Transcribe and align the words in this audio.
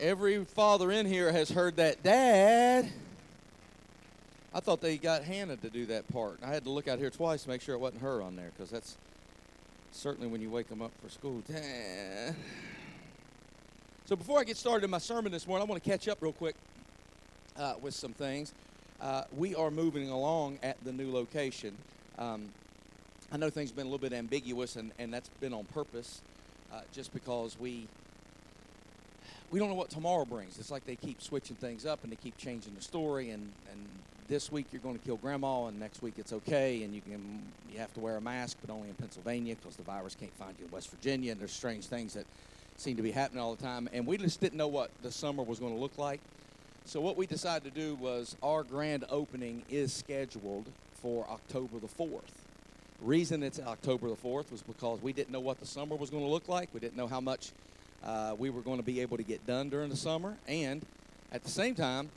every 0.00 0.44
father 0.44 0.90
in 0.90 1.06
here 1.06 1.30
has 1.30 1.50
heard 1.50 1.76
that, 1.76 2.02
Dad. 2.02 2.90
I 4.52 4.60
thought 4.60 4.80
they 4.80 4.96
got 4.96 5.22
Hannah 5.22 5.56
to 5.58 5.70
do 5.70 5.86
that 5.86 6.08
part. 6.08 6.38
I 6.42 6.48
had 6.48 6.64
to 6.64 6.70
look 6.70 6.88
out 6.88 6.98
here 6.98 7.10
twice 7.10 7.44
to 7.44 7.50
make 7.50 7.60
sure 7.60 7.74
it 7.74 7.78
wasn't 7.78 8.02
her 8.02 8.22
on 8.22 8.34
there 8.34 8.50
because 8.56 8.70
that's 8.70 8.96
certainly 9.92 10.26
when 10.26 10.40
you 10.40 10.50
wake 10.50 10.68
them 10.68 10.82
up 10.82 10.90
for 11.02 11.08
school. 11.08 11.42
Dad. 11.46 12.34
So 14.06 14.16
before 14.16 14.40
I 14.40 14.44
get 14.44 14.56
started 14.56 14.84
in 14.84 14.90
my 14.90 14.98
sermon 14.98 15.30
this 15.30 15.46
morning, 15.46 15.68
I 15.68 15.70
want 15.70 15.84
to 15.84 15.88
catch 15.88 16.08
up 16.08 16.18
real 16.20 16.32
quick 16.32 16.56
uh, 17.56 17.74
with 17.80 17.94
some 17.94 18.12
things. 18.12 18.54
Uh, 19.00 19.22
we 19.36 19.54
are 19.54 19.70
moving 19.70 20.10
along 20.10 20.58
at 20.62 20.82
the 20.84 20.92
new 20.92 21.12
location. 21.12 21.76
Um, 22.18 22.48
I 23.30 23.36
know 23.36 23.50
things 23.50 23.70
have 23.70 23.76
been 23.76 23.86
a 23.86 23.90
little 23.90 24.02
bit 24.02 24.12
ambiguous, 24.12 24.74
and, 24.74 24.90
and 24.98 25.14
that's 25.14 25.28
been 25.40 25.54
on 25.54 25.64
purpose, 25.66 26.22
uh, 26.72 26.80
just 26.92 27.14
because 27.14 27.56
we 27.60 27.86
we 29.50 29.58
don't 29.58 29.68
know 29.68 29.74
what 29.74 29.90
tomorrow 29.90 30.24
brings. 30.24 30.58
It's 30.58 30.70
like 30.70 30.86
they 30.86 30.96
keep 30.96 31.20
switching 31.20 31.56
things 31.56 31.84
up 31.84 32.02
and 32.02 32.12
they 32.12 32.16
keep 32.16 32.36
changing 32.38 32.74
the 32.74 32.82
story. 32.82 33.30
And, 33.30 33.50
and 33.70 33.86
this 34.28 34.52
week 34.52 34.66
you're 34.70 34.80
going 34.80 34.96
to 34.96 35.04
kill 35.04 35.16
grandma, 35.16 35.66
and 35.66 35.80
next 35.80 36.02
week 36.02 36.14
it's 36.16 36.32
okay, 36.32 36.84
and 36.84 36.94
you 36.94 37.00
can 37.00 37.42
you 37.72 37.78
have 37.78 37.92
to 37.94 38.00
wear 38.00 38.16
a 38.16 38.20
mask, 38.20 38.58
but 38.64 38.72
only 38.72 38.88
in 38.88 38.94
Pennsylvania 38.94 39.56
because 39.56 39.76
the 39.76 39.82
virus 39.82 40.14
can't 40.14 40.34
find 40.34 40.54
you 40.58 40.66
in 40.66 40.70
West 40.70 40.90
Virginia. 40.90 41.32
And 41.32 41.40
there's 41.40 41.52
strange 41.52 41.86
things 41.86 42.14
that 42.14 42.26
seem 42.76 42.96
to 42.96 43.02
be 43.02 43.10
happening 43.10 43.42
all 43.42 43.54
the 43.54 43.62
time. 43.62 43.88
And 43.92 44.06
we 44.06 44.16
just 44.16 44.40
didn't 44.40 44.56
know 44.56 44.68
what 44.68 44.90
the 45.02 45.10
summer 45.10 45.42
was 45.42 45.58
going 45.58 45.74
to 45.74 45.80
look 45.80 45.98
like. 45.98 46.20
So 46.84 47.00
what 47.00 47.16
we 47.16 47.26
decided 47.26 47.72
to 47.72 47.78
do 47.78 47.94
was 47.96 48.36
our 48.42 48.62
grand 48.62 49.04
opening 49.10 49.64
is 49.68 49.92
scheduled 49.92 50.66
for 50.94 51.26
October 51.28 51.78
the 51.78 51.86
4th. 51.86 52.22
Reason 53.02 53.42
it's 53.42 53.58
October 53.60 54.08
the 54.08 54.16
4th 54.16 54.50
was 54.50 54.62
because 54.62 55.02
we 55.02 55.12
didn't 55.12 55.30
know 55.30 55.40
what 55.40 55.60
the 55.60 55.66
summer 55.66 55.96
was 55.96 56.10
going 56.10 56.22
to 56.22 56.28
look 56.28 56.48
like. 56.48 56.68
We 56.72 56.80
didn't 56.80 56.96
know 56.96 57.06
how 57.06 57.20
much 57.20 57.52
uh, 58.04 58.34
we 58.38 58.50
were 58.50 58.62
going 58.62 58.78
to 58.78 58.84
be 58.84 59.00
able 59.00 59.16
to 59.16 59.22
get 59.22 59.46
done 59.46 59.68
during 59.68 59.90
the 59.90 59.96
summer. 59.96 60.36
And 60.48 60.84
at 61.32 61.42
the 61.42 61.50
same 61.50 61.74
time, 61.74 62.10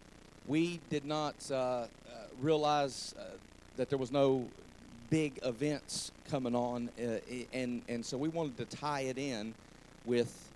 we 0.48 0.80
did 0.90 1.06
not 1.06 1.36
uh, 1.52 1.56
uh, 1.56 1.88
realize 2.42 3.14
uh, 3.18 3.24
that 3.78 3.90
there 3.90 4.00
was 4.00 4.12
no 4.12 4.48
big 5.10 5.40
events 5.44 6.12
coming 6.30 6.56
on. 6.56 6.90
Uh, 7.00 7.20
and, 7.54 7.82
and 7.88 8.06
so 8.06 8.18
we 8.18 8.30
wanted 8.30 8.58
to 8.58 8.78
tie 8.78 9.02
it 9.02 9.18
in 9.18 9.54
with 10.06 10.50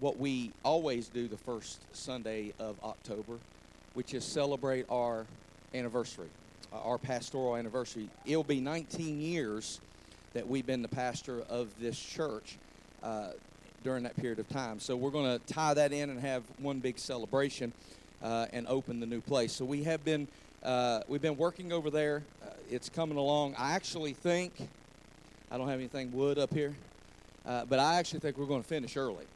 what 0.00 0.18
we 0.18 0.52
always 0.62 1.08
do 1.08 1.26
the 1.26 1.36
first 1.36 1.80
Sunday 1.92 2.52
of 2.58 2.76
October, 2.84 3.38
which 3.94 4.14
is 4.14 4.24
celebrate 4.24 4.86
our 4.90 5.26
anniversary, 5.74 6.28
our 6.72 6.98
pastoral 6.98 7.56
anniversary. 7.56 8.08
It'll 8.24 8.44
be 8.44 8.60
19 8.60 9.20
years 9.20 9.80
that 10.34 10.46
we've 10.46 10.66
been 10.66 10.82
the 10.82 10.88
pastor 10.88 11.42
of 11.48 11.68
this 11.80 11.98
church 11.98 12.58
uh, 13.02 13.30
during 13.86 14.02
that 14.02 14.16
period 14.16 14.40
of 14.40 14.48
time. 14.48 14.80
So 14.80 14.96
we're 14.96 15.12
going 15.12 15.38
to 15.38 15.54
tie 15.54 15.72
that 15.74 15.92
in 15.92 16.10
and 16.10 16.18
have 16.18 16.42
one 16.58 16.80
big 16.80 16.98
celebration 16.98 17.72
uh, 18.20 18.46
and 18.52 18.66
open 18.66 18.98
the 18.98 19.06
new 19.06 19.20
place. 19.20 19.52
So 19.52 19.64
we 19.64 19.84
have 19.84 20.04
been 20.04 20.26
uh, 20.64 21.02
we've 21.06 21.22
been 21.22 21.36
working 21.36 21.72
over 21.72 21.88
there. 21.88 22.24
Uh, 22.42 22.48
it's 22.68 22.88
coming 22.88 23.16
along. 23.16 23.54
I 23.56 23.74
actually 23.74 24.12
think 24.12 24.54
I 25.52 25.56
don't 25.56 25.68
have 25.68 25.78
anything 25.78 26.10
wood 26.10 26.36
up 26.36 26.52
here, 26.52 26.74
uh, 27.46 27.64
but 27.66 27.78
I 27.78 27.94
actually 27.94 28.18
think 28.18 28.38
we're 28.38 28.46
going 28.46 28.62
to 28.62 28.68
finish 28.68 28.96
early. 28.96 29.26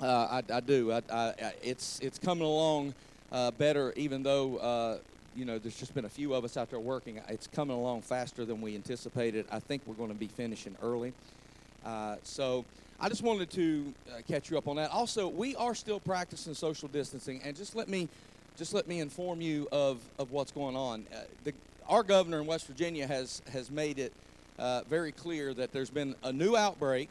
Uh, 0.00 0.40
I, 0.40 0.54
I, 0.54 0.60
do. 0.60 0.92
I, 0.92 1.02
I, 1.12 1.52
it's 1.62 2.00
it's 2.00 2.18
coming 2.18 2.44
along 2.44 2.94
uh, 3.30 3.50
better, 3.50 3.92
even 3.94 4.22
though 4.22 4.98
you 5.36 5.44
know 5.44 5.58
there's 5.58 5.78
just 5.78 5.94
been 5.94 6.06
a 6.06 6.08
few 6.08 6.32
of 6.32 6.44
us 6.44 6.56
out 6.56 6.70
there 6.70 6.80
working. 6.80 7.20
It's 7.28 7.46
coming 7.46 7.76
along 7.76 8.02
faster 8.02 8.46
than 8.46 8.62
we 8.62 8.74
anticipated. 8.74 9.44
I 9.52 9.58
think 9.58 9.82
we're 9.84 9.96
going 9.96 10.08
to 10.08 10.18
be 10.18 10.28
finishing 10.28 10.78
early. 10.80 11.12
Uh, 11.84 12.16
so 12.22 12.64
I 12.98 13.08
just 13.08 13.22
wanted 13.22 13.50
to 13.50 13.94
uh, 14.08 14.20
catch 14.28 14.50
you 14.50 14.58
up 14.58 14.68
on 14.68 14.76
that. 14.76 14.90
Also, 14.90 15.28
we 15.28 15.56
are 15.56 15.74
still 15.74 16.00
practicing 16.00 16.54
social 16.54 16.88
distancing, 16.88 17.40
and 17.42 17.56
just 17.56 17.74
let 17.74 17.88
me 17.88 18.08
just 18.56 18.74
let 18.74 18.86
me 18.86 19.00
inform 19.00 19.40
you 19.40 19.68
of, 19.72 20.00
of 20.18 20.32
what's 20.32 20.52
going 20.52 20.76
on. 20.76 21.06
Uh, 21.14 21.20
the, 21.44 21.54
our 21.88 22.02
governor 22.02 22.40
in 22.40 22.46
West 22.46 22.66
Virginia 22.66 23.06
has 23.06 23.42
has 23.52 23.70
made 23.70 23.98
it 23.98 24.12
very 24.88 25.12
clear 25.12 25.54
that 25.54 25.72
there's 25.72 25.88
been 25.88 26.14
a 26.22 26.32
new 26.32 26.54
outbreak 26.56 27.08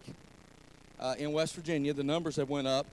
uh, 1.00 1.16
in 1.18 1.32
West 1.32 1.56
Virginia. 1.56 1.94
The 1.94 2.04
numbers 2.04 2.36
have 2.36 2.50
went 2.50 2.68
up, 2.68 2.86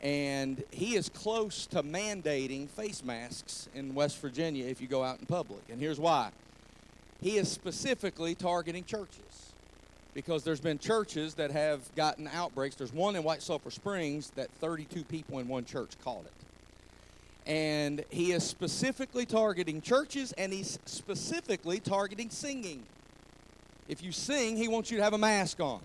and 0.00 0.62
he 0.70 0.94
is 0.94 1.08
close 1.08 1.66
to 1.66 1.82
mandating 1.82 2.68
face 2.68 3.02
masks 3.02 3.68
in 3.74 3.94
West 3.94 4.20
Virginia 4.20 4.66
if 4.66 4.80
you 4.80 4.86
go 4.86 5.02
out 5.02 5.18
in 5.18 5.26
public. 5.26 5.62
And 5.68 5.80
here's 5.80 5.98
why: 5.98 6.30
he 7.20 7.36
is 7.36 7.50
specifically 7.50 8.36
targeting 8.36 8.84
churches 8.84 9.53
because 10.14 10.44
there's 10.44 10.60
been 10.60 10.78
churches 10.78 11.34
that 11.34 11.50
have 11.50 11.80
gotten 11.96 12.28
outbreaks. 12.28 12.76
There's 12.76 12.92
one 12.92 13.16
in 13.16 13.24
White 13.24 13.42
Sulphur 13.42 13.70
Springs 13.70 14.30
that 14.36 14.48
32 14.60 15.04
people 15.04 15.40
in 15.40 15.48
one 15.48 15.64
church 15.64 15.90
caught 16.02 16.24
it. 16.24 16.32
And 17.46 18.04
he 18.08 18.32
is 18.32 18.44
specifically 18.44 19.26
targeting 19.26 19.82
churches 19.82 20.32
and 20.32 20.52
he's 20.52 20.78
specifically 20.86 21.80
targeting 21.80 22.30
singing. 22.30 22.84
If 23.88 24.02
you 24.02 24.12
sing, 24.12 24.56
he 24.56 24.68
wants 24.68 24.90
you 24.90 24.96
to 24.98 25.02
have 25.02 25.12
a 25.12 25.18
mask 25.18 25.60
on. 25.60 25.80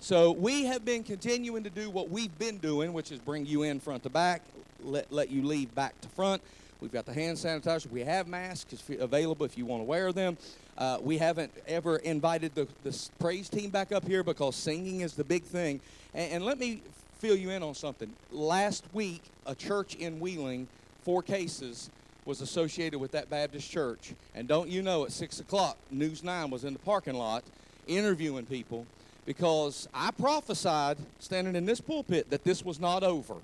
So 0.00 0.32
we 0.32 0.64
have 0.64 0.84
been 0.84 1.02
continuing 1.02 1.64
to 1.64 1.70
do 1.70 1.88
what 1.88 2.10
we've 2.10 2.36
been 2.38 2.58
doing, 2.58 2.92
which 2.92 3.10
is 3.10 3.20
bring 3.20 3.46
you 3.46 3.62
in 3.62 3.80
front 3.80 4.02
to 4.02 4.10
back, 4.10 4.42
let, 4.82 5.10
let 5.10 5.30
you 5.30 5.42
leave 5.42 5.74
back 5.74 5.98
to 6.02 6.08
front. 6.08 6.42
We've 6.80 6.92
got 6.92 7.06
the 7.06 7.12
hand 7.14 7.36
sanitizer. 7.36 7.90
We 7.90 8.02
have 8.02 8.26
masks 8.26 8.74
available 8.98 9.46
if 9.46 9.56
you 9.56 9.64
want 9.66 9.80
to 9.80 9.84
wear 9.84 10.12
them. 10.12 10.36
Uh, 10.76 10.98
we 11.00 11.18
haven't 11.18 11.52
ever 11.66 11.96
invited 11.96 12.54
the, 12.54 12.68
the 12.82 13.08
praise 13.18 13.48
team 13.48 13.70
back 13.70 13.92
up 13.92 14.06
here 14.06 14.22
because 14.22 14.56
singing 14.56 15.00
is 15.00 15.14
the 15.14 15.24
big 15.24 15.44
thing. 15.44 15.80
And, 16.12 16.32
and 16.32 16.44
let 16.44 16.58
me 16.58 16.82
fill 17.18 17.36
you 17.36 17.50
in 17.50 17.62
on 17.62 17.74
something. 17.74 18.12
Last 18.30 18.84
week, 18.92 19.22
a 19.46 19.54
church 19.54 19.94
in 19.94 20.20
Wheeling, 20.20 20.68
four 21.02 21.22
cases, 21.22 21.90
was 22.24 22.40
associated 22.40 22.98
with 22.98 23.12
that 23.12 23.30
Baptist 23.30 23.70
church. 23.70 24.14
And 24.34 24.48
don't 24.48 24.68
you 24.68 24.82
know, 24.82 25.04
at 25.04 25.12
6 25.12 25.40
o'clock, 25.40 25.76
News 25.90 26.22
9 26.22 26.50
was 26.50 26.64
in 26.64 26.72
the 26.72 26.78
parking 26.80 27.14
lot 27.14 27.44
interviewing 27.86 28.46
people 28.46 28.86
because 29.26 29.88
I 29.94 30.10
prophesied 30.10 30.98
standing 31.18 31.56
in 31.56 31.66
this 31.66 31.80
pulpit 31.80 32.30
that 32.30 32.44
this 32.44 32.64
was 32.64 32.80
not 32.80 33.02
over, 33.02 33.36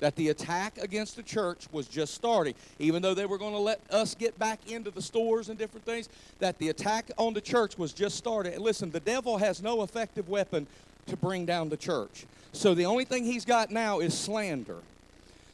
that 0.00 0.16
the 0.16 0.28
attack 0.28 0.78
against 0.78 1.16
the 1.16 1.22
church 1.22 1.66
was 1.72 1.88
just 1.88 2.14
starting. 2.14 2.54
Even 2.78 3.02
though 3.02 3.14
they 3.14 3.26
were 3.26 3.38
going 3.38 3.52
to 3.52 3.58
let 3.58 3.80
us 3.90 4.14
get 4.14 4.38
back 4.38 4.70
into 4.70 4.90
the 4.90 5.02
stores 5.02 5.48
and 5.48 5.58
different 5.58 5.86
things, 5.86 6.08
that 6.38 6.58
the 6.58 6.68
attack 6.68 7.10
on 7.16 7.34
the 7.34 7.40
church 7.40 7.78
was 7.78 7.92
just 7.92 8.16
started. 8.16 8.54
And 8.54 8.62
listen, 8.62 8.90
the 8.90 9.00
devil 9.00 9.38
has 9.38 9.62
no 9.62 9.82
effective 9.82 10.28
weapon 10.28 10.66
to 11.06 11.16
bring 11.16 11.46
down 11.46 11.68
the 11.68 11.76
church. 11.76 12.26
So 12.52 12.74
the 12.74 12.86
only 12.86 13.04
thing 13.04 13.24
he's 13.24 13.44
got 13.44 13.70
now 13.70 14.00
is 14.00 14.16
slander. 14.16 14.78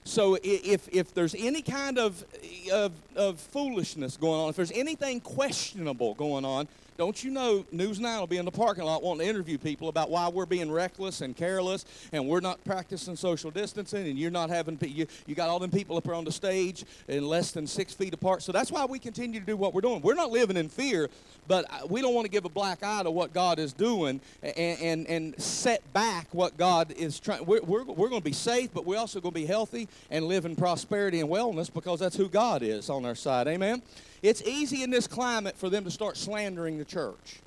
So 0.05 0.39
if, 0.43 0.89
if 0.93 1.15
there's 1.15 1.35
any 1.35 1.63
kind 1.63 1.99
of, 1.99 2.25
of, 2.73 2.93
of 3.15 3.39
foolishness 3.39 4.17
going 4.17 4.41
on, 4.41 4.51
if 4.51 4.57
there's 4.57 4.73
anything 4.73 5.21
questionable 5.21 6.15
going 6.15 6.45
on, 6.45 6.69
don't 7.01 7.25
you 7.25 7.31
know 7.31 7.65
News 7.73 7.99
9 7.99 8.21
will 8.21 8.27
be 8.27 8.37
in 8.37 8.45
the 8.45 8.51
parking 8.51 8.85
lot 8.85 9.03
wanting 9.03 9.25
to 9.25 9.31
interview 9.31 9.57
people 9.57 9.89
about 9.89 10.11
why 10.11 10.29
we're 10.29 10.45
being 10.45 10.71
reckless 10.71 11.23
and 11.23 11.35
careless 11.35 11.87
and 12.13 12.29
we're 12.29 12.41
not 12.41 12.63
practicing 12.63 13.17
social 13.17 13.51
distancing 13.51 14.07
and 14.07 14.19
you're 14.19 14.31
not 14.31 14.51
having, 14.51 14.79
you, 14.83 15.07
you 15.27 15.35
got 15.35 15.49
all 15.49 15.59
them 15.59 15.71
people 15.71 15.97
up 15.97 16.07
on 16.09 16.27
the 16.27 16.31
stage 16.31 16.85
in 17.09 17.27
less 17.27 17.53
than 17.53 17.67
six 17.67 17.95
feet 17.95 18.13
apart. 18.13 18.43
So 18.43 18.53
that's 18.53 18.71
why 18.71 18.85
we 18.85 18.99
continue 18.99 19.41
to 19.41 19.47
do 19.47 19.57
what 19.57 19.73
we're 19.73 19.81
doing. 19.81 20.03
We're 20.03 20.13
not 20.13 20.31
living 20.31 20.59
in 20.59 20.69
fear, 20.69 21.09
but 21.49 21.65
uh, 21.71 21.87
we 21.89 22.03
don't 22.03 22.13
want 22.13 22.27
to 22.27 22.31
give 22.31 22.45
a 22.45 22.51
black 22.51 22.83
eye 22.83 23.03
to 23.03 23.11
what 23.11 23.33
God 23.33 23.59
is 23.59 23.73
doing 23.73 24.21
and, 24.43 24.79
and, 24.79 25.07
and 25.07 25.41
set 25.41 25.91
back 25.95 26.27
what 26.33 26.59
God 26.59 26.93
is 26.93 27.19
trying. 27.19 27.47
We're, 27.47 27.63
we're, 27.63 27.85
we're 27.85 28.11
going 28.11 28.21
to 28.21 28.29
be 28.29 28.35
safe, 28.35 28.75
but 28.75 28.85
we're 28.85 28.99
also 28.99 29.23
going 29.23 29.33
to 29.33 29.41
be 29.41 29.47
healthy 29.47 29.89
and 30.11 30.27
live 30.27 30.45
in 30.45 30.55
prosperity 30.55 31.21
and 31.21 31.31
wellness 31.31 31.73
because 31.73 32.01
that's 32.01 32.17
who 32.17 32.29
God 32.29 32.63
is 32.63 32.91
on 32.91 33.07
our 33.07 33.15
side. 33.15 33.49
Amen? 33.49 33.81
It's 34.23 34.43
easy 34.43 34.83
in 34.83 34.91
this 34.91 35.07
climate 35.07 35.57
for 35.57 35.71
them 35.71 35.85
to 35.85 35.91
start 35.91 36.17
slandering 36.17 36.79
the 36.79 36.85
church. 36.85 37.41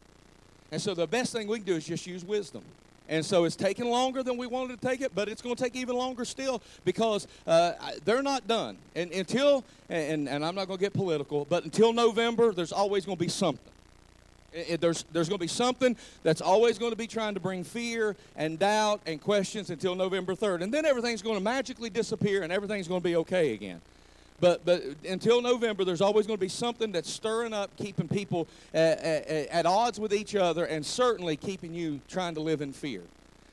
And 0.71 0.81
so 0.81 0.93
the 0.93 1.05
best 1.05 1.31
thing 1.31 1.47
we 1.47 1.57
can 1.57 1.67
do 1.67 1.75
is 1.75 1.85
just 1.85 2.07
use 2.07 2.25
wisdom. 2.25 2.63
And 3.09 3.23
so 3.23 3.43
it's 3.43 3.55
taking 3.55 3.85
longer 3.85 4.23
than 4.23 4.37
we 4.37 4.47
wanted 4.47 4.81
to 4.81 4.87
take 4.87 5.01
it, 5.01 5.13
but 5.13 5.27
it's 5.27 5.41
going 5.41 5.55
to 5.55 5.63
take 5.63 5.75
even 5.75 5.95
longer 5.95 6.25
still 6.25 6.61
because 6.85 7.27
uh, 7.45 7.73
they're 8.05 8.23
not 8.23 8.47
done. 8.47 8.77
And 8.95 9.11
until, 9.11 9.63
and, 9.89 10.27
and 10.27 10.43
I'm 10.43 10.55
not 10.55 10.67
going 10.67 10.77
to 10.77 10.83
get 10.83 10.93
political, 10.93 11.45
but 11.45 11.65
until 11.65 11.93
November, 11.93 12.53
there's 12.53 12.71
always 12.71 13.05
going 13.05 13.17
to 13.17 13.23
be 13.23 13.29
something. 13.29 13.71
It, 14.53 14.81
there's, 14.81 15.03
there's 15.11 15.27
going 15.27 15.39
to 15.39 15.43
be 15.43 15.47
something 15.47 15.97
that's 16.21 16.41
always 16.41 16.77
going 16.77 16.91
to 16.91 16.97
be 16.97 17.07
trying 17.07 17.33
to 17.33 17.39
bring 17.39 17.63
fear 17.63 18.15
and 18.35 18.57
doubt 18.57 19.01
and 19.05 19.19
questions 19.19 19.69
until 19.69 19.95
November 19.95 20.35
3rd. 20.35 20.61
And 20.61 20.73
then 20.73 20.85
everything's 20.85 21.21
going 21.21 21.37
to 21.37 21.43
magically 21.43 21.89
disappear 21.89 22.43
and 22.43 22.51
everything's 22.51 22.87
going 22.87 23.01
to 23.01 23.07
be 23.07 23.15
okay 23.17 23.53
again. 23.53 23.81
But, 24.43 24.65
but 24.65 24.83
until 25.07 25.41
November, 25.41 25.85
there's 25.85 26.01
always 26.01 26.27
going 26.27 26.35
to 26.35 26.41
be 26.41 26.49
something 26.49 26.91
that's 26.91 27.09
stirring 27.09 27.53
up, 27.53 27.73
keeping 27.77 28.09
people 28.09 28.49
at, 28.73 28.99
at, 28.99 29.47
at 29.47 29.65
odds 29.65 30.01
with 30.01 30.13
each 30.13 30.35
other, 30.35 30.65
and 30.65 30.85
certainly 30.85 31.37
keeping 31.37 31.73
you 31.73 32.01
trying 32.09 32.33
to 32.33 32.41
live 32.41 32.61
in 32.61 32.73
fear. 32.73 33.03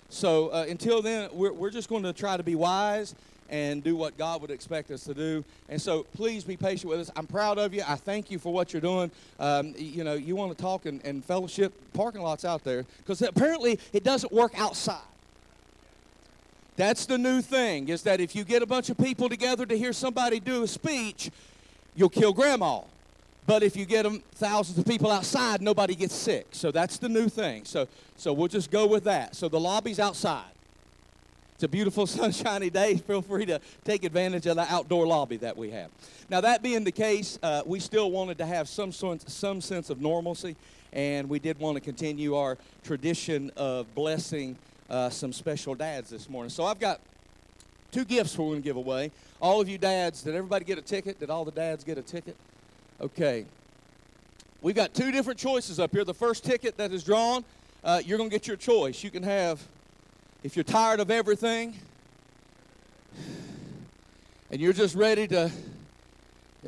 So 0.09 0.49
uh, 0.49 0.67
until 0.69 1.01
then, 1.01 1.31
we're, 1.33 1.53
we're 1.53 1.71
just 1.71 1.89
going 1.89 2.03
to 2.03 2.13
try 2.13 2.37
to 2.37 2.43
be 2.43 2.57
wise 2.57 3.15
and 3.51 3.85
do 3.85 3.95
what 3.95 4.19
God 4.19 4.41
would 4.43 4.51
expect 4.51 4.91
us 4.91 5.05
to 5.05 5.15
do. 5.15 5.45
And 5.69 5.81
so 5.81 6.03
please 6.17 6.43
be 6.43 6.57
patient 6.57 6.91
with 6.91 6.99
us. 6.99 7.11
I'm 7.15 7.29
proud 7.29 7.59
of 7.59 7.73
you. 7.73 7.85
I 7.87 7.95
thank 7.95 8.29
you 8.29 8.41
for 8.41 8.53
what 8.53 8.73
you're 8.73 8.83
doing. 8.83 9.13
Um, 9.39 9.75
you 9.79 10.03
know, 10.03 10.15
you 10.15 10.35
want 10.35 10.57
to 10.57 10.61
talk 10.61 10.87
and, 10.87 11.01
and 11.05 11.25
fellowship, 11.25 11.73
parking 11.93 12.23
lots 12.23 12.45
out 12.45 12.65
there, 12.65 12.85
because 12.99 13.23
apparently 13.23 13.79
it 13.93 14.03
doesn't 14.03 14.33
work 14.33 14.59
outside. 14.59 14.99
That's 16.81 17.05
the 17.05 17.19
new 17.19 17.43
thing, 17.43 17.91
is 17.91 18.01
that 18.05 18.23
if 18.23 18.35
you 18.35 18.43
get 18.43 18.63
a 18.63 18.67
bunch 18.67 18.89
of 18.89 18.97
people 18.97 19.29
together 19.29 19.67
to 19.67 19.77
hear 19.77 19.93
somebody 19.93 20.41
do 20.41 20.63
a 20.63 20.67
speech, 20.67 21.31
you'll 21.95 22.09
kill 22.09 22.33
grandma. 22.33 22.81
But 23.47 23.63
if 23.63 23.77
you 23.77 23.85
get 23.85 24.05
them 24.05 24.23
thousands 24.37 24.79
of 24.79 24.87
people 24.87 25.11
outside, 25.11 25.61
nobody 25.61 25.95
gets 25.95 26.15
sick. 26.15 26.47
So 26.53 26.71
that's 26.71 26.97
the 26.97 27.11
new 27.11 27.29
thing. 27.29 27.67
So, 27.67 27.87
so 28.17 28.33
we'll 28.33 28.49
just 28.49 28.71
go 28.71 28.87
with 28.87 29.05
that. 29.05 29.37
So 29.37 29.47
the 29.47 29.61
lobby's 29.61 30.01
outside. 30.01 30.53
It's 31.55 31.65
a 31.65 31.69
beautiful 31.69 32.07
sunshiny 32.07 32.71
day. 32.71 32.97
Feel 32.97 33.21
free 33.21 33.45
to 33.45 33.61
take 33.85 34.03
advantage 34.03 34.47
of 34.47 34.57
the 34.57 34.65
outdoor 34.73 35.07
lobby 35.07 35.37
that 35.37 35.59
we 35.59 35.69
have. 35.73 35.91
Now, 36.31 36.41
that 36.41 36.63
being 36.63 36.85
the 36.85 36.93
case, 36.93 37.39
uh, 37.43 37.61
we 37.67 37.79
still 37.79 38.11
wanted 38.11 38.39
to 38.39 38.47
have 38.47 38.71
some, 38.71 38.91
some 38.91 39.61
sense 39.61 39.91
of 39.91 40.01
normalcy, 40.01 40.57
and 40.95 41.29
we 41.29 41.41
did 41.41 41.59
want 41.59 41.75
to 41.75 41.83
continue 41.83 42.37
our 42.37 42.57
tradition 42.85 43.51
of 43.59 43.95
blessing 43.95 44.57
uh, 44.91 45.09
some 45.09 45.33
special 45.33 45.75
dads 45.75 46.11
this 46.11 46.29
morning. 46.29 46.51
So 46.51 46.65
I've 46.65 46.81
got 46.81 47.01
two 47.91 48.05
gifts 48.05 48.37
we're 48.37 48.47
going 48.47 48.63
to 48.63 48.65
give 48.65 48.77
away. 48.77 49.13
All 49.41 49.61
of 49.61 49.69
you 49.69 49.79
dads, 49.79 50.23
did 50.23 50.35
everybody 50.35 50.65
get 50.65 50.79
a 50.79 50.83
ticket? 50.83 51.21
Did 51.21 51.31
all 51.31 51.45
the 51.45 51.53
dads 51.53 51.85
get 51.85 51.97
a 51.97 52.03
ticket? 52.03 52.37
Okay. 53.01 53.47
We've 54.63 54.75
got 54.75 54.93
two 54.93 55.11
different 55.11 55.39
choices 55.39 55.81
up 55.81 55.93
here. 55.93 56.05
The 56.05 56.13
first 56.13 56.45
ticket 56.45 56.77
that 56.77 56.93
is 56.93 57.05
drawn, 57.05 57.45
uh, 57.83 58.03
you're 58.05 58.19
going 58.19 58.29
to 58.29 58.35
get 58.35 58.47
your 58.47 58.57
choice. 58.57 59.03
You 59.03 59.11
can 59.11 59.23
have 59.23 59.67
if 60.43 60.57
you're 60.57 60.65
tired 60.65 61.01
of 61.01 61.11
everything 61.11 61.75
and 64.51 64.61
you're 64.61 64.73
just 64.73 64.95
ready 64.95 65.27
to 65.29 65.51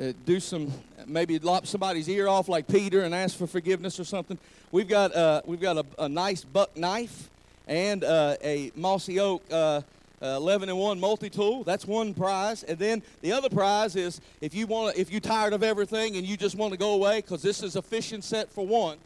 uh, 0.00 0.12
do 0.24 0.40
some 0.40 0.72
maybe 1.06 1.38
lop 1.38 1.66
somebody's 1.66 2.08
ear 2.08 2.28
off 2.28 2.48
like 2.48 2.68
Peter 2.68 3.02
and 3.02 3.14
ask 3.14 3.36
for 3.36 3.46
forgiveness 3.46 3.98
or 3.98 4.04
something, 4.04 4.38
we've 4.70 4.88
got 4.88 5.14
uh, 5.14 5.42
we've 5.44 5.60
got 5.60 5.76
a, 5.76 5.84
a, 5.98 6.08
nice 6.08 6.44
buck 6.44 6.76
knife 6.76 7.28
and 7.66 8.04
uh, 8.04 8.36
a 8.42 8.72
mossy 8.74 9.20
oak. 9.20 9.42
Uh, 9.50 9.82
11 10.20 10.68
and 10.68 10.78
1 10.78 11.00
multi-tool 11.00 11.64
that's 11.64 11.84
one 11.84 12.14
prize 12.14 12.62
and 12.62 12.78
then 12.78 13.02
the 13.22 13.32
other 13.32 13.48
prize 13.48 13.96
is 13.96 14.20
if 14.40 14.54
you 14.54 14.68
want 14.68 14.96
if 14.96 15.10
you're 15.10 15.20
tired 15.20 15.52
of 15.52 15.64
everything 15.64 16.16
and 16.16 16.24
you 16.24 16.36
just 16.36 16.54
want 16.54 16.72
to 16.72 16.78
go 16.78 16.94
away 16.94 17.20
because 17.20 17.42
this 17.42 17.60
is 17.60 17.74
a 17.74 17.82
fishing 17.82 18.22
set 18.22 18.48
for 18.52 18.64
one 18.64 18.98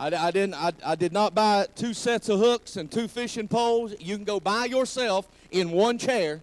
I, 0.00 0.06
I 0.06 0.30
didn't. 0.30 0.54
I, 0.54 0.72
I 0.84 0.94
did 0.94 1.12
not 1.12 1.34
buy 1.34 1.66
two 1.76 1.92
sets 1.92 2.30
of 2.30 2.38
hooks 2.38 2.76
and 2.76 2.90
two 2.90 3.06
fishing 3.06 3.46
poles. 3.46 3.94
You 4.00 4.16
can 4.16 4.24
go 4.24 4.40
by 4.40 4.64
yourself 4.64 5.28
in 5.50 5.70
one 5.70 5.98
chair 5.98 6.40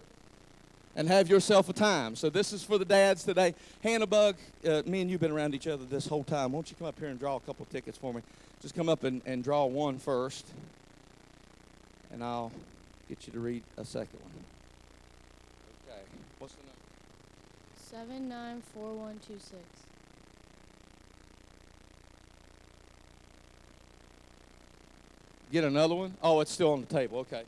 and 0.94 1.08
have 1.08 1.28
yourself 1.28 1.68
a 1.68 1.72
time. 1.72 2.14
So 2.14 2.30
this 2.30 2.52
is 2.52 2.62
for 2.62 2.78
the 2.78 2.84
dads 2.84 3.24
today. 3.24 3.56
Hannah 3.82 4.06
Bug, 4.06 4.36
uh, 4.64 4.82
me 4.86 5.00
and 5.00 5.10
you've 5.10 5.20
been 5.20 5.32
around 5.32 5.56
each 5.56 5.66
other 5.66 5.84
this 5.84 6.06
whole 6.06 6.22
time. 6.22 6.52
Won't 6.52 6.70
you 6.70 6.76
come 6.76 6.86
up 6.86 6.98
here 7.00 7.08
and 7.08 7.18
draw 7.18 7.34
a 7.34 7.40
couple 7.40 7.66
tickets 7.66 7.98
for 7.98 8.14
me? 8.14 8.22
Just 8.62 8.76
come 8.76 8.88
up 8.88 9.02
and, 9.02 9.22
and 9.26 9.42
draw 9.42 9.64
one 9.66 9.98
first, 9.98 10.46
and 12.12 12.22
I'll 12.22 12.52
get 13.08 13.26
you 13.26 13.32
to 13.32 13.40
read 13.40 13.62
a 13.76 13.84
second 13.84 14.20
one. 14.20 14.32
Okay. 15.86 16.02
What's 16.38 16.54
the 16.54 16.62
number? 16.62 16.78
Seven 17.76 18.28
nine 18.28 18.62
four 18.74 18.94
one 18.94 19.18
two 19.26 19.38
six. 19.38 19.62
Get 25.50 25.64
another 25.64 25.94
one? 25.94 26.14
Oh, 26.22 26.40
it's 26.40 26.52
still 26.52 26.72
on 26.72 26.80
the 26.82 26.86
table. 26.86 27.20
Okay. 27.20 27.44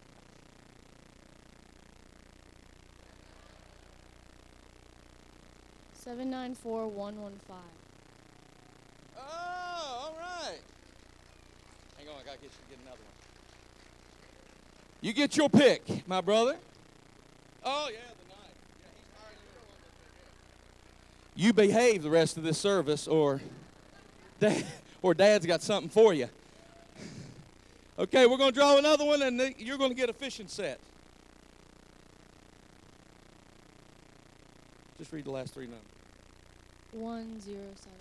Seven 5.93 6.31
nine 6.31 6.55
four 6.55 6.89
one 6.89 7.21
one 7.21 7.39
five. 7.47 7.59
Oh, 9.19 10.01
all 10.01 10.17
right. 10.19 10.59
Hang 11.99 12.09
on, 12.09 12.15
I 12.15 12.25
gotta 12.25 12.39
get 12.39 12.45
you 12.45 12.49
to 12.49 12.71
get 12.71 12.79
another 12.83 13.03
one. 13.03 13.30
You 15.01 15.13
get 15.13 15.37
your 15.37 15.49
pick, 15.49 16.07
my 16.07 16.21
brother. 16.21 16.57
Oh 17.65 17.89
yeah, 17.91 17.99
the 17.99 18.29
knife. 18.29 18.51
Yeah, 18.81 18.89
he's 21.35 21.43
You 21.43 21.53
behave 21.53 22.03
the 22.03 22.11
rest 22.11 22.37
of 22.37 22.43
this 22.43 22.59
service, 22.59 23.09
or, 23.09 23.41
dad, 24.39 24.65
or 25.03 25.15
Dad's 25.15 25.47
got 25.47 25.63
something 25.63 25.91
for 25.91 26.13
you. 26.13 26.29
Okay, 27.99 28.27
we're 28.27 28.39
going 28.39 28.53
to 28.53 28.59
draw 28.59 28.79
another 28.79 29.05
one, 29.05 29.21
and 29.23 29.55
you're 29.59 29.79
going 29.79 29.91
to 29.91 29.97
get 29.97 30.09
a 30.09 30.15
fishing 30.15 30.49
set. 30.49 30.81
Just 34.99 35.13
read 35.13 35.25
the 35.25 35.31
last 35.31 35.55
three 35.55 35.65
numbers. 35.65 35.81
One 36.93 37.41
zero 37.41 37.57
seven. 37.75 37.93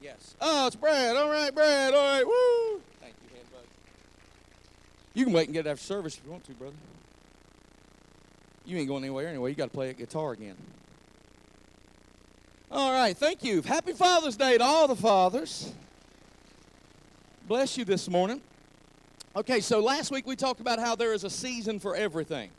Yes. 0.00 0.34
Oh, 0.40 0.66
it's 0.66 0.76
Brad. 0.76 1.16
All 1.16 1.28
right, 1.28 1.54
Brad. 1.54 1.92
All 1.92 2.00
right. 2.00 2.26
Woo. 2.26 2.80
Thank 3.00 3.14
you, 3.22 3.28
Hannah 3.30 3.44
Bug. 3.50 3.51
You 5.14 5.24
can 5.24 5.32
wait 5.32 5.46
and 5.46 5.54
get 5.54 5.66
it 5.66 5.70
after 5.70 5.84
service 5.84 6.16
if 6.16 6.24
you 6.24 6.30
want 6.30 6.44
to, 6.44 6.52
brother. 6.52 6.76
You 8.64 8.78
ain't 8.78 8.88
going 8.88 9.04
anywhere 9.04 9.28
anyway. 9.28 9.50
You 9.50 9.56
got 9.56 9.66
to 9.66 9.74
play 9.74 9.90
a 9.90 9.92
guitar 9.92 10.32
again. 10.32 10.56
All 12.70 12.92
right. 12.92 13.16
Thank 13.16 13.44
you. 13.44 13.60
Happy 13.62 13.92
Father's 13.92 14.36
Day 14.36 14.58
to 14.58 14.64
all 14.64 14.88
the 14.88 14.96
fathers 14.96 15.72
bless 17.52 17.76
you 17.76 17.84
this 17.84 18.08
morning. 18.08 18.40
Okay, 19.36 19.60
so 19.60 19.80
last 19.80 20.10
week 20.10 20.26
we 20.26 20.36
talked 20.36 20.60
about 20.60 20.78
how 20.78 20.94
there 20.94 21.12
is 21.12 21.22
a 21.22 21.28
season 21.28 21.78
for 21.78 21.94
everything 21.94 22.50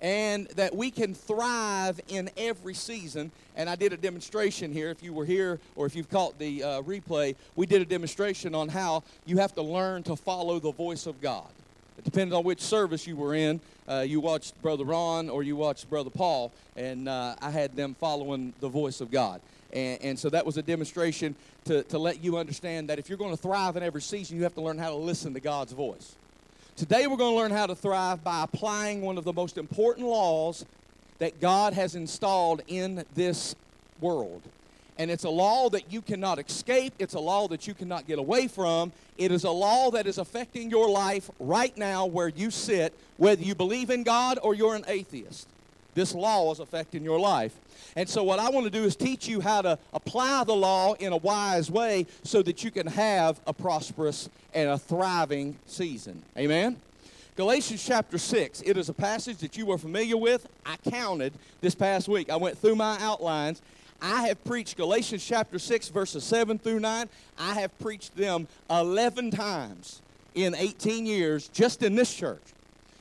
and 0.00 0.46
that 0.50 0.72
we 0.72 0.90
can 0.90 1.14
thrive 1.14 2.00
in 2.06 2.30
every 2.36 2.74
season. 2.74 3.32
And 3.56 3.68
I 3.68 3.74
did 3.74 3.92
a 3.92 3.96
demonstration 3.96 4.72
here. 4.72 4.90
If 4.90 5.02
you 5.02 5.12
were 5.12 5.24
here 5.24 5.58
or 5.74 5.84
if 5.86 5.96
you've 5.96 6.08
caught 6.08 6.38
the 6.38 6.62
uh, 6.62 6.82
replay, 6.82 7.34
we 7.56 7.66
did 7.66 7.82
a 7.82 7.84
demonstration 7.84 8.54
on 8.54 8.68
how 8.68 9.02
you 9.26 9.38
have 9.38 9.52
to 9.54 9.62
learn 9.62 10.04
to 10.04 10.14
follow 10.14 10.60
the 10.60 10.70
voice 10.70 11.06
of 11.06 11.20
God. 11.20 11.50
It 11.98 12.04
depends 12.04 12.34
on 12.34 12.44
which 12.44 12.60
service 12.60 13.06
you 13.06 13.16
were 13.16 13.34
in. 13.34 13.60
Uh, 13.88 14.04
you 14.06 14.20
watched 14.20 14.60
Brother 14.62 14.84
Ron 14.84 15.28
or 15.28 15.42
you 15.42 15.56
watched 15.56 15.90
Brother 15.90 16.10
Paul, 16.10 16.52
and 16.76 17.08
uh, 17.08 17.34
I 17.40 17.50
had 17.50 17.76
them 17.76 17.94
following 17.98 18.54
the 18.60 18.68
voice 18.68 19.00
of 19.00 19.10
God. 19.10 19.40
And, 19.72 20.02
and, 20.02 20.18
so 20.18 20.30
that 20.30 20.44
was 20.44 20.56
a 20.56 20.62
demonstration 20.62 21.36
to, 21.64 21.82
to 21.84 21.98
let 21.98 22.24
you 22.24 22.38
understand 22.38 22.88
that 22.88 22.98
if 22.98 23.08
you're 23.08 23.18
going 23.18 23.36
to 23.36 23.40
thrive 23.40 23.76
in 23.76 23.82
every 23.82 24.02
season, 24.02 24.36
you 24.36 24.42
have 24.44 24.54
to 24.54 24.60
learn 24.60 24.78
how 24.78 24.90
to 24.90 24.96
listen 24.96 25.34
to 25.34 25.40
God's 25.40 25.72
voice. 25.72 26.16
Today, 26.76 27.06
we're 27.06 27.16
going 27.16 27.34
to 27.34 27.38
learn 27.38 27.50
how 27.50 27.66
to 27.66 27.74
thrive 27.74 28.24
by 28.24 28.42
applying 28.42 29.02
one 29.02 29.18
of 29.18 29.24
the 29.24 29.32
most 29.32 29.58
important 29.58 30.06
laws 30.06 30.64
that 31.18 31.40
God 31.40 31.74
has 31.74 31.94
installed 31.94 32.62
in 32.66 33.04
this 33.14 33.54
world. 34.00 34.42
And 35.00 35.10
it's 35.10 35.24
a 35.24 35.30
law 35.30 35.70
that 35.70 35.90
you 35.90 36.02
cannot 36.02 36.38
escape, 36.38 36.92
it's 36.98 37.14
a 37.14 37.20
law 37.20 37.48
that 37.48 37.66
you 37.66 37.72
cannot 37.72 38.06
get 38.06 38.18
away 38.18 38.48
from. 38.48 38.92
It 39.16 39.32
is 39.32 39.44
a 39.44 39.50
law 39.50 39.90
that 39.92 40.06
is 40.06 40.18
affecting 40.18 40.68
your 40.68 40.90
life 40.90 41.30
right 41.40 41.74
now 41.78 42.04
where 42.04 42.28
you 42.28 42.50
sit, 42.50 42.92
whether 43.16 43.42
you 43.42 43.54
believe 43.54 43.88
in 43.88 44.02
God 44.02 44.38
or 44.42 44.54
you're 44.54 44.74
an 44.74 44.84
atheist. 44.86 45.48
This 45.94 46.14
law 46.14 46.52
is 46.52 46.60
affecting 46.60 47.02
your 47.02 47.18
life. 47.18 47.54
And 47.96 48.06
so, 48.06 48.22
what 48.22 48.40
I 48.40 48.50
want 48.50 48.64
to 48.64 48.70
do 48.70 48.84
is 48.84 48.94
teach 48.94 49.26
you 49.26 49.40
how 49.40 49.62
to 49.62 49.78
apply 49.94 50.44
the 50.44 50.54
law 50.54 50.92
in 50.92 51.14
a 51.14 51.16
wise 51.16 51.70
way 51.70 52.06
so 52.22 52.42
that 52.42 52.62
you 52.62 52.70
can 52.70 52.86
have 52.86 53.40
a 53.46 53.54
prosperous 53.54 54.28
and 54.52 54.68
a 54.68 54.76
thriving 54.76 55.56
season. 55.64 56.22
Amen? 56.36 56.76
Galatians 57.36 57.82
chapter 57.82 58.18
6. 58.18 58.60
It 58.66 58.76
is 58.76 58.90
a 58.90 58.92
passage 58.92 59.38
that 59.38 59.56
you 59.56 59.72
are 59.72 59.78
familiar 59.78 60.18
with. 60.18 60.46
I 60.66 60.76
counted 60.90 61.32
this 61.62 61.74
past 61.74 62.06
week. 62.06 62.28
I 62.28 62.36
went 62.36 62.58
through 62.58 62.76
my 62.76 62.98
outlines. 63.00 63.62
I 64.02 64.28
have 64.28 64.42
preached 64.44 64.76
Galatians 64.76 65.24
chapter 65.24 65.58
6, 65.58 65.88
verses 65.88 66.24
7 66.24 66.58
through 66.58 66.80
9. 66.80 67.08
I 67.38 67.54
have 67.54 67.78
preached 67.78 68.16
them 68.16 68.48
11 68.70 69.30
times 69.30 70.00
in 70.34 70.54
18 70.54 71.06
years 71.06 71.48
just 71.48 71.82
in 71.82 71.94
this 71.94 72.14
church. 72.14 72.42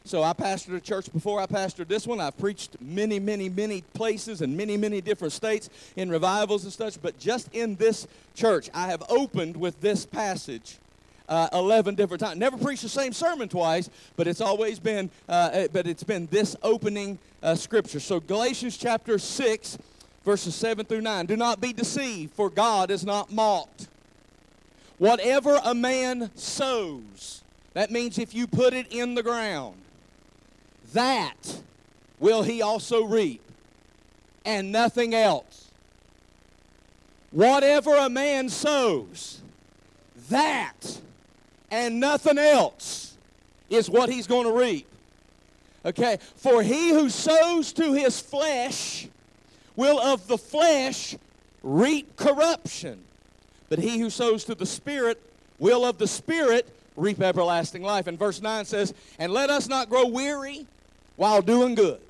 So 0.03 0.23
I 0.23 0.33
pastored 0.33 0.75
a 0.75 0.79
church 0.79 1.11
before 1.13 1.39
I 1.39 1.45
pastored 1.45 1.87
this 1.87 2.07
one. 2.07 2.19
I've 2.19 2.37
preached 2.37 2.77
many, 2.81 3.19
many, 3.19 3.47
many 3.47 3.81
places 3.93 4.41
and 4.41 4.57
many, 4.57 4.75
many 4.75 5.01
different 5.01 5.33
states 5.33 5.69
in 5.95 6.09
revivals 6.09 6.63
and 6.63 6.73
such. 6.73 7.01
But 7.01 7.19
just 7.19 7.53
in 7.53 7.75
this 7.75 8.07
church, 8.33 8.69
I 8.73 8.87
have 8.87 9.03
opened 9.09 9.55
with 9.55 9.79
this 9.81 10.05
passage 10.05 10.79
uh, 11.27 11.47
11 11.53 11.95
different 11.95 12.21
times. 12.21 12.37
Never 12.37 12.57
preached 12.57 12.81
the 12.81 12.89
same 12.89 13.13
sermon 13.13 13.47
twice, 13.47 13.89
but 14.15 14.27
it's 14.27 14.41
always 14.41 14.79
been, 14.79 15.11
uh, 15.29 15.67
but 15.71 15.85
it's 15.85 16.03
been 16.03 16.25
this 16.27 16.55
opening 16.63 17.19
uh, 17.43 17.53
scripture. 17.55 17.99
So 17.99 18.19
Galatians 18.19 18.77
chapter 18.77 19.19
6, 19.19 19.77
verses 20.29 20.53
7 20.53 20.85
through 20.85 21.01
9. 21.01 21.25
Do 21.25 21.35
not 21.35 21.59
be 21.59 21.73
deceived, 21.73 22.35
for 22.35 22.51
God 22.51 22.91
is 22.91 23.03
not 23.03 23.31
mocked. 23.31 23.87
Whatever 24.99 25.59
a 25.63 25.73
man 25.73 26.29
sows, 26.35 27.41
that 27.73 27.89
means 27.89 28.19
if 28.19 28.35
you 28.35 28.45
put 28.45 28.75
it 28.75 28.85
in 28.91 29.15
the 29.15 29.23
ground, 29.23 29.81
that 30.93 31.63
will 32.19 32.43
he 32.43 32.61
also 32.61 33.05
reap, 33.05 33.41
and 34.45 34.71
nothing 34.71 35.15
else. 35.15 35.71
Whatever 37.31 37.95
a 37.95 38.07
man 38.07 38.49
sows, 38.49 39.41
that 40.29 41.01
and 41.71 41.99
nothing 41.99 42.37
else 42.37 43.17
is 43.71 43.89
what 43.89 44.09
he's 44.09 44.27
going 44.27 44.45
to 44.45 44.53
reap. 44.53 44.85
Okay? 45.83 46.19
For 46.35 46.61
he 46.61 46.89
who 46.89 47.09
sows 47.09 47.73
to 47.73 47.93
his 47.93 48.19
flesh 48.19 49.07
will 49.79 49.97
of 49.97 50.27
the 50.27 50.37
flesh 50.37 51.15
reap 51.63 52.17
corruption. 52.17 53.01
But 53.69 53.79
he 53.79 53.97
who 53.97 54.09
sows 54.09 54.43
to 54.45 54.55
the 54.55 54.65
Spirit 54.65 55.21
will 55.57 55.85
of 55.85 55.97
the 55.97 56.07
Spirit 56.07 56.67
reap 56.97 57.21
everlasting 57.21 57.81
life. 57.81 58.05
And 58.05 58.19
verse 58.19 58.41
9 58.41 58.65
says, 58.65 58.93
And 59.17 59.31
let 59.31 59.49
us 59.49 59.69
not 59.69 59.89
grow 59.89 60.05
weary 60.05 60.67
while 61.15 61.41
doing 61.41 61.75
good. 61.75 62.01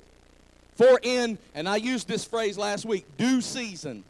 For 0.74 0.98
in, 1.02 1.38
and 1.54 1.68
I 1.68 1.76
used 1.76 2.08
this 2.08 2.24
phrase 2.24 2.58
last 2.58 2.84
week, 2.84 3.06
due 3.16 3.40
season, 3.40 4.02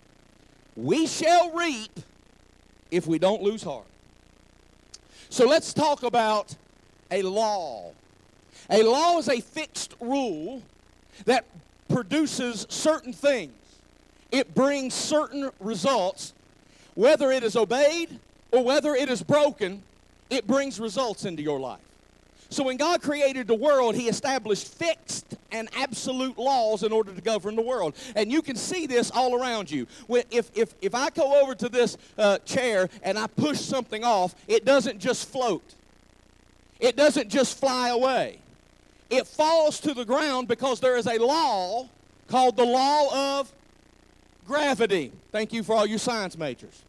we 0.75 1.07
shall 1.07 1.51
reap 1.51 2.01
if 2.91 3.07
we 3.07 3.19
don't 3.19 3.43
lose 3.43 3.63
heart. 3.63 3.87
So 5.29 5.47
let's 5.47 5.75
talk 5.75 6.03
about 6.03 6.57
a 7.11 7.21
law. 7.21 7.93
A 8.71 8.83
law 8.83 9.19
is 9.19 9.29
a 9.29 9.41
fixed 9.41 9.97
rule 10.01 10.63
that 11.27 11.45
produces 11.91 12.67
certain 12.69 13.13
things. 13.13 13.53
It 14.31 14.55
brings 14.55 14.95
certain 14.95 15.51
results. 15.61 16.33
Whether 16.95 17.31
it 17.31 17.43
is 17.43 17.57
obeyed 17.57 18.19
or 18.53 18.65
whether 18.65 18.95
it 18.95 19.09
is 19.09 19.23
broken, 19.23 19.83
it 20.29 20.47
brings 20.47 20.79
results 20.81 21.25
into 21.25 21.43
your 21.43 21.61
life. 21.61 21.81
So 22.51 22.65
when 22.65 22.77
God 22.77 23.01
created 23.01 23.47
the 23.47 23.55
world, 23.55 23.95
he 23.95 24.09
established 24.09 24.67
fixed 24.75 25.37
and 25.53 25.69
absolute 25.77 26.37
laws 26.37 26.83
in 26.83 26.91
order 26.91 27.13
to 27.13 27.21
govern 27.21 27.55
the 27.55 27.63
world. 27.63 27.95
And 28.17 28.31
you 28.31 28.43
can 28.43 28.57
see 28.57 28.87
this 28.87 29.13
all 29.13 29.41
around 29.41 29.71
you. 29.71 29.87
If, 30.09 30.51
if, 30.57 30.75
if 30.81 30.95
I 30.95 31.11
go 31.11 31.41
over 31.41 31.55
to 31.55 31.69
this 31.69 31.97
uh, 32.19 32.39
chair 32.39 32.89
and 33.05 33.17
I 33.17 33.29
push 33.29 33.61
something 33.61 34.03
off, 34.03 34.35
it 34.49 34.65
doesn't 34.65 34.99
just 34.99 35.29
float. 35.29 35.63
It 36.81 36.97
doesn't 36.97 37.29
just 37.29 37.57
fly 37.59 37.91
away. 37.91 38.41
It 39.11 39.27
falls 39.27 39.81
to 39.81 39.93
the 39.93 40.05
ground 40.05 40.49
because 40.49 40.81
there 40.81 40.97
is 40.97 41.07
a 41.07 41.19
law 41.19 41.89
called 42.29 42.57
the 42.57 42.65
law 42.65 43.41
of 43.41 43.53
gravity. 44.47 45.13
Thank 45.33 45.53
you 45.53 45.63
for 45.65 45.75
all 45.75 45.87
you 45.87 45.99
science 45.99 46.39
majors. 46.39 46.83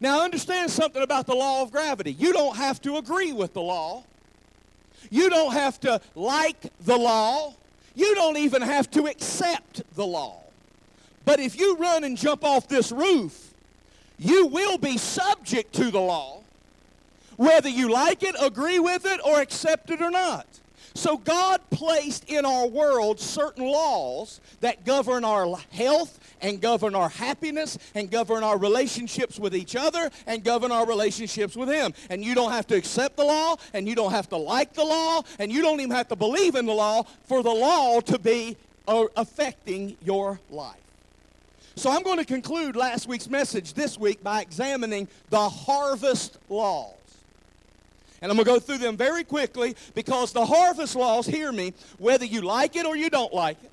Now 0.00 0.22
understand 0.22 0.70
something 0.70 1.02
about 1.02 1.26
the 1.26 1.34
law 1.34 1.62
of 1.62 1.72
gravity. 1.72 2.12
You 2.12 2.32
don't 2.32 2.56
have 2.56 2.80
to 2.82 2.96
agree 2.96 3.32
with 3.32 3.54
the 3.54 3.62
law. 3.62 4.04
You 5.10 5.30
don't 5.30 5.52
have 5.52 5.80
to 5.80 6.00
like 6.14 6.72
the 6.84 6.96
law. 6.96 7.54
You 7.94 8.14
don't 8.14 8.36
even 8.36 8.62
have 8.62 8.90
to 8.92 9.06
accept 9.06 9.82
the 9.94 10.06
law. 10.06 10.40
But 11.24 11.40
if 11.40 11.58
you 11.58 11.76
run 11.76 12.04
and 12.04 12.16
jump 12.16 12.44
off 12.44 12.68
this 12.68 12.90
roof, 12.92 13.54
you 14.18 14.46
will 14.46 14.78
be 14.78 14.98
subject 14.98 15.72
to 15.74 15.90
the 15.90 16.00
law, 16.00 16.42
whether 17.36 17.68
you 17.68 17.90
like 17.90 18.22
it, 18.22 18.34
agree 18.40 18.78
with 18.78 19.06
it, 19.06 19.20
or 19.24 19.40
accept 19.40 19.90
it 19.90 20.00
or 20.00 20.10
not. 20.10 20.46
So 20.94 21.16
God 21.16 21.60
placed 21.70 22.28
in 22.28 22.44
our 22.44 22.66
world 22.66 23.18
certain 23.18 23.66
laws 23.66 24.40
that 24.60 24.84
govern 24.84 25.24
our 25.24 25.56
health 25.70 26.18
and 26.40 26.60
govern 26.60 26.94
our 26.94 27.08
happiness 27.08 27.78
and 27.94 28.10
govern 28.10 28.42
our 28.42 28.58
relationships 28.58 29.38
with 29.38 29.54
each 29.54 29.76
other 29.76 30.10
and 30.26 30.44
govern 30.44 30.72
our 30.72 30.86
relationships 30.86 31.56
with 31.56 31.68
Him. 31.68 31.94
And 32.10 32.24
you 32.24 32.34
don't 32.34 32.52
have 32.52 32.66
to 32.68 32.76
accept 32.76 33.16
the 33.16 33.24
law 33.24 33.56
and 33.72 33.88
you 33.88 33.94
don't 33.94 34.10
have 34.10 34.28
to 34.30 34.36
like 34.36 34.74
the 34.74 34.84
law 34.84 35.22
and 35.38 35.50
you 35.50 35.62
don't 35.62 35.80
even 35.80 35.92
have 35.92 36.08
to 36.08 36.16
believe 36.16 36.54
in 36.54 36.66
the 36.66 36.74
law 36.74 37.04
for 37.24 37.42
the 37.42 37.50
law 37.50 38.00
to 38.00 38.18
be 38.18 38.56
uh, 38.86 39.04
affecting 39.16 39.96
your 40.02 40.40
life. 40.50 40.76
So 41.74 41.90
I'm 41.90 42.02
going 42.02 42.18
to 42.18 42.24
conclude 42.24 42.76
last 42.76 43.08
week's 43.08 43.30
message 43.30 43.72
this 43.72 43.98
week 43.98 44.22
by 44.22 44.42
examining 44.42 45.08
the 45.30 45.48
harvest 45.48 46.38
laws. 46.50 47.01
And 48.22 48.30
I'm 48.30 48.36
going 48.36 48.46
to 48.46 48.52
go 48.52 48.60
through 48.60 48.78
them 48.78 48.96
very 48.96 49.24
quickly 49.24 49.74
because 49.94 50.32
the 50.32 50.46
harvest 50.46 50.94
laws, 50.94 51.26
hear 51.26 51.50
me, 51.50 51.74
whether 51.98 52.24
you 52.24 52.40
like 52.40 52.76
it 52.76 52.86
or 52.86 52.96
you 52.96 53.10
don't 53.10 53.34
like 53.34 53.62
it, 53.64 53.70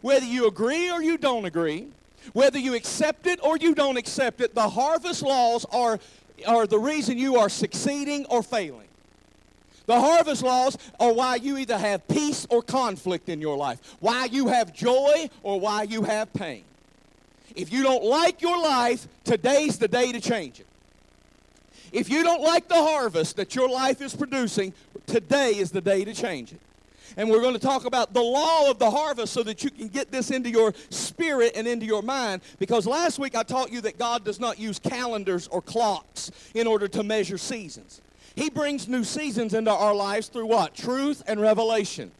whether 0.00 0.24
you 0.24 0.48
agree 0.48 0.90
or 0.90 1.02
you 1.02 1.18
don't 1.18 1.44
agree, 1.44 1.88
whether 2.32 2.58
you 2.58 2.74
accept 2.74 3.26
it 3.26 3.38
or 3.42 3.58
you 3.58 3.74
don't 3.74 3.98
accept 3.98 4.40
it, 4.40 4.54
the 4.54 4.68
harvest 4.70 5.20
laws 5.22 5.66
are, 5.66 6.00
are 6.46 6.66
the 6.66 6.78
reason 6.78 7.18
you 7.18 7.36
are 7.36 7.50
succeeding 7.50 8.24
or 8.30 8.42
failing. 8.42 8.88
The 9.84 10.00
harvest 10.00 10.42
laws 10.42 10.78
are 10.98 11.12
why 11.12 11.34
you 11.34 11.58
either 11.58 11.76
have 11.76 12.08
peace 12.08 12.46
or 12.48 12.62
conflict 12.62 13.28
in 13.28 13.42
your 13.42 13.58
life, 13.58 13.96
why 14.00 14.24
you 14.24 14.48
have 14.48 14.72
joy 14.72 15.28
or 15.42 15.60
why 15.60 15.82
you 15.82 16.04
have 16.04 16.32
pain. 16.32 16.64
If 17.54 17.70
you 17.70 17.82
don't 17.82 18.04
like 18.04 18.40
your 18.40 18.62
life, 18.62 19.06
today's 19.24 19.78
the 19.78 19.88
day 19.88 20.12
to 20.12 20.20
change 20.20 20.60
it. 20.60 20.66
If 21.92 22.08
you 22.08 22.22
don't 22.22 22.42
like 22.42 22.68
the 22.68 22.74
harvest 22.74 23.36
that 23.36 23.54
your 23.54 23.68
life 23.68 24.00
is 24.00 24.16
producing, 24.16 24.72
today 25.06 25.50
is 25.50 25.70
the 25.70 25.80
day 25.82 26.04
to 26.04 26.14
change 26.14 26.52
it. 26.52 26.60
And 27.18 27.28
we're 27.28 27.42
going 27.42 27.52
to 27.52 27.60
talk 27.60 27.84
about 27.84 28.14
the 28.14 28.22
law 28.22 28.70
of 28.70 28.78
the 28.78 28.90
harvest 28.90 29.34
so 29.34 29.42
that 29.42 29.62
you 29.62 29.70
can 29.70 29.88
get 29.88 30.10
this 30.10 30.30
into 30.30 30.48
your 30.48 30.72
spirit 30.88 31.52
and 31.54 31.68
into 31.68 31.84
your 31.84 32.02
mind. 32.02 32.40
Because 32.58 32.86
last 32.86 33.18
week 33.18 33.36
I 33.36 33.42
taught 33.42 33.70
you 33.70 33.82
that 33.82 33.98
God 33.98 34.24
does 34.24 34.40
not 34.40 34.58
use 34.58 34.78
calendars 34.78 35.46
or 35.48 35.60
clocks 35.60 36.30
in 36.54 36.66
order 36.66 36.88
to 36.88 37.02
measure 37.02 37.36
seasons. 37.36 38.00
He 38.34 38.48
brings 38.48 38.88
new 38.88 39.04
seasons 39.04 39.52
into 39.52 39.70
our 39.70 39.94
lives 39.94 40.28
through 40.28 40.46
what? 40.46 40.74
Truth 40.74 41.22
and 41.26 41.40
revelation. 41.40 42.12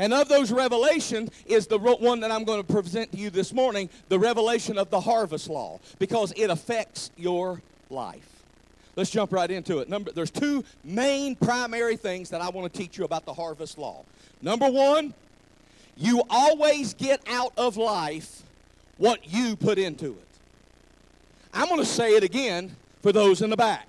And 0.00 0.12
of 0.12 0.28
those 0.28 0.50
revelations 0.50 1.30
is 1.46 1.68
the 1.68 1.78
one 1.78 2.18
that 2.20 2.32
I'm 2.32 2.42
going 2.42 2.64
to 2.64 2.72
present 2.72 3.12
to 3.12 3.18
you 3.18 3.30
this 3.30 3.52
morning, 3.52 3.88
the 4.08 4.18
revelation 4.18 4.76
of 4.76 4.90
the 4.90 5.00
harvest 5.00 5.48
law, 5.48 5.78
because 6.00 6.32
it 6.36 6.50
affects 6.50 7.12
your 7.16 7.62
life. 7.90 8.33
Let's 8.96 9.10
jump 9.10 9.32
right 9.32 9.50
into 9.50 9.78
it. 9.78 9.88
Number, 9.88 10.12
there's 10.12 10.30
two 10.30 10.64
main 10.84 11.34
primary 11.34 11.96
things 11.96 12.30
that 12.30 12.40
I 12.40 12.48
want 12.50 12.72
to 12.72 12.78
teach 12.78 12.96
you 12.96 13.04
about 13.04 13.24
the 13.24 13.34
harvest 13.34 13.76
law. 13.76 14.04
Number 14.40 14.70
one, 14.70 15.14
you 15.96 16.22
always 16.30 16.94
get 16.94 17.20
out 17.28 17.52
of 17.56 17.76
life 17.76 18.42
what 18.96 19.32
you 19.32 19.56
put 19.56 19.78
into 19.78 20.12
it. 20.12 20.28
I'm 21.52 21.68
going 21.68 21.80
to 21.80 21.86
say 21.86 22.16
it 22.16 22.24
again 22.24 22.76
for 23.02 23.12
those 23.12 23.42
in 23.42 23.50
the 23.50 23.56
back. 23.56 23.88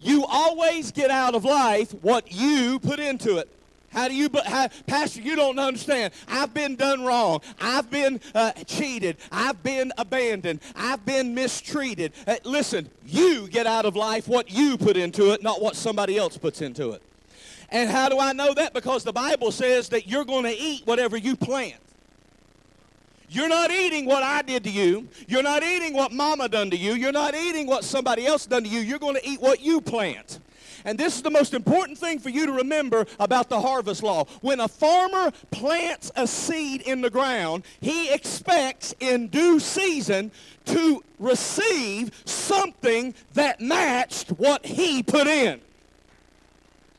You 0.00 0.24
always 0.26 0.90
get 0.90 1.10
out 1.10 1.34
of 1.34 1.44
life 1.44 1.92
what 2.02 2.32
you 2.32 2.78
put 2.78 2.98
into 2.98 3.38
it. 3.38 3.48
How 3.92 4.08
do 4.08 4.14
you, 4.14 4.30
how, 4.46 4.68
Pastor, 4.86 5.20
you 5.20 5.36
don't 5.36 5.58
understand. 5.58 6.14
I've 6.26 6.54
been 6.54 6.76
done 6.76 7.04
wrong. 7.04 7.40
I've 7.60 7.90
been 7.90 8.20
uh, 8.34 8.52
cheated. 8.66 9.18
I've 9.30 9.62
been 9.62 9.92
abandoned. 9.98 10.60
I've 10.74 11.04
been 11.04 11.34
mistreated. 11.34 12.12
Uh, 12.26 12.36
listen, 12.44 12.88
you 13.04 13.48
get 13.48 13.66
out 13.66 13.84
of 13.84 13.94
life 13.94 14.28
what 14.28 14.50
you 14.50 14.78
put 14.78 14.96
into 14.96 15.32
it, 15.32 15.42
not 15.42 15.60
what 15.60 15.76
somebody 15.76 16.16
else 16.16 16.38
puts 16.38 16.62
into 16.62 16.92
it. 16.92 17.02
And 17.68 17.90
how 17.90 18.08
do 18.08 18.18
I 18.18 18.32
know 18.32 18.54
that? 18.54 18.74
Because 18.74 19.04
the 19.04 19.12
Bible 19.12 19.50
says 19.50 19.88
that 19.90 20.06
you're 20.06 20.24
going 20.24 20.44
to 20.44 20.54
eat 20.54 20.86
whatever 20.86 21.16
you 21.16 21.36
plant. 21.36 21.76
You're 23.28 23.48
not 23.48 23.70
eating 23.70 24.04
what 24.04 24.22
I 24.22 24.42
did 24.42 24.64
to 24.64 24.70
you. 24.70 25.08
You're 25.26 25.42
not 25.42 25.62
eating 25.62 25.94
what 25.94 26.12
mama 26.12 26.50
done 26.50 26.70
to 26.70 26.76
you. 26.76 26.92
You're 26.92 27.12
not 27.12 27.34
eating 27.34 27.66
what 27.66 27.82
somebody 27.82 28.26
else 28.26 28.44
done 28.44 28.64
to 28.64 28.68
you. 28.68 28.80
You're 28.80 28.98
going 28.98 29.14
to 29.14 29.26
eat 29.26 29.40
what 29.40 29.60
you 29.60 29.80
plant. 29.80 30.38
And 30.84 30.98
this 30.98 31.16
is 31.16 31.22
the 31.22 31.30
most 31.30 31.54
important 31.54 31.98
thing 31.98 32.18
for 32.18 32.28
you 32.28 32.46
to 32.46 32.52
remember 32.52 33.06
about 33.18 33.48
the 33.48 33.60
harvest 33.60 34.02
law. 34.02 34.24
When 34.40 34.60
a 34.60 34.68
farmer 34.68 35.30
plants 35.50 36.10
a 36.16 36.26
seed 36.26 36.82
in 36.82 37.00
the 37.00 37.10
ground, 37.10 37.64
he 37.80 38.12
expects 38.12 38.94
in 39.00 39.28
due 39.28 39.60
season 39.60 40.32
to 40.66 41.02
receive 41.18 42.22
something 42.24 43.14
that 43.34 43.60
matched 43.60 44.30
what 44.30 44.64
he 44.64 45.02
put 45.02 45.26
in. 45.26 45.60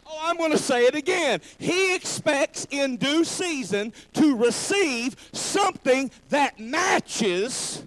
Oh, 0.06 0.20
I'm 0.24 0.38
going 0.38 0.52
to 0.52 0.58
say 0.58 0.86
it 0.86 0.96
again. 0.96 1.42
He 1.58 1.96
expects 1.96 2.68
in 2.70 2.98
due 2.98 3.24
season 3.24 3.94
to 4.14 4.36
receive 4.38 5.16
something 5.32 6.12
that 6.30 6.60
matches 6.60 7.84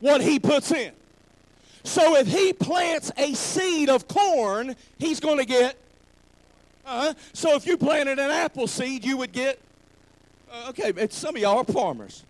what 0.00 0.20
he 0.20 0.38
puts 0.38 0.70
in. 0.70 0.92
So 1.84 2.16
if 2.16 2.26
he 2.26 2.52
plants 2.54 3.12
a 3.16 3.34
seed 3.34 3.90
of 3.90 4.08
corn, 4.08 4.74
he's 4.98 5.20
going 5.20 5.38
to 5.38 5.44
get. 5.44 5.76
Uh, 6.86 7.14
so 7.34 7.54
if 7.54 7.66
you 7.66 7.76
planted 7.76 8.18
an 8.18 8.30
apple 8.30 8.66
seed, 8.66 9.04
you 9.04 9.18
would 9.18 9.32
get. 9.32 9.60
Uh, 10.50 10.70
okay, 10.70 10.92
some 11.10 11.36
of 11.36 11.42
y'all 11.42 11.58
are 11.58 11.64
farmers. 11.64 12.24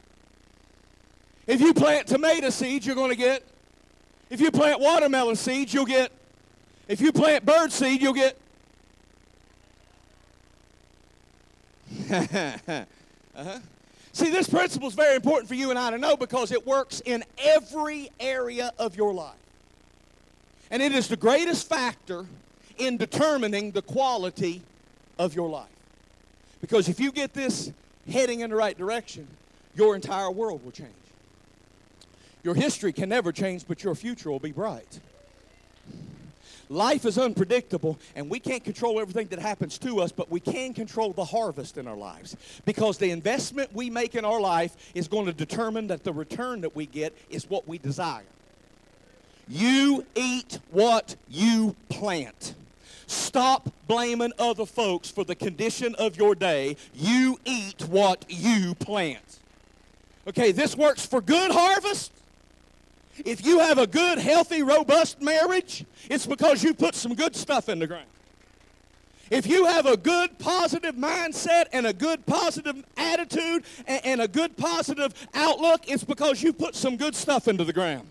If 1.46 1.60
you 1.60 1.72
plant 1.72 2.08
tomato 2.08 2.50
seeds, 2.50 2.84
you're 2.84 2.96
going 2.96 3.10
to 3.10 3.16
get. 3.16 3.44
If 4.28 4.40
you 4.40 4.50
plant 4.50 4.80
watermelon 4.80 5.36
seeds, 5.36 5.72
you'll 5.72 5.84
get. 5.84 6.10
If 6.88 7.00
you 7.00 7.12
plant 7.12 7.46
bird 7.46 7.70
seed, 7.70 8.02
you'll 8.02 8.12
get. 8.12 8.36
uh-huh. 12.10 13.58
See, 14.12 14.30
this 14.30 14.48
principle 14.48 14.88
is 14.88 14.94
very 14.94 15.16
important 15.16 15.48
for 15.48 15.54
you 15.54 15.70
and 15.70 15.78
I 15.78 15.90
to 15.90 15.98
know 15.98 16.16
because 16.16 16.50
it 16.50 16.66
works 16.66 17.02
in 17.04 17.24
every 17.38 18.10
area 18.18 18.72
of 18.78 18.96
your 18.96 19.12
life. 19.12 19.34
And 20.74 20.82
it 20.82 20.90
is 20.90 21.06
the 21.06 21.16
greatest 21.16 21.68
factor 21.68 22.26
in 22.78 22.96
determining 22.96 23.70
the 23.70 23.80
quality 23.80 24.60
of 25.20 25.32
your 25.32 25.48
life. 25.48 25.68
Because 26.60 26.88
if 26.88 26.98
you 26.98 27.12
get 27.12 27.32
this 27.32 27.70
heading 28.10 28.40
in 28.40 28.50
the 28.50 28.56
right 28.56 28.76
direction, 28.76 29.28
your 29.76 29.94
entire 29.94 30.32
world 30.32 30.64
will 30.64 30.72
change. 30.72 30.90
Your 32.42 32.56
history 32.56 32.92
can 32.92 33.08
never 33.08 33.30
change, 33.30 33.68
but 33.68 33.84
your 33.84 33.94
future 33.94 34.32
will 34.32 34.40
be 34.40 34.50
bright. 34.50 34.98
Life 36.68 37.04
is 37.04 37.18
unpredictable, 37.18 37.96
and 38.16 38.28
we 38.28 38.40
can't 38.40 38.64
control 38.64 38.98
everything 38.98 39.28
that 39.28 39.38
happens 39.38 39.78
to 39.78 40.00
us, 40.00 40.10
but 40.10 40.28
we 40.28 40.40
can 40.40 40.74
control 40.74 41.12
the 41.12 41.24
harvest 41.24 41.78
in 41.78 41.86
our 41.86 41.96
lives. 41.96 42.36
Because 42.64 42.98
the 42.98 43.12
investment 43.12 43.72
we 43.72 43.90
make 43.90 44.16
in 44.16 44.24
our 44.24 44.40
life 44.40 44.74
is 44.92 45.06
going 45.06 45.26
to 45.26 45.32
determine 45.32 45.86
that 45.86 46.02
the 46.02 46.12
return 46.12 46.62
that 46.62 46.74
we 46.74 46.86
get 46.86 47.16
is 47.30 47.48
what 47.48 47.68
we 47.68 47.78
desire. 47.78 48.24
You 49.48 50.06
eat 50.14 50.58
what 50.70 51.16
you 51.28 51.76
plant. 51.88 52.54
Stop 53.06 53.70
blaming 53.86 54.32
other 54.38 54.66
folks 54.66 55.10
for 55.10 55.24
the 55.24 55.34
condition 55.34 55.94
of 55.96 56.16
your 56.16 56.34
day. 56.34 56.76
You 56.94 57.38
eat 57.44 57.82
what 57.88 58.24
you 58.28 58.74
plant. 58.76 59.40
Okay, 60.26 60.52
this 60.52 60.76
works 60.76 61.04
for 61.04 61.20
good 61.20 61.50
harvest. 61.50 62.12
If 63.24 63.44
you 63.44 63.60
have 63.60 63.78
a 63.78 63.86
good, 63.86 64.18
healthy, 64.18 64.62
robust 64.62 65.20
marriage, 65.20 65.84
it's 66.08 66.26
because 66.26 66.64
you 66.64 66.74
put 66.74 66.94
some 66.94 67.14
good 67.14 67.36
stuff 67.36 67.68
in 67.68 67.78
the 67.78 67.86
ground. 67.86 68.06
If 69.30 69.46
you 69.46 69.66
have 69.66 69.86
a 69.86 69.96
good 69.96 70.38
positive 70.38 70.96
mindset 70.96 71.66
and 71.72 71.86
a 71.86 71.92
good 71.92 72.26
positive 72.26 72.84
attitude 72.96 73.64
and, 73.86 74.20
a 74.20 74.28
good 74.28 74.56
positive 74.56 75.14
outlook, 75.32 75.88
it's 75.88 76.04
because 76.04 76.42
you 76.42 76.52
put 76.52 76.74
some 76.74 76.96
good 76.96 77.14
stuff 77.14 77.48
into 77.48 77.64
the 77.64 77.72
ground. 77.72 78.06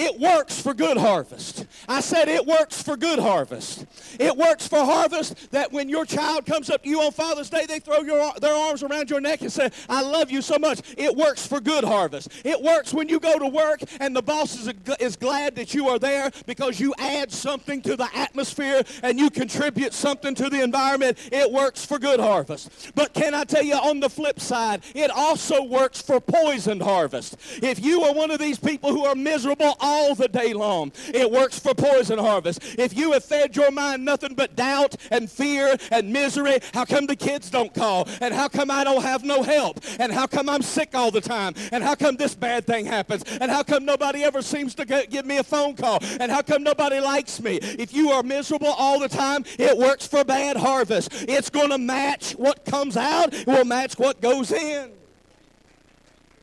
It 0.00 0.20
works 0.20 0.62
for 0.62 0.74
good 0.74 0.96
harvest. 0.96 1.66
I 1.88 2.00
said 2.00 2.28
it 2.28 2.46
works 2.46 2.80
for 2.80 2.96
good 2.96 3.18
harvest. 3.18 3.77
It 4.18 4.36
works 4.36 4.66
for 4.66 4.78
harvest 4.78 5.50
that 5.52 5.72
when 5.72 5.88
your 5.88 6.04
child 6.04 6.46
comes 6.46 6.70
up 6.70 6.82
to 6.82 6.88
you 6.88 7.00
on 7.00 7.12
Father's 7.12 7.50
Day, 7.50 7.66
they 7.66 7.78
throw 7.78 8.00
your, 8.00 8.32
their 8.40 8.54
arms 8.54 8.82
around 8.82 9.10
your 9.10 9.20
neck 9.20 9.40
and 9.40 9.52
say, 9.52 9.70
I 9.88 10.02
love 10.02 10.30
you 10.30 10.42
so 10.42 10.58
much. 10.58 10.80
It 10.96 11.14
works 11.16 11.46
for 11.46 11.60
good 11.60 11.84
harvest. 11.84 12.28
It 12.44 12.60
works 12.60 12.92
when 12.92 13.08
you 13.08 13.20
go 13.20 13.38
to 13.38 13.46
work 13.46 13.80
and 14.00 14.14
the 14.14 14.22
boss 14.22 14.54
is, 14.54 14.72
is 15.00 15.16
glad 15.16 15.54
that 15.56 15.74
you 15.74 15.88
are 15.88 15.98
there 15.98 16.30
because 16.46 16.80
you 16.80 16.94
add 16.98 17.32
something 17.32 17.82
to 17.82 17.96
the 17.96 18.08
atmosphere 18.14 18.82
and 19.02 19.18
you 19.18 19.30
contribute 19.30 19.92
something 19.92 20.34
to 20.34 20.48
the 20.48 20.62
environment. 20.62 21.18
It 21.32 21.50
works 21.50 21.84
for 21.84 21.98
good 21.98 22.20
harvest. 22.20 22.92
But 22.94 23.14
can 23.14 23.34
I 23.34 23.44
tell 23.44 23.62
you 23.62 23.74
on 23.74 24.00
the 24.00 24.10
flip 24.10 24.40
side, 24.40 24.82
it 24.94 25.10
also 25.10 25.62
works 25.62 26.00
for 26.00 26.20
poisoned 26.20 26.82
harvest. 26.82 27.36
If 27.62 27.82
you 27.82 28.02
are 28.02 28.14
one 28.14 28.30
of 28.30 28.38
these 28.38 28.58
people 28.58 28.92
who 28.92 29.04
are 29.04 29.14
miserable 29.14 29.76
all 29.80 30.14
the 30.14 30.28
day 30.28 30.52
long. 30.52 30.92
It 31.08 31.30
works 31.30 31.58
for 31.58 31.74
poison 31.74 32.18
harvest. 32.18 32.60
If 32.78 32.96
you 32.96 33.12
have 33.12 33.24
fed 33.24 33.56
your 33.56 33.70
mind 33.70 33.97
nothing 34.04 34.34
but 34.34 34.56
doubt 34.56 34.96
and 35.10 35.30
fear 35.30 35.76
and 35.90 36.12
misery, 36.12 36.58
how 36.74 36.84
come 36.84 37.06
the 37.06 37.16
kids 37.16 37.50
don't 37.50 37.72
call? 37.74 38.08
And 38.20 38.34
how 38.34 38.48
come 38.48 38.70
I 38.70 38.84
don't 38.84 39.02
have 39.02 39.24
no 39.24 39.42
help? 39.42 39.80
And 39.98 40.12
how 40.12 40.26
come 40.26 40.48
I'm 40.48 40.62
sick 40.62 40.94
all 40.94 41.10
the 41.10 41.20
time? 41.20 41.54
And 41.72 41.82
how 41.82 41.94
come 41.94 42.16
this 42.16 42.34
bad 42.34 42.66
thing 42.66 42.86
happens? 42.86 43.24
And 43.40 43.50
how 43.50 43.62
come 43.62 43.84
nobody 43.84 44.22
ever 44.22 44.42
seems 44.42 44.74
to 44.76 44.84
give 44.84 45.26
me 45.26 45.38
a 45.38 45.44
phone 45.44 45.74
call? 45.76 45.98
And 46.20 46.30
how 46.30 46.42
come 46.42 46.62
nobody 46.62 47.00
likes 47.00 47.40
me? 47.40 47.56
If 47.56 47.92
you 47.92 48.10
are 48.10 48.22
miserable 48.22 48.74
all 48.76 48.98
the 48.98 49.08
time, 49.08 49.44
it 49.58 49.76
works 49.76 50.06
for 50.06 50.24
bad 50.24 50.56
harvest. 50.56 51.10
It's 51.28 51.50
going 51.50 51.70
to 51.70 51.78
match 51.78 52.32
what 52.32 52.64
comes 52.64 52.96
out. 52.96 53.32
It 53.34 53.46
will 53.46 53.64
match 53.64 53.98
what 53.98 54.20
goes 54.20 54.52
in. 54.52 54.92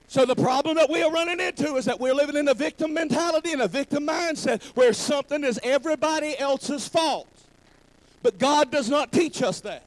So 0.07 0.23
the 0.25 0.35
problem 0.35 0.75
that 0.77 0.89
we 0.89 1.01
are 1.01 1.11
running 1.11 1.39
into 1.39 1.75
is 1.75 1.85
that 1.85 1.99
we're 1.99 2.13
living 2.13 2.37
in 2.37 2.47
a 2.47 2.53
victim 2.53 2.93
mentality 2.93 3.51
and 3.51 3.61
a 3.61 3.67
victim 3.67 4.07
mindset 4.07 4.63
where 4.75 4.93
something 4.93 5.43
is 5.43 5.59
everybody 5.63 6.37
else's 6.37 6.87
fault. 6.87 7.34
But 8.25 8.39
God 8.39 8.71
does 8.71 8.89
not 8.89 9.11
teach 9.11 9.43
us 9.43 9.61
that. 9.61 9.83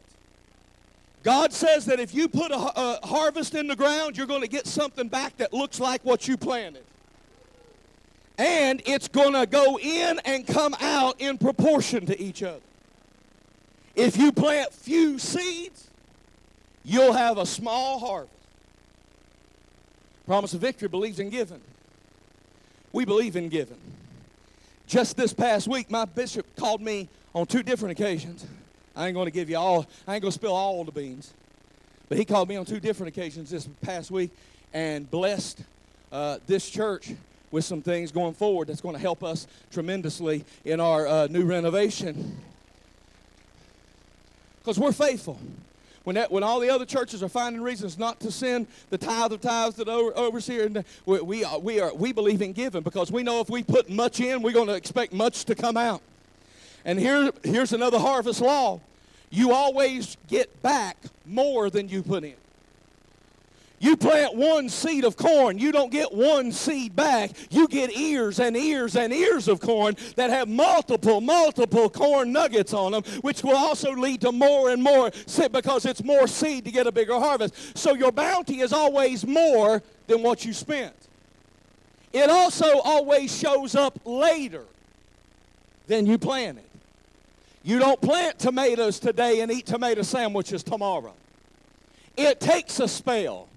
God 1.25 1.53
says 1.53 1.87
that 1.87 1.99
if 1.99 2.15
you 2.15 2.29
put 2.29 2.53
a, 2.53 2.55
a 2.55 3.05
harvest 3.05 3.57
in 3.57 3.67
the 3.67 3.75
ground, 3.75 4.17
you're 4.17 4.29
going 4.29 4.43
to 4.43 4.49
get 4.49 4.65
something 4.65 5.09
back 5.09 5.37
that 5.39 5.53
looks 5.53 5.81
like 5.81 6.05
what 6.05 6.29
you 6.29 6.37
planted. 6.37 6.85
And 8.39 8.81
it's 8.87 9.09
going 9.09 9.33
to 9.33 9.45
go 9.45 9.77
in 9.81 10.21
and 10.25 10.47
come 10.47 10.77
out 10.81 11.21
in 11.21 11.37
proportion 11.37 12.07
to 12.07 12.23
each 12.23 12.45
other. 12.45 12.61
If 13.97 14.17
you 14.17 14.31
plant 14.31 14.73
few 14.73 15.19
seeds, 15.19 15.89
you'll 16.85 17.15
have 17.15 17.39
a 17.39 17.45
small 17.45 17.99
harvest. 17.99 18.33
Promise 20.29 20.55
of 20.55 20.61
victory 20.61 20.87
believes 20.87 21.19
in 21.19 21.29
giving. 21.31 21.61
We 22.93 23.05
believe 23.05 23.35
in 23.35 23.49
giving. 23.49 23.81
Just 24.87 25.17
this 25.17 25.33
past 25.33 25.67
week, 25.67 25.91
my 25.91 26.05
bishop 26.05 26.47
called 26.55 26.81
me 26.81 27.09
on 27.39 27.47
two 27.47 27.63
different 27.63 27.93
occasions. 27.93 28.45
I 28.97 29.07
ain't 29.07 29.15
going 29.15 29.27
to 29.27 29.33
give 29.33 29.49
you 29.49 29.59
all, 29.59 29.87
I 30.09 30.15
ain't 30.15 30.23
going 30.23 30.33
to 30.33 30.39
spill 30.39 30.55
all 30.55 30.85
the 30.85 30.91
beans. 30.91 31.33
But 32.09 32.19
he 32.19 32.25
called 32.25 32.49
me 32.49 32.57
on 32.57 32.65
two 32.65 32.81
different 32.81 33.17
occasions 33.17 33.51
this 33.51 33.69
past 33.81 34.11
week 34.11 34.33
and 34.73 35.09
blessed 35.09 35.63
uh, 36.11 36.39
this 36.47 36.69
church 36.69 37.13
with 37.53 37.65
some 37.65 37.81
things 37.81 38.11
going 38.11 38.35
forward 38.35 38.69
that's 38.69 38.81
going 38.81 38.97
to 38.97 39.01
help 39.01 39.23
us 39.23 39.47
tremendously 39.71 40.45
in 40.65 40.81
our 40.81 41.07
uh, 41.07 41.27
new 41.29 41.45
renovation. 41.45 42.39
Because 44.59 44.79
we're 44.79 44.93
faithful. 44.93 45.39
When, 46.03 46.17
that, 46.17 46.33
when 46.33 46.43
all 46.43 46.59
the 46.59 46.71
other 46.71 46.87
churches 46.87 47.23
are 47.23 47.29
finding 47.29 47.63
reasons 47.63 47.99
not 47.99 48.19
to 48.21 48.33
send 48.33 48.67
the 48.91 48.99
tithe 48.99 49.33
of 49.33 49.41
tithes 49.41 49.77
to 49.77 49.85
the 49.85 49.93
overseer, 49.93 50.85
we, 51.07 51.21
we, 51.21 51.45
are, 51.45 51.59
we, 51.61 51.81
are, 51.81 51.95
we 51.95 52.13
believe 52.13 52.43
in 52.43 52.53
giving 52.53 52.83
because 52.83 53.13
we 53.13 53.23
know 53.23 53.41
if 53.41 53.49
we 53.49 53.63
put 53.63 53.89
much 53.89 54.19
in, 54.19 54.43
we're 54.43 54.53
going 54.53 54.69
to 54.69 54.75
expect 54.75 55.13
much 55.13 55.45
to 55.45 55.55
come 55.55 55.77
out. 55.77 56.03
And 56.89 56.99
here, 56.99 57.31
here's 57.45 57.75
another 57.75 57.99
harvest 57.99 58.41
law. 58.41 58.81
You 59.29 59.53
always 59.53 60.17
get 60.27 60.63
back 60.63 60.97
more 61.27 61.69
than 61.69 61.91
you 61.91 62.03
put 62.03 62.25
in. 62.25 62.37
You 63.79 63.95
plant 63.95 64.35
one 64.35 64.71
seed 64.71 65.05
of 65.05 65.15
corn, 65.15 65.59
you 65.59 65.71
don't 65.71 65.93
get 65.93 66.15
one 66.15 66.51
seed 66.51 66.97
back. 66.97 67.33
You 67.51 67.69
get 67.69 67.95
ears 67.95 68.41
and 68.41 68.57
ears 68.57 68.97
and 68.97 69.13
ears 69.13 69.49
of 69.49 69.61
corn 69.61 69.97
that 70.17 70.31
have 70.31 70.49
multiple, 70.49 71.21
multiple 71.21 71.91
corn 71.91 72.33
nuggets 72.33 72.73
on 72.73 72.93
them, 72.93 73.03
which 73.21 73.43
will 73.43 73.55
also 73.55 73.93
lead 73.93 74.23
to 74.23 74.33
more 74.33 74.71
and 74.71 74.83
more 74.83 75.11
because 75.53 75.85
it's 75.85 76.03
more 76.03 76.27
seed 76.27 76.65
to 76.65 76.71
get 76.71 76.87
a 76.87 76.93
bigger 76.93 77.21
harvest. 77.21 77.77
So 77.77 77.97
your 77.97 78.13
bounty 78.13 78.61
is 78.61 78.73
always 78.73 79.27
more 79.27 79.83
than 80.07 80.23
what 80.23 80.43
you 80.47 80.55
spent. 80.55 80.97
It 82.15 82.31
also 82.31 82.81
always 82.81 83.39
shows 83.39 83.75
up 83.75 84.01
later 84.07 84.65
than 85.87 86.07
you 86.07 86.17
planted. 86.17 86.65
You 87.63 87.79
don't 87.79 88.01
plant 88.01 88.39
tomatoes 88.39 88.99
today 88.99 89.41
and 89.41 89.51
eat 89.51 89.67
tomato 89.67 90.03
sandwiches 90.03 90.63
tomorrow. 90.63 91.15
It 92.17 92.41
takes 92.41 92.81
a 92.81 92.89
spell. 92.89 93.49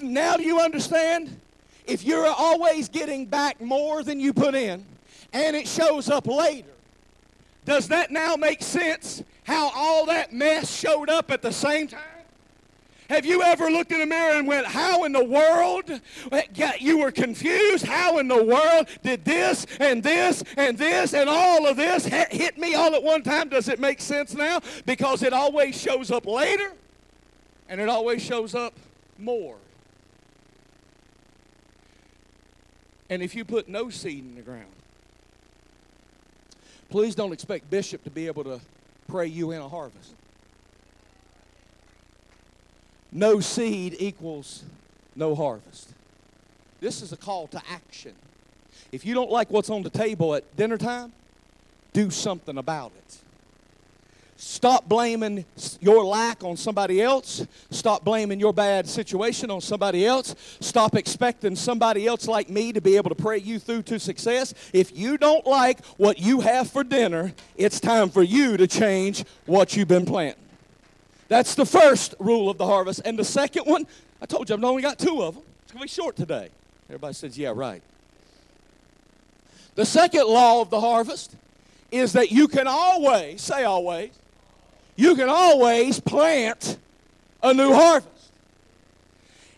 Now 0.00 0.36
do 0.36 0.42
you 0.42 0.60
understand? 0.60 1.40
If 1.86 2.04
you're 2.04 2.26
always 2.26 2.88
getting 2.88 3.26
back 3.26 3.60
more 3.60 4.02
than 4.02 4.18
you 4.18 4.32
put 4.32 4.54
in, 4.54 4.84
and 5.32 5.54
it 5.54 5.68
shows 5.68 6.08
up 6.08 6.26
later, 6.26 6.72
does 7.64 7.88
that 7.88 8.10
now 8.10 8.36
make 8.36 8.62
sense 8.62 9.22
how 9.44 9.70
all 9.74 10.06
that 10.06 10.32
mess 10.32 10.74
showed 10.74 11.08
up 11.08 11.30
at 11.30 11.42
the 11.42 11.52
same 11.52 11.88
time? 11.88 12.15
Have 13.08 13.24
you 13.24 13.42
ever 13.42 13.70
looked 13.70 13.92
in 13.92 14.00
the 14.00 14.06
mirror 14.06 14.36
and 14.36 14.48
went, 14.48 14.66
how 14.66 15.04
in 15.04 15.12
the 15.12 15.24
world? 15.24 16.00
You 16.80 16.98
were 16.98 17.12
confused. 17.12 17.86
How 17.86 18.18
in 18.18 18.26
the 18.26 18.42
world 18.42 18.88
did 19.04 19.24
this 19.24 19.64
and 19.78 20.02
this 20.02 20.42
and 20.56 20.76
this 20.76 21.14
and 21.14 21.28
all 21.28 21.66
of 21.66 21.76
this 21.76 22.04
hit 22.04 22.58
me 22.58 22.74
all 22.74 22.94
at 22.94 23.02
one 23.02 23.22
time? 23.22 23.48
Does 23.48 23.68
it 23.68 23.78
make 23.78 24.00
sense 24.00 24.34
now? 24.34 24.60
Because 24.84 25.22
it 25.22 25.32
always 25.32 25.80
shows 25.80 26.10
up 26.10 26.26
later 26.26 26.72
and 27.68 27.80
it 27.80 27.88
always 27.88 28.22
shows 28.22 28.54
up 28.56 28.74
more. 29.18 29.56
And 33.08 33.22
if 33.22 33.36
you 33.36 33.44
put 33.44 33.68
no 33.68 33.88
seed 33.88 34.24
in 34.24 34.34
the 34.34 34.42
ground, 34.42 34.66
please 36.90 37.14
don't 37.14 37.32
expect 37.32 37.70
Bishop 37.70 38.02
to 38.02 38.10
be 38.10 38.26
able 38.26 38.42
to 38.42 38.60
pray 39.06 39.28
you 39.28 39.52
in 39.52 39.60
a 39.60 39.68
harvest. 39.68 40.15
No 43.16 43.40
seed 43.40 43.96
equals 43.98 44.62
no 45.14 45.34
harvest. 45.34 45.94
This 46.80 47.00
is 47.00 47.12
a 47.12 47.16
call 47.16 47.46
to 47.48 47.62
action. 47.70 48.12
If 48.92 49.06
you 49.06 49.14
don't 49.14 49.30
like 49.30 49.50
what's 49.50 49.70
on 49.70 49.82
the 49.82 49.88
table 49.88 50.34
at 50.34 50.54
dinner 50.54 50.76
time, 50.76 51.14
do 51.94 52.10
something 52.10 52.58
about 52.58 52.92
it. 52.94 53.16
Stop 54.36 54.86
blaming 54.86 55.46
your 55.80 56.04
lack 56.04 56.44
on 56.44 56.58
somebody 56.58 57.00
else. 57.00 57.46
Stop 57.70 58.04
blaming 58.04 58.38
your 58.38 58.52
bad 58.52 58.86
situation 58.86 59.50
on 59.50 59.62
somebody 59.62 60.04
else. 60.04 60.34
Stop 60.60 60.94
expecting 60.94 61.56
somebody 61.56 62.06
else 62.06 62.28
like 62.28 62.50
me 62.50 62.70
to 62.74 62.82
be 62.82 62.98
able 62.98 63.08
to 63.08 63.14
pray 63.14 63.38
you 63.38 63.58
through 63.58 63.84
to 63.84 63.98
success. 63.98 64.52
If 64.74 64.94
you 64.94 65.16
don't 65.16 65.46
like 65.46 65.82
what 65.96 66.18
you 66.18 66.40
have 66.42 66.68
for 66.68 66.84
dinner, 66.84 67.32
it's 67.56 67.80
time 67.80 68.10
for 68.10 68.22
you 68.22 68.58
to 68.58 68.66
change 68.66 69.24
what 69.46 69.74
you've 69.74 69.88
been 69.88 70.04
planting. 70.04 70.45
That's 71.28 71.54
the 71.54 71.66
first 71.66 72.14
rule 72.18 72.48
of 72.48 72.58
the 72.58 72.66
harvest. 72.66 73.02
And 73.04 73.18
the 73.18 73.24
second 73.24 73.64
one, 73.64 73.86
I 74.20 74.26
told 74.26 74.48
you 74.48 74.54
I've 74.54 74.64
only 74.64 74.82
got 74.82 74.98
two 74.98 75.22
of 75.22 75.34
them. 75.34 75.44
It's 75.62 75.72
going 75.72 75.80
to 75.80 75.84
be 75.84 75.88
short 75.88 76.16
today. 76.16 76.50
Everybody 76.88 77.14
says, 77.14 77.36
yeah, 77.36 77.52
right. 77.54 77.82
The 79.74 79.84
second 79.84 80.26
law 80.26 80.62
of 80.62 80.70
the 80.70 80.80
harvest 80.80 81.34
is 81.90 82.12
that 82.14 82.30
you 82.30 82.48
can 82.48 82.66
always, 82.66 83.42
say 83.42 83.64
always, 83.64 84.10
you 84.94 85.14
can 85.14 85.28
always 85.28 86.00
plant 86.00 86.78
a 87.42 87.52
new 87.52 87.72
harvest. 87.72 88.15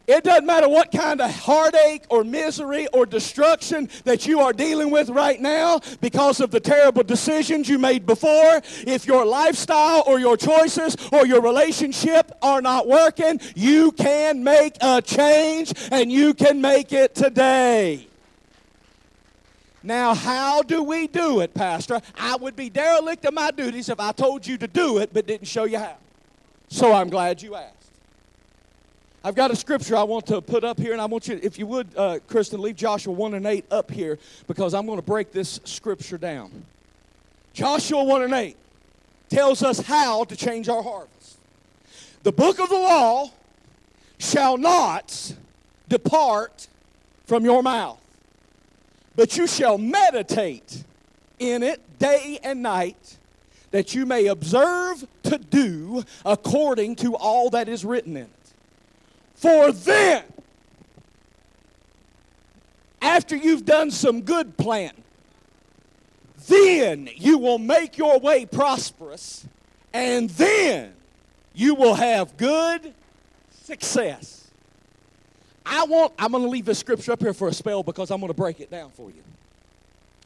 It 0.08 0.24
doesn't 0.24 0.46
matter 0.46 0.70
what 0.70 0.90
kind 0.90 1.20
of 1.20 1.30
heartache 1.30 2.04
or 2.08 2.24
misery 2.24 2.86
or 2.94 3.04
destruction 3.04 3.90
that 4.04 4.26
you 4.26 4.40
are 4.40 4.54
dealing 4.54 4.90
with 4.90 5.10
right 5.10 5.38
now 5.38 5.80
because 6.00 6.40
of 6.40 6.50
the 6.50 6.60
terrible 6.60 7.02
decisions 7.02 7.68
you 7.68 7.78
made 7.78 8.06
before. 8.06 8.62
If 8.86 9.06
your 9.06 9.26
lifestyle 9.26 10.02
or 10.06 10.18
your 10.18 10.38
choices 10.38 10.96
or 11.12 11.26
your 11.26 11.42
relationship 11.42 12.32
are 12.40 12.62
not 12.62 12.88
working, 12.88 13.38
you 13.54 13.92
can 13.92 14.42
make 14.42 14.78
a 14.80 15.02
change 15.02 15.74
and 15.92 16.10
you 16.10 16.32
can 16.32 16.62
make 16.62 16.94
it 16.94 17.14
today. 17.14 18.08
Now, 19.82 20.14
how 20.14 20.62
do 20.62 20.82
we 20.82 21.06
do 21.06 21.40
it, 21.40 21.52
Pastor? 21.52 22.00
I 22.16 22.36
would 22.36 22.56
be 22.56 22.70
derelict 22.70 23.26
of 23.26 23.34
my 23.34 23.50
duties 23.50 23.90
if 23.90 24.00
I 24.00 24.12
told 24.12 24.46
you 24.46 24.56
to 24.56 24.66
do 24.66 24.98
it 24.98 25.12
but 25.12 25.26
didn't 25.26 25.48
show 25.48 25.64
you 25.64 25.78
how. 25.78 25.98
So 26.68 26.94
I'm 26.94 27.10
glad 27.10 27.42
you 27.42 27.56
asked. 27.56 27.77
I've 29.24 29.34
got 29.34 29.50
a 29.50 29.56
scripture 29.56 29.96
I 29.96 30.04
want 30.04 30.26
to 30.26 30.40
put 30.40 30.62
up 30.62 30.78
here, 30.78 30.92
and 30.92 31.00
I 31.00 31.06
want 31.06 31.26
you, 31.26 31.40
if 31.42 31.58
you 31.58 31.66
would, 31.66 31.88
uh, 31.96 32.20
Kristen, 32.28 32.62
leave 32.62 32.76
Joshua 32.76 33.12
1 33.12 33.34
and 33.34 33.46
8 33.46 33.64
up 33.70 33.90
here 33.90 34.18
because 34.46 34.74
I'm 34.74 34.86
going 34.86 34.98
to 34.98 35.04
break 35.04 35.32
this 35.32 35.60
scripture 35.64 36.18
down. 36.18 36.64
Joshua 37.52 38.04
1 38.04 38.22
and 38.22 38.32
8 38.32 38.56
tells 39.28 39.62
us 39.64 39.80
how 39.80 40.22
to 40.24 40.36
change 40.36 40.68
our 40.68 40.82
harvest. 40.82 41.38
The 42.22 42.30
book 42.30 42.60
of 42.60 42.68
the 42.68 42.76
law 42.76 43.30
shall 44.18 44.56
not 44.56 45.34
depart 45.88 46.68
from 47.24 47.44
your 47.44 47.62
mouth, 47.62 48.00
but 49.16 49.36
you 49.36 49.48
shall 49.48 49.78
meditate 49.78 50.84
in 51.40 51.64
it 51.64 51.80
day 51.98 52.38
and 52.44 52.62
night, 52.62 53.18
that 53.72 53.94
you 53.94 54.06
may 54.06 54.26
observe 54.26 55.04
to 55.24 55.38
do 55.38 56.04
according 56.24 56.96
to 56.96 57.16
all 57.16 57.50
that 57.50 57.68
is 57.68 57.84
written 57.84 58.16
in 58.16 58.24
it. 58.24 58.37
For 59.38 59.70
then, 59.70 60.24
after 63.00 63.36
you've 63.36 63.64
done 63.64 63.92
some 63.92 64.22
good 64.22 64.56
planting, 64.56 65.04
then 66.48 67.08
you 67.14 67.38
will 67.38 67.58
make 67.58 67.96
your 67.96 68.18
way 68.18 68.46
prosperous, 68.46 69.46
and 69.92 70.28
then 70.30 70.92
you 71.54 71.76
will 71.76 71.94
have 71.94 72.36
good 72.36 72.92
success. 73.62 74.50
I 75.64 75.84
want, 75.84 76.14
I'm 76.18 76.32
going 76.32 76.42
to 76.42 76.48
leave 76.48 76.64
this 76.64 76.80
scripture 76.80 77.12
up 77.12 77.20
here 77.20 77.32
for 77.32 77.46
a 77.46 77.54
spell 77.54 77.84
because 77.84 78.10
I'm 78.10 78.18
going 78.18 78.32
to 78.32 78.34
break 78.34 78.58
it 78.58 78.72
down 78.72 78.90
for 78.90 79.08
you. 79.08 79.22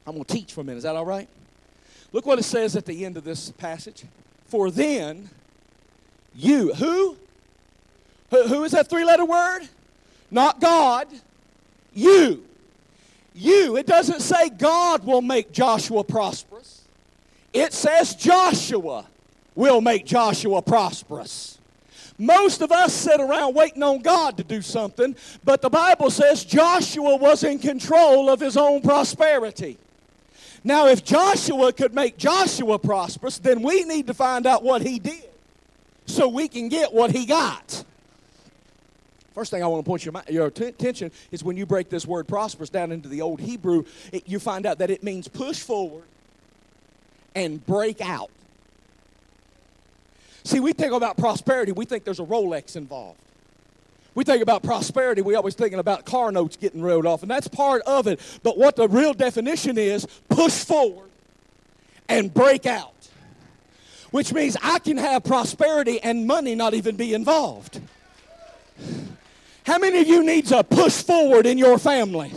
I'm 0.07 0.15
going 0.15 0.25
to 0.25 0.33
teach 0.33 0.55
for 0.55 0.63
a 0.63 0.65
minute. 0.65 0.79
Is 0.79 0.85
that 0.85 0.97
all 0.97 1.05
right? 1.05 1.29
Look 2.13 2.25
what 2.25 2.39
it 2.39 2.45
says 2.45 2.77
at 2.77 2.87
the 2.87 3.05
end 3.05 3.19
of 3.19 3.25
this 3.25 3.51
passage. 3.51 4.05
For 4.47 4.71
then 4.71 5.29
you, 6.35 6.73
who? 6.73 7.19
Who, 8.33 8.65
is 8.65 8.73
that 8.73 8.89
three 8.89 9.05
letter 9.05 9.27
word? 9.27 9.69
Not 10.31 10.61
God, 10.61 11.07
you. 11.93 12.45
You. 13.35 13.77
It 13.77 13.87
doesn't 13.87 14.21
say 14.21 14.49
God 14.49 15.05
will 15.05 15.21
make 15.21 15.53
Joshua 15.53 16.03
prosperous, 16.03 16.83
it 17.53 17.73
says 17.73 18.15
Joshua 18.15 19.07
will 19.55 19.83
make 19.83 20.07
Joshua 20.07 20.63
prosperous. 20.63 21.59
Most 22.19 22.63
of 22.63 22.71
us 22.73 22.93
sit 22.93 23.21
around 23.21 23.55
waiting 23.55 23.83
on 23.83 24.01
God 24.01 24.37
to 24.37 24.45
do 24.45 24.63
something, 24.63 25.17
but 25.45 25.61
the 25.61 25.71
Bible 25.71 26.11
says 26.11 26.45
Joshua 26.45 27.17
was 27.17 27.43
in 27.43 27.59
control 27.59 28.31
of 28.31 28.41
his 28.41 28.57
own 28.57 28.81
prosperity. 28.81 29.79
Now, 30.65 30.87
if 30.87 31.05
Joshua 31.05 31.73
could 31.73 31.95
make 31.95 32.17
Joshua 32.17 32.79
prosperous, 32.79 33.39
then 33.39 33.63
we 33.63 33.85
need 33.85 34.07
to 34.07 34.15
find 34.15 34.47
out 34.47 34.63
what 34.63 34.83
he 34.83 34.99
did 34.99 35.29
so 36.07 36.29
we 36.29 36.49
can 36.49 36.69
get 36.69 36.93
what 36.93 37.11
he 37.11 37.27
got. 37.27 37.85
First 39.35 39.51
thing 39.51 39.63
I 39.63 39.67
want 39.67 39.85
to 39.85 39.89
point 39.89 40.05
your, 40.05 40.15
your 40.29 40.47
attention 40.47 41.11
is 41.31 41.43
when 41.43 41.57
you 41.57 41.65
break 41.65 41.89
this 41.89 42.07
word 42.07 42.29
prosperous 42.29 42.71
down 42.71 42.93
into 42.93 43.09
the 43.09 43.23
old 43.23 43.41
Hebrew, 43.41 43.85
it, 44.13 44.29
you 44.29 44.39
find 44.39 44.67
out 44.67 44.79
that 44.79 44.91
it 44.91 45.03
means 45.03 45.29
push 45.29 45.61
forward 45.61 46.05
and 47.35 47.65
break 47.65 48.01
out. 48.01 48.31
See, 50.45 50.61
we 50.61 50.73
think 50.73 50.93
about 50.93 51.17
prosperity, 51.17 51.73
we 51.73 51.85
think 51.85 52.05
there's 52.05 52.21
a 52.21 52.25
Rolex 52.25 52.77
involved. 52.77 53.19
We 54.15 54.25
think 54.25 54.43
about 54.43 54.63
prosperity, 54.63 55.23
we 55.23 55.35
always 55.35 55.55
thinking 55.55 55.79
about 55.79 56.05
car 56.05 56.31
notes 56.31 56.57
getting 56.57 56.83
rolled 56.83 57.07
off, 57.07 57.23
and 57.23 57.31
that's 57.31 57.49
part 57.49 57.83
of 57.83 58.07
it. 58.07 58.21
But 58.43 58.59
what 58.59 58.77
the 58.77 58.89
real 58.89 59.15
definition 59.15 59.79
is 59.79 60.07
push 60.29 60.65
forward 60.65 61.11
and 62.09 62.33
break 62.33 62.67
out. 62.67 62.93
Which 64.11 64.35
means 64.35 64.59
I 64.63 64.79
can 64.79 64.99
have 64.99 65.25
prosperity 65.25 65.99
and 66.03 66.27
money 66.27 66.55
not 66.55 66.75
even 66.75 66.97
be 66.97 67.15
involved. 67.15 67.81
How 69.65 69.79
many 69.79 70.01
of 70.01 70.09
you 70.09 70.25
needs 70.25 70.53
a 70.53 70.65
push 70.65 71.03
forward 71.03 71.47
in 71.47 71.59
your 71.59 71.79
family? 71.79 72.33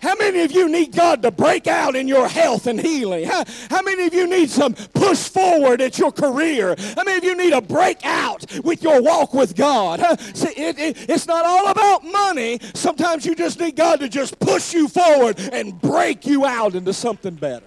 How 0.00 0.14
many 0.14 0.40
of 0.40 0.52
you 0.52 0.68
need 0.68 0.92
God 0.92 1.20
to 1.22 1.30
break 1.30 1.66
out 1.66 1.94
in 1.94 2.08
your 2.08 2.26
health 2.26 2.66
and 2.66 2.80
healing? 2.80 3.26
How, 3.26 3.44
how 3.68 3.82
many 3.82 4.06
of 4.06 4.14
you 4.14 4.26
need 4.26 4.48
some 4.48 4.72
push 4.72 5.28
forward 5.28 5.82
at 5.82 5.98
your 5.98 6.10
career? 6.10 6.74
How 6.96 7.04
many 7.04 7.18
of 7.18 7.24
you 7.24 7.36
need 7.36 7.52
a 7.52 7.60
break 7.60 8.04
out 8.04 8.46
with 8.64 8.82
your 8.82 9.02
walk 9.02 9.34
with 9.34 9.54
God? 9.54 10.00
Huh? 10.00 10.16
See, 10.32 10.48
it, 10.48 10.78
it, 10.78 11.10
it's 11.10 11.26
not 11.26 11.44
all 11.44 11.68
about 11.68 12.04
money. 12.04 12.60
Sometimes 12.72 13.26
you 13.26 13.34
just 13.34 13.60
need 13.60 13.76
God 13.76 14.00
to 14.00 14.08
just 14.08 14.38
push 14.38 14.72
you 14.72 14.88
forward 14.88 15.38
and 15.52 15.78
break 15.82 16.26
you 16.26 16.46
out 16.46 16.74
into 16.74 16.94
something 16.94 17.34
better. 17.34 17.66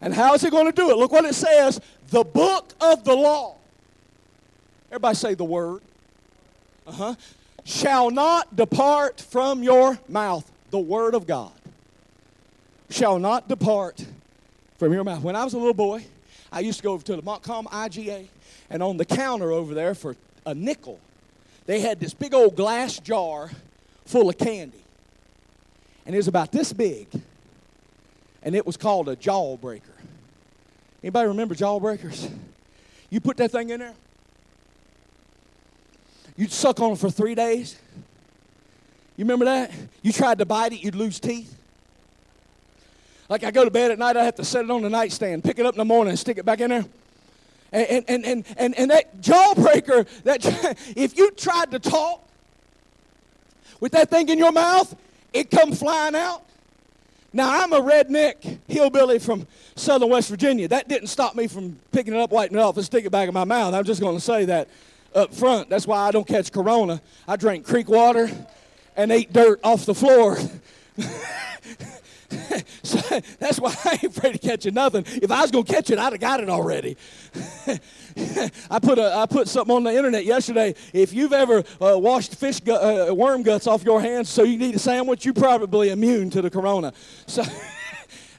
And 0.00 0.12
how 0.12 0.34
is 0.34 0.42
he 0.42 0.50
going 0.50 0.66
to 0.66 0.72
do 0.72 0.90
it? 0.90 0.96
Look 0.96 1.12
what 1.12 1.24
it 1.24 1.34
says 1.34 1.80
the 2.08 2.24
book 2.24 2.74
of 2.80 3.04
the 3.04 3.14
law. 3.14 3.58
Everybody 4.90 5.14
say 5.14 5.34
the 5.34 5.44
word. 5.44 5.82
Uh 6.86 6.92
huh 6.92 7.14
shall 7.64 8.10
not 8.10 8.54
depart 8.56 9.20
from 9.20 9.62
your 9.62 9.98
mouth. 10.08 10.50
The 10.70 10.78
word 10.78 11.14
of 11.14 11.26
God 11.26 11.52
shall 12.90 13.18
not 13.18 13.48
depart 13.48 14.04
from 14.78 14.92
your 14.92 15.04
mouth. 15.04 15.22
When 15.22 15.36
I 15.36 15.44
was 15.44 15.54
a 15.54 15.58
little 15.58 15.74
boy, 15.74 16.04
I 16.50 16.60
used 16.60 16.78
to 16.78 16.82
go 16.82 16.92
over 16.92 17.04
to 17.04 17.16
the 17.16 17.22
Montcalm 17.22 17.66
IGA, 17.66 18.28
and 18.70 18.82
on 18.82 18.96
the 18.96 19.04
counter 19.04 19.52
over 19.52 19.74
there 19.74 19.94
for 19.94 20.16
a 20.44 20.54
nickel, 20.54 21.00
they 21.66 21.80
had 21.80 22.00
this 22.00 22.14
big 22.14 22.34
old 22.34 22.56
glass 22.56 22.98
jar 22.98 23.50
full 24.04 24.28
of 24.28 24.38
candy. 24.38 24.84
And 26.04 26.14
it 26.14 26.18
was 26.18 26.28
about 26.28 26.52
this 26.52 26.72
big, 26.72 27.08
and 28.42 28.54
it 28.54 28.66
was 28.66 28.76
called 28.76 29.08
a 29.08 29.16
jawbreaker. 29.16 29.82
Anybody 31.02 31.28
remember 31.28 31.54
jawbreakers? 31.54 32.30
You 33.08 33.20
put 33.20 33.36
that 33.36 33.52
thing 33.52 33.70
in 33.70 33.80
there, 33.80 33.94
You'd 36.36 36.52
suck 36.52 36.80
on 36.80 36.92
it 36.92 36.98
for 36.98 37.10
three 37.10 37.34
days. 37.34 37.78
You 39.16 39.24
remember 39.24 39.44
that? 39.44 39.70
You 40.02 40.12
tried 40.12 40.38
to 40.38 40.46
bite 40.46 40.72
it, 40.72 40.82
you'd 40.82 40.94
lose 40.94 41.20
teeth. 41.20 41.58
Like 43.28 43.44
I 43.44 43.50
go 43.50 43.64
to 43.64 43.70
bed 43.70 43.90
at 43.90 43.98
night, 43.98 44.16
I 44.16 44.24
have 44.24 44.34
to 44.36 44.44
set 44.44 44.64
it 44.64 44.70
on 44.70 44.82
the 44.82 44.90
nightstand, 44.90 45.44
pick 45.44 45.58
it 45.58 45.66
up 45.66 45.74
in 45.74 45.78
the 45.78 45.84
morning, 45.84 46.10
and 46.10 46.18
stick 46.18 46.38
it 46.38 46.44
back 46.44 46.60
in 46.60 46.70
there. 46.70 46.84
And, 47.72 48.04
and, 48.06 48.26
and, 48.26 48.44
and, 48.58 48.78
and 48.78 48.90
that 48.90 49.20
jawbreaker, 49.22 50.06
that, 50.24 50.44
if 50.96 51.16
you 51.16 51.30
tried 51.30 51.70
to 51.70 51.78
talk 51.78 52.28
with 53.80 53.92
that 53.92 54.10
thing 54.10 54.28
in 54.28 54.38
your 54.38 54.52
mouth, 54.52 54.94
it 55.32 55.50
come 55.50 55.72
flying 55.72 56.14
out. 56.14 56.44
Now, 57.32 57.62
I'm 57.62 57.72
a 57.72 57.80
redneck 57.80 58.58
hillbilly 58.68 59.18
from 59.18 59.46
southern 59.74 60.10
West 60.10 60.28
Virginia. 60.28 60.68
That 60.68 60.88
didn't 60.88 61.08
stop 61.08 61.34
me 61.34 61.46
from 61.46 61.78
picking 61.90 62.12
it 62.12 62.20
up, 62.20 62.30
wiping 62.30 62.58
it 62.58 62.60
off, 62.60 62.76
and 62.76 62.84
sticking 62.84 63.06
it 63.06 63.10
back 63.10 63.28
in 63.28 63.32
my 63.32 63.44
mouth. 63.44 63.72
I'm 63.72 63.84
just 63.84 64.02
going 64.02 64.14
to 64.14 64.20
say 64.20 64.44
that 64.44 64.68
up 65.14 65.34
front. 65.34 65.68
That's 65.68 65.86
why 65.86 65.98
I 65.98 66.10
don't 66.10 66.26
catch 66.26 66.52
corona. 66.52 67.00
I 67.26 67.36
drink 67.36 67.66
creek 67.66 67.88
water 67.88 68.30
and 68.96 69.12
eat 69.12 69.32
dirt 69.32 69.60
off 69.64 69.86
the 69.86 69.94
floor. 69.94 70.36
so 72.82 72.98
that's 73.38 73.58
why 73.60 73.74
I 73.84 73.92
ain't 73.92 74.04
afraid 74.04 74.34
of 74.34 74.40
catching 74.40 74.74
nothing. 74.74 75.04
If 75.06 75.30
I 75.30 75.42
was 75.42 75.50
to 75.50 75.64
catch 75.64 75.90
it, 75.90 75.98
I'd 75.98 76.12
have 76.12 76.20
got 76.20 76.40
it 76.40 76.48
already. 76.48 76.96
I 78.70 78.78
put 78.78 78.98
a, 78.98 79.14
I 79.16 79.26
put 79.26 79.48
something 79.48 79.74
on 79.74 79.84
the 79.84 79.94
internet 79.94 80.24
yesterday. 80.24 80.74
If 80.92 81.12
you've 81.12 81.32
ever 81.32 81.64
uh, 81.80 81.98
washed 81.98 82.34
fish 82.34 82.60
gu- 82.60 82.72
uh, 82.72 83.12
worm 83.12 83.42
guts 83.42 83.66
off 83.66 83.84
your 83.84 84.00
hands 84.00 84.28
so 84.28 84.42
you 84.42 84.58
need 84.58 84.74
a 84.74 84.78
sandwich, 84.78 85.24
you're 85.24 85.34
probably 85.34 85.90
immune 85.90 86.30
to 86.30 86.42
the 86.42 86.50
corona. 86.50 86.92
So. 87.26 87.42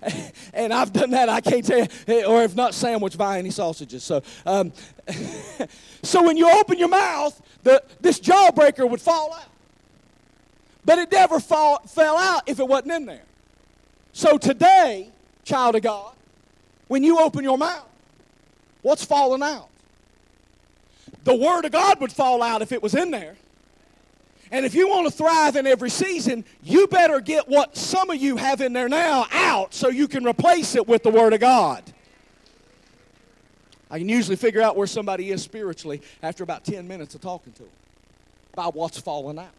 and 0.54 0.74
I've 0.74 0.94
done 0.94 1.12
that. 1.12 1.30
I 1.30 1.42
can't 1.42 1.66
tell 1.66 1.80
you, 1.80 2.26
or 2.26 2.44
if 2.44 2.56
not 2.56 2.74
sandwich, 2.74 3.20
any 3.20 3.52
sausages. 3.52 4.04
So, 4.04 4.22
um, 4.46 4.72
so 6.04 6.24
when 6.24 6.38
you 6.38 6.50
open 6.50 6.78
your 6.78 6.90
mouth, 6.90 7.42
the, 7.64 7.84
this 8.02 8.20
jawbreaker 8.20 8.90
would 8.90 9.02
fall 9.02 9.34
out. 9.34 9.50
But 10.86 11.00
it 11.00 11.12
never 11.12 11.40
fall, 11.40 11.80
fell 11.88 12.18
out 12.18 12.44
if 12.48 12.60
it 12.60 12.68
wasn't 12.68 12.92
in 12.92 13.06
there. 13.06 13.24
So 14.12 14.38
today, 14.38 15.10
child 15.44 15.76
of 15.76 15.82
God, 15.82 16.14
when 16.88 17.04
you 17.04 17.20
open 17.20 17.44
your 17.44 17.58
mouth, 17.58 17.88
what's 18.82 19.04
falling 19.04 19.42
out? 19.42 19.70
The 21.24 21.36
Word 21.36 21.66
of 21.66 21.72
God 21.72 22.02
would 22.02 22.12
fall 22.12 22.44
out 22.44 22.62
if 22.62 22.72
it 22.72 22.84
was 22.84 22.96
in 22.96 23.12
there. 23.12 23.36
And 24.54 24.68
if 24.68 24.76
you 24.76 24.88
want 24.88 25.08
to 25.08 25.12
thrive 25.12 25.56
in 25.56 25.66
every 25.66 25.90
season, 25.90 26.46
you 26.62 26.86
better 26.86 27.20
get 27.20 27.50
what 27.50 27.76
some 27.76 28.12
of 28.12 28.22
you 28.22 28.38
have 28.38 28.62
in 28.62 28.72
there 28.72 28.88
now 28.88 29.26
out 29.32 29.74
so 29.74 29.90
you 29.90 30.08
can 30.08 30.24
replace 30.26 30.76
it 30.76 30.88
with 30.88 31.02
the 31.02 31.10
Word 31.10 31.34
of 31.34 31.40
God. 31.40 31.84
I 33.90 33.98
can 33.98 34.08
usually 34.08 34.36
figure 34.36 34.62
out 34.62 34.78
where 34.78 34.86
somebody 34.86 35.32
is 35.32 35.42
spiritually 35.42 36.04
after 36.22 36.44
about 36.44 36.66
10 36.66 36.88
minutes 36.88 37.16
of 37.16 37.22
talking 37.22 37.52
to 37.54 37.64
them 37.64 37.72
by 38.54 38.68
what's 38.68 39.00
falling 39.00 39.40
out. 39.40 39.56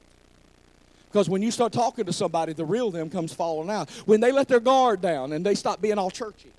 Because 1.11 1.29
when 1.29 1.43
you 1.43 1.51
start 1.51 1.73
talking 1.73 2.05
to 2.05 2.13
somebody, 2.13 2.53
the 2.53 2.65
real 2.65 2.93
them 2.93 3.11
comes 3.11 3.35
falling 3.35 3.71
out. 3.71 3.91
When 4.07 4.21
they 4.21 4.31
let 4.31 4.47
their 4.47 4.61
guard 4.61 5.01
down 5.01 5.33
and 5.33 5.45
they 5.45 5.57
stop 5.57 5.81
being 5.81 5.99
all 5.99 6.11
churchy. 6.11 6.53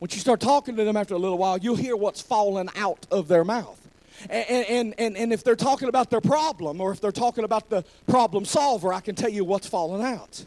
Once 0.00 0.14
you 0.14 0.20
start 0.20 0.40
talking 0.40 0.74
to 0.74 0.82
them 0.82 0.96
after 0.96 1.14
a 1.14 1.18
little 1.18 1.38
while, 1.38 1.58
you'll 1.58 1.76
hear 1.76 1.94
what's 1.94 2.20
falling 2.20 2.68
out 2.74 3.06
of 3.12 3.28
their 3.28 3.44
mouth. 3.44 3.87
And, 4.28 4.66
and, 4.66 4.94
and, 4.98 5.16
and 5.16 5.32
if 5.32 5.44
they're 5.44 5.56
talking 5.56 5.88
about 5.88 6.10
their 6.10 6.20
problem 6.20 6.80
or 6.80 6.92
if 6.92 7.00
they're 7.00 7.12
talking 7.12 7.44
about 7.44 7.70
the 7.70 7.84
problem 8.06 8.44
solver, 8.44 8.92
I 8.92 9.00
can 9.00 9.14
tell 9.14 9.30
you 9.30 9.44
what's 9.44 9.66
falling 9.66 10.02
out. 10.02 10.44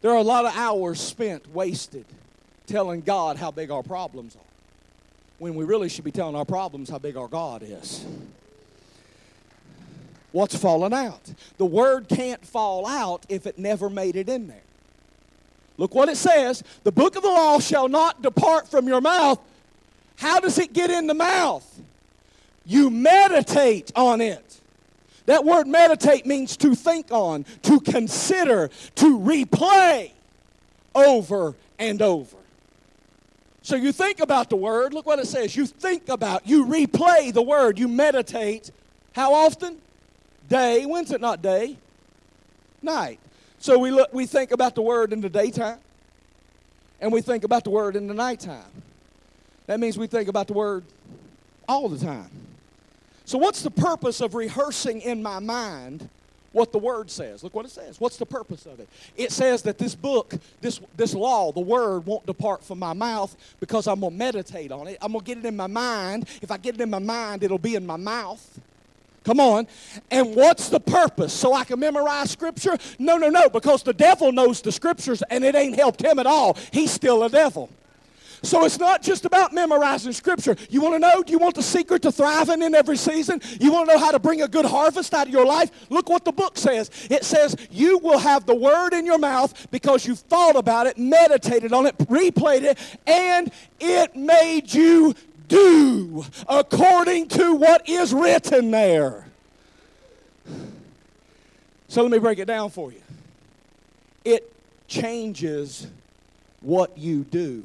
There 0.00 0.10
are 0.10 0.16
a 0.16 0.22
lot 0.22 0.44
of 0.44 0.56
hours 0.56 1.00
spent 1.00 1.52
wasted 1.52 2.06
telling 2.66 3.00
God 3.00 3.36
how 3.36 3.50
big 3.50 3.70
our 3.70 3.82
problems 3.82 4.36
are 4.36 4.42
when 5.38 5.54
we 5.54 5.64
really 5.64 5.88
should 5.88 6.04
be 6.04 6.10
telling 6.10 6.34
our 6.34 6.44
problems 6.44 6.90
how 6.90 6.98
big 6.98 7.16
our 7.16 7.28
God 7.28 7.62
is. 7.62 8.04
What's 10.32 10.56
fallen 10.56 10.92
out? 10.92 11.32
The 11.56 11.66
word 11.66 12.08
can't 12.08 12.44
fall 12.44 12.86
out 12.86 13.24
if 13.28 13.46
it 13.46 13.58
never 13.58 13.88
made 13.88 14.14
it 14.16 14.28
in 14.28 14.46
there. 14.46 14.62
Look 15.78 15.94
what 15.94 16.08
it 16.08 16.16
says 16.16 16.62
The 16.84 16.92
book 16.92 17.16
of 17.16 17.22
the 17.22 17.28
law 17.28 17.60
shall 17.60 17.88
not 17.88 18.20
depart 18.20 18.68
from 18.68 18.86
your 18.86 19.00
mouth. 19.00 19.40
How 20.16 20.40
does 20.40 20.58
it 20.58 20.72
get 20.72 20.90
in 20.90 21.06
the 21.06 21.14
mouth? 21.14 21.80
You 22.68 22.90
meditate 22.90 23.90
on 23.96 24.20
it. 24.20 24.60
That 25.24 25.46
word 25.46 25.66
meditate 25.66 26.26
means 26.26 26.54
to 26.58 26.74
think 26.74 27.10
on, 27.10 27.46
to 27.62 27.80
consider, 27.80 28.68
to 28.96 29.18
replay 29.18 30.12
over 30.94 31.54
and 31.78 32.02
over. 32.02 32.36
So 33.62 33.74
you 33.74 33.90
think 33.90 34.20
about 34.20 34.50
the 34.50 34.56
word, 34.56 34.92
look 34.92 35.06
what 35.06 35.18
it 35.18 35.26
says. 35.26 35.56
You 35.56 35.64
think 35.64 36.10
about, 36.10 36.46
you 36.46 36.66
replay 36.66 37.32
the 37.32 37.40
word, 37.40 37.78
you 37.78 37.88
meditate. 37.88 38.70
How 39.12 39.32
often? 39.32 39.78
Day. 40.46 40.84
When's 40.84 41.10
it 41.10 41.22
not 41.22 41.40
day? 41.40 41.78
Night. 42.82 43.18
So 43.58 43.78
we 43.78 43.90
look 43.90 44.12
we 44.12 44.26
think 44.26 44.50
about 44.50 44.74
the 44.74 44.82
word 44.82 45.14
in 45.14 45.22
the 45.22 45.30
daytime 45.30 45.78
and 47.00 47.10
we 47.10 47.22
think 47.22 47.44
about 47.44 47.64
the 47.64 47.70
word 47.70 47.96
in 47.96 48.08
the 48.08 48.14
nighttime. 48.14 48.82
That 49.66 49.80
means 49.80 49.96
we 49.96 50.06
think 50.06 50.28
about 50.28 50.48
the 50.48 50.52
word 50.52 50.84
all 51.66 51.88
the 51.88 51.98
time. 51.98 52.30
So, 53.28 53.36
what's 53.36 53.60
the 53.60 53.70
purpose 53.70 54.22
of 54.22 54.34
rehearsing 54.34 55.02
in 55.02 55.22
my 55.22 55.38
mind 55.38 56.08
what 56.52 56.72
the 56.72 56.78
word 56.78 57.10
says? 57.10 57.44
Look 57.44 57.52
what 57.52 57.66
it 57.66 57.70
says. 57.70 58.00
What's 58.00 58.16
the 58.16 58.24
purpose 58.24 58.64
of 58.64 58.80
it? 58.80 58.88
It 59.18 59.32
says 59.32 59.60
that 59.64 59.76
this 59.76 59.94
book, 59.94 60.32
this, 60.62 60.80
this 60.96 61.12
law, 61.12 61.52
the 61.52 61.60
word 61.60 62.06
won't 62.06 62.24
depart 62.24 62.64
from 62.64 62.78
my 62.78 62.94
mouth 62.94 63.36
because 63.60 63.86
I'm 63.86 64.00
going 64.00 64.14
to 64.14 64.18
meditate 64.18 64.72
on 64.72 64.86
it. 64.86 64.96
I'm 65.02 65.12
going 65.12 65.26
to 65.26 65.34
get 65.34 65.44
it 65.44 65.46
in 65.46 65.56
my 65.56 65.66
mind. 65.66 66.26
If 66.40 66.50
I 66.50 66.56
get 66.56 66.76
it 66.76 66.80
in 66.80 66.88
my 66.88 67.00
mind, 67.00 67.42
it'll 67.42 67.58
be 67.58 67.74
in 67.74 67.84
my 67.84 67.98
mouth. 67.98 68.60
Come 69.24 69.40
on. 69.40 69.66
And 70.10 70.34
what's 70.34 70.70
the 70.70 70.80
purpose? 70.80 71.34
So 71.34 71.52
I 71.52 71.64
can 71.64 71.78
memorize 71.78 72.30
scripture? 72.30 72.78
No, 72.98 73.18
no, 73.18 73.28
no, 73.28 73.50
because 73.50 73.82
the 73.82 73.92
devil 73.92 74.32
knows 74.32 74.62
the 74.62 74.72
scriptures 74.72 75.22
and 75.28 75.44
it 75.44 75.54
ain't 75.54 75.76
helped 75.76 76.02
him 76.02 76.18
at 76.18 76.26
all. 76.26 76.56
He's 76.72 76.92
still 76.92 77.22
a 77.22 77.28
devil. 77.28 77.68
So 78.42 78.64
it's 78.64 78.78
not 78.78 79.02
just 79.02 79.24
about 79.24 79.52
memorizing 79.52 80.12
scripture. 80.12 80.56
You 80.70 80.80
want 80.80 80.94
to 80.94 80.98
know? 80.98 81.22
Do 81.22 81.32
you 81.32 81.38
want 81.38 81.54
the 81.54 81.62
secret 81.62 82.02
to 82.02 82.12
thriving 82.12 82.62
in 82.62 82.74
every 82.74 82.96
season? 82.96 83.40
You 83.60 83.72
want 83.72 83.88
to 83.88 83.94
know 83.94 84.00
how 84.00 84.10
to 84.12 84.18
bring 84.18 84.42
a 84.42 84.48
good 84.48 84.64
harvest 84.64 85.12
out 85.14 85.26
of 85.26 85.32
your 85.32 85.46
life? 85.46 85.70
Look 85.90 86.08
what 86.08 86.24
the 86.24 86.32
book 86.32 86.56
says. 86.56 86.90
It 87.10 87.24
says 87.24 87.56
you 87.70 87.98
will 87.98 88.18
have 88.18 88.46
the 88.46 88.54
word 88.54 88.92
in 88.92 89.06
your 89.06 89.18
mouth 89.18 89.70
because 89.70 90.06
you've 90.06 90.20
thought 90.20 90.56
about 90.56 90.86
it, 90.86 90.98
meditated 90.98 91.72
on 91.72 91.86
it, 91.86 91.98
replayed 91.98 92.62
it, 92.62 92.78
and 93.06 93.50
it 93.80 94.14
made 94.14 94.72
you 94.72 95.14
do 95.48 96.24
according 96.48 97.28
to 97.28 97.54
what 97.54 97.88
is 97.88 98.12
written 98.12 98.70
there. 98.70 99.26
So 101.88 102.02
let 102.02 102.10
me 102.10 102.18
break 102.18 102.38
it 102.38 102.44
down 102.44 102.70
for 102.70 102.92
you. 102.92 103.00
It 104.24 104.52
changes 104.86 105.86
what 106.60 106.96
you 106.98 107.24
do. 107.24 107.64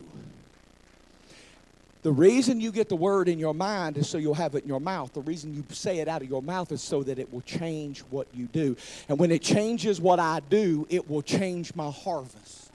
The 2.03 2.11
reason 2.11 2.59
you 2.59 2.73
get 2.73 2.89
the 2.89 2.97
word 2.97 3.29
in 3.29 3.39
your 3.39 3.53
mind 3.53 3.97
is 3.97 4.09
so 4.09 4.17
you'll 4.17 4.33
have 4.33 4.55
it 4.55 4.63
in 4.63 4.67
your 4.67 4.81
mouth. 4.81 5.13
The 5.13 5.21
reason 5.21 5.53
you 5.53 5.63
say 5.69 5.99
it 5.99 6.09
out 6.09 6.21
of 6.21 6.29
your 6.29 6.41
mouth 6.41 6.69
is 6.73 6.81
so 6.81 7.01
that 7.03 7.17
it 7.17 7.31
will 7.31 7.41
change 7.41 8.01
what 8.09 8.27
you 8.33 8.47
do. 8.47 8.75
And 9.07 9.17
when 9.17 9.31
it 9.31 9.41
changes 9.41 10.01
what 10.01 10.19
I 10.19 10.41
do, 10.49 10.85
it 10.89 11.09
will 11.09 11.21
change 11.21 11.73
my 11.75 11.89
harvest. 11.89 12.71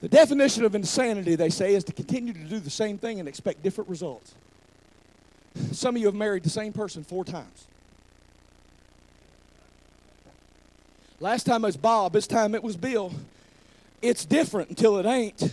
The 0.00 0.08
definition 0.08 0.64
of 0.64 0.76
insanity, 0.76 1.34
they 1.34 1.50
say, 1.50 1.74
is 1.74 1.82
to 1.84 1.92
continue 1.92 2.32
to 2.32 2.44
do 2.44 2.60
the 2.60 2.70
same 2.70 2.98
thing 2.98 3.18
and 3.18 3.28
expect 3.28 3.64
different 3.64 3.90
results. 3.90 4.32
Some 5.72 5.96
of 5.96 6.00
you 6.00 6.06
have 6.06 6.14
married 6.14 6.44
the 6.44 6.50
same 6.50 6.72
person 6.72 7.02
four 7.02 7.24
times. 7.24 7.66
Last 11.18 11.46
time 11.46 11.64
it 11.64 11.66
was 11.66 11.76
Bob, 11.76 12.12
this 12.12 12.28
time 12.28 12.54
it 12.54 12.62
was 12.62 12.76
Bill. 12.76 13.12
It's 14.00 14.24
different 14.24 14.68
until 14.68 14.98
it 14.98 15.06
ain't. 15.06 15.52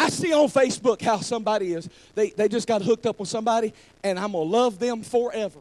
I 0.00 0.08
see 0.08 0.32
on 0.32 0.48
Facebook 0.48 1.02
how 1.02 1.18
somebody 1.18 1.74
is, 1.74 1.86
they, 2.14 2.30
they 2.30 2.48
just 2.48 2.66
got 2.66 2.80
hooked 2.80 3.04
up 3.04 3.20
with 3.20 3.28
somebody, 3.28 3.74
and 4.02 4.18
I'm 4.18 4.32
going 4.32 4.50
to 4.50 4.56
love 4.56 4.78
them 4.78 5.02
forever. 5.02 5.60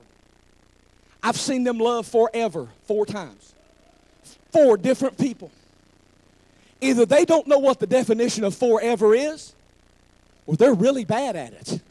I've 1.22 1.36
seen 1.36 1.66
them 1.66 1.78
love 1.78 2.08
forever 2.08 2.70
four 2.84 3.06
times. 3.06 3.54
Four 4.54 4.78
different 4.78 5.18
people. 5.18 5.52
Either 6.80 7.06
they 7.06 7.26
don't 7.26 7.48
know 7.48 7.60
what 7.60 7.82
the 7.82 7.88
definition 7.88 8.46
of 8.46 8.56
forever 8.56 9.14
is, 9.14 9.54
or 10.46 10.56
they're 10.56 10.74
really 10.74 11.04
bad 11.04 11.36
at 11.36 11.82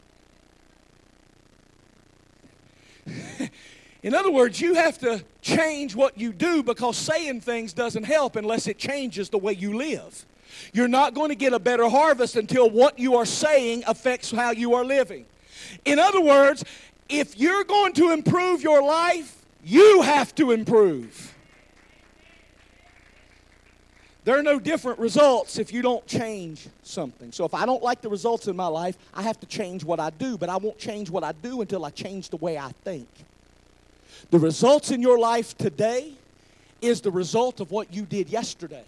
it. 3.05 3.51
In 4.01 4.15
other 4.15 4.31
words, 4.31 4.59
you 4.59 4.73
have 4.73 4.97
to 4.99 5.23
change 5.43 5.95
what 5.95 6.17
you 6.17 6.33
do 6.33 6.63
because 6.63 6.97
saying 6.97 7.41
things 7.41 7.73
doesn't 7.73 8.05
help 8.05 8.35
unless 8.35 8.65
it 8.65 8.79
changes 8.79 9.29
the 9.29 9.37
way 9.37 9.53
you 9.53 9.77
live. 9.77 10.25
You're 10.73 10.87
not 10.87 11.13
going 11.13 11.29
to 11.29 11.35
get 11.35 11.53
a 11.53 11.59
better 11.59 11.89
harvest 11.89 12.35
until 12.35 12.69
what 12.69 12.99
you 12.99 13.15
are 13.15 13.25
saying 13.25 13.83
affects 13.87 14.31
how 14.31 14.51
you 14.51 14.73
are 14.73 14.85
living. 14.85 15.25
In 15.85 15.99
other 15.99 16.21
words, 16.21 16.63
if 17.07 17.37
you're 17.37 17.63
going 17.63 17.93
to 17.93 18.11
improve 18.11 18.61
your 18.61 18.81
life, 18.83 19.45
you 19.63 20.01
have 20.01 20.33
to 20.35 20.51
improve. 20.51 21.33
There 24.25 24.37
are 24.37 24.43
no 24.43 24.59
different 24.59 24.99
results 24.99 25.57
if 25.57 25.73
you 25.73 25.81
don't 25.81 26.05
change 26.05 26.67
something. 26.83 27.31
So 27.31 27.45
if 27.45 27.53
I 27.53 27.65
don't 27.65 27.81
like 27.81 28.01
the 28.01 28.09
results 28.09 28.47
in 28.47 28.55
my 28.55 28.67
life, 28.67 28.97
I 29.13 29.23
have 29.23 29.39
to 29.39 29.47
change 29.47 29.83
what 29.83 29.99
I 29.99 30.11
do, 30.11 30.37
but 30.37 30.49
I 30.49 30.57
won't 30.57 30.77
change 30.77 31.09
what 31.09 31.23
I 31.23 31.31
do 31.31 31.61
until 31.61 31.83
I 31.85 31.89
change 31.89 32.29
the 32.29 32.37
way 32.37 32.57
I 32.57 32.71
think. 32.83 33.07
The 34.29 34.37
results 34.37 34.91
in 34.91 35.01
your 35.01 35.17
life 35.17 35.57
today 35.57 36.13
is 36.81 37.01
the 37.01 37.11
result 37.11 37.59
of 37.59 37.71
what 37.71 37.93
you 37.93 38.05
did 38.05 38.29
yesterday. 38.29 38.83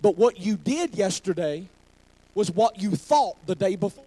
But 0.00 0.16
what 0.16 0.38
you 0.38 0.56
did 0.56 0.94
yesterday 0.94 1.68
was 2.34 2.50
what 2.50 2.80
you 2.80 2.94
thought 2.94 3.36
the 3.46 3.54
day 3.54 3.76
before. 3.76 4.04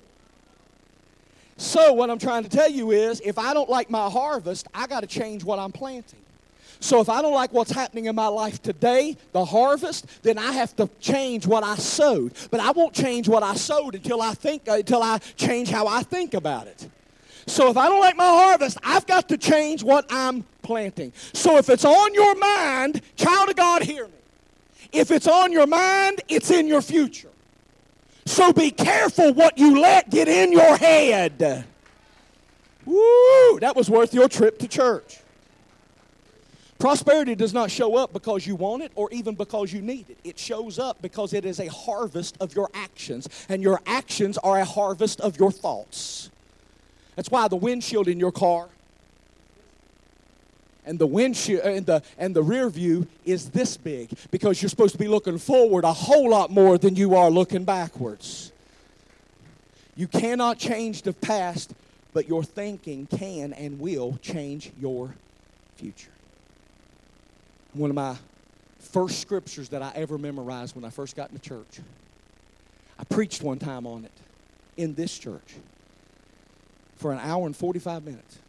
So, 1.57 1.91
what 1.91 2.09
I'm 2.09 2.19
trying 2.19 2.43
to 2.43 2.49
tell 2.49 2.69
you 2.69 2.91
is 2.91 3.21
if 3.25 3.37
I 3.37 3.53
don't 3.53 3.69
like 3.69 3.89
my 3.89 4.09
harvest, 4.09 4.67
I 4.73 4.87
got 4.87 5.01
to 5.01 5.07
change 5.07 5.43
what 5.43 5.59
I'm 5.59 5.73
planting. 5.73 6.21
So, 6.79 7.01
if 7.01 7.09
I 7.09 7.21
don't 7.21 7.33
like 7.33 7.51
what's 7.51 7.71
happening 7.71 8.05
in 8.05 8.15
my 8.15 8.27
life 8.27 8.61
today, 8.61 9.17
the 9.33 9.43
harvest, 9.43 10.05
then 10.23 10.37
I 10.37 10.53
have 10.53 10.73
to 10.77 10.89
change 11.01 11.45
what 11.45 11.65
I 11.65 11.75
sowed. 11.75 12.31
But 12.49 12.61
I 12.61 12.71
won't 12.71 12.93
change 12.93 13.27
what 13.27 13.43
I 13.43 13.55
sowed 13.55 13.95
until 13.95 14.21
I 14.21 14.35
think 14.35 14.69
uh, 14.69 14.73
until 14.73 15.03
I 15.03 15.17
change 15.35 15.69
how 15.69 15.85
I 15.85 16.01
think 16.03 16.33
about 16.33 16.67
it. 16.67 16.87
So 17.45 17.69
if 17.69 17.77
I 17.77 17.89
don't 17.89 17.99
like 17.99 18.15
my 18.15 18.23
harvest, 18.23 18.77
I've 18.83 19.05
got 19.05 19.27
to 19.29 19.37
change 19.37 19.83
what 19.83 20.05
I'm 20.09 20.45
planting. 20.61 21.11
So 21.33 21.57
if 21.57 21.67
it's 21.67 21.83
on 21.83 22.13
your 22.13 22.35
mind, 22.35 23.01
child 23.17 23.49
of 23.49 23.55
God, 23.57 23.81
hear 23.81 24.07
me. 24.07 24.18
If 24.91 25.11
it's 25.11 25.27
on 25.27 25.51
your 25.51 25.67
mind, 25.67 26.21
it's 26.27 26.51
in 26.51 26.67
your 26.67 26.81
future. 26.81 27.29
So 28.25 28.53
be 28.53 28.71
careful 28.71 29.33
what 29.33 29.57
you 29.57 29.79
let 29.79 30.09
get 30.09 30.27
in 30.27 30.51
your 30.51 30.77
head. 30.77 31.65
Woo! 32.85 33.59
That 33.59 33.75
was 33.75 33.89
worth 33.89 34.13
your 34.13 34.27
trip 34.27 34.59
to 34.59 34.67
church. 34.67 35.19
Prosperity 36.79 37.35
does 37.35 37.53
not 37.53 37.69
show 37.69 37.97
up 37.97 38.13
because 38.13 38.47
you 38.47 38.55
want 38.55 38.83
it 38.83 38.91
or 38.95 39.09
even 39.11 39.35
because 39.35 39.73
you 39.73 39.81
need 39.81 40.09
it. 40.09 40.17
It 40.23 40.39
shows 40.39 40.79
up 40.79 41.01
because 41.01 41.33
it 41.33 41.43
is 41.43 41.59
a 41.59 41.67
harvest 41.67 42.37
of 42.39 42.55
your 42.55 42.69
actions, 42.73 43.27
and 43.49 43.61
your 43.61 43.81
actions 43.85 44.37
are 44.37 44.59
a 44.59 44.65
harvest 44.65 45.19
of 45.19 45.37
your 45.37 45.51
thoughts. 45.51 46.31
That's 47.17 47.29
why 47.29 47.49
the 47.49 47.57
windshield 47.57 48.07
in 48.07 48.17
your 48.17 48.31
car 48.31 48.69
and 50.89 50.97
the 50.97 51.07
windshield 51.07 51.61
uh, 51.63 51.69
and 51.69 51.85
the 51.85 52.03
and 52.17 52.35
the 52.35 52.41
rear 52.41 52.67
view 52.67 53.07
is 53.23 53.51
this 53.51 53.77
big 53.77 54.09
because 54.31 54.59
you're 54.61 54.69
supposed 54.69 54.93
to 54.93 54.97
be 54.97 55.07
looking 55.07 55.37
forward 55.37 55.83
a 55.83 55.93
whole 55.93 56.31
lot 56.31 56.49
more 56.49 56.79
than 56.79 56.95
you 56.95 57.15
are 57.15 57.29
looking 57.29 57.63
backwards. 57.63 58.51
You 59.95 60.07
cannot 60.07 60.57
change 60.57 61.03
the 61.03 61.13
past, 61.13 61.75
but 62.11 62.27
your 62.27 62.43
thinking 62.43 63.05
can 63.05 63.53
and 63.53 63.79
will 63.79 64.17
change 64.23 64.71
your 64.79 65.13
future. 65.75 66.11
One 67.73 67.91
of 67.91 67.95
my 67.95 68.17
first 68.79 69.19
scriptures 69.19 69.69
that 69.69 69.83
I 69.83 69.91
ever 69.93 70.17
memorized 70.17 70.75
when 70.75 70.85
I 70.85 70.89
first 70.89 71.15
got 71.15 71.29
into 71.29 71.41
church. 71.41 71.81
I 72.97 73.03
preached 73.03 73.43
one 73.43 73.59
time 73.59 73.85
on 73.85 74.05
it 74.05 74.11
in 74.75 74.95
this 74.95 75.15
church 75.15 75.55
for 76.95 77.11
an 77.11 77.19
hour 77.19 77.45
and 77.45 77.55
45 77.55 78.03
minutes 78.03 78.39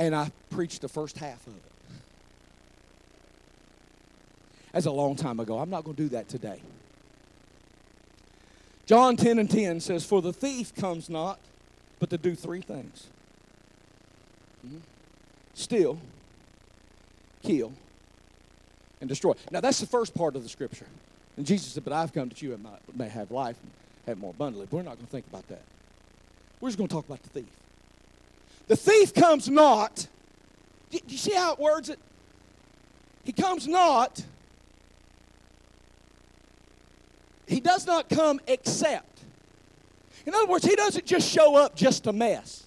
and 0.00 0.16
I 0.16 0.32
preached 0.48 0.80
the 0.80 0.88
first 0.88 1.18
half 1.18 1.46
of 1.46 1.54
it. 1.54 1.62
That's 4.72 4.86
a 4.86 4.90
long 4.90 5.14
time 5.14 5.40
ago. 5.40 5.58
I'm 5.58 5.68
not 5.68 5.84
going 5.84 5.96
to 5.96 6.02
do 6.02 6.08
that 6.10 6.28
today. 6.28 6.62
John 8.86 9.16
10 9.16 9.38
and 9.38 9.50
10 9.50 9.80
says, 9.80 10.04
For 10.04 10.22
the 10.22 10.32
thief 10.32 10.74
comes 10.74 11.10
not, 11.10 11.38
but 11.98 12.08
to 12.10 12.18
do 12.18 12.34
three 12.34 12.62
things 12.62 13.08
mm-hmm. 14.66 14.78
steal, 15.54 15.98
kill, 17.42 17.72
and 19.00 19.08
destroy. 19.08 19.34
Now, 19.50 19.60
that's 19.60 19.80
the 19.80 19.86
first 19.86 20.14
part 20.14 20.34
of 20.34 20.42
the 20.42 20.48
scripture. 20.48 20.86
And 21.36 21.44
Jesus 21.44 21.72
said, 21.72 21.84
But 21.84 21.92
I've 21.92 22.12
come 22.12 22.30
that 22.30 22.40
you 22.40 22.58
may 22.94 23.08
have 23.08 23.30
life 23.30 23.56
and 23.62 23.70
have 24.06 24.18
more 24.18 24.30
abundantly. 24.30 24.66
But 24.70 24.76
we're 24.78 24.82
not 24.82 24.94
going 24.94 25.06
to 25.06 25.12
think 25.12 25.26
about 25.26 25.46
that. 25.48 25.62
We're 26.60 26.70
just 26.70 26.78
going 26.78 26.88
to 26.88 26.94
talk 26.94 27.06
about 27.06 27.22
the 27.22 27.28
thief. 27.28 27.59
The 28.70 28.76
thief 28.76 29.12
comes 29.12 29.48
not. 29.48 30.06
Do 30.90 31.00
you 31.08 31.18
see 31.18 31.34
how 31.34 31.54
it 31.54 31.58
words 31.58 31.88
it? 31.88 31.98
He 33.24 33.32
comes 33.32 33.66
not. 33.66 34.22
He 37.48 37.58
does 37.58 37.84
not 37.84 38.08
come 38.08 38.38
except. 38.46 39.22
In 40.24 40.36
other 40.36 40.46
words, 40.46 40.64
he 40.64 40.76
doesn't 40.76 41.04
just 41.04 41.28
show 41.28 41.56
up 41.56 41.74
just 41.74 42.04
to 42.04 42.12
mess. 42.12 42.64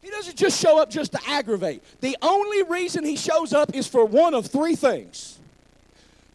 He 0.00 0.08
doesn't 0.08 0.38
just 0.38 0.58
show 0.58 0.80
up 0.80 0.88
just 0.88 1.12
to 1.12 1.20
aggravate. 1.28 1.82
The 2.00 2.16
only 2.22 2.62
reason 2.62 3.04
he 3.04 3.16
shows 3.16 3.52
up 3.52 3.74
is 3.74 3.86
for 3.86 4.06
one 4.06 4.32
of 4.32 4.46
three 4.46 4.76
things 4.76 5.38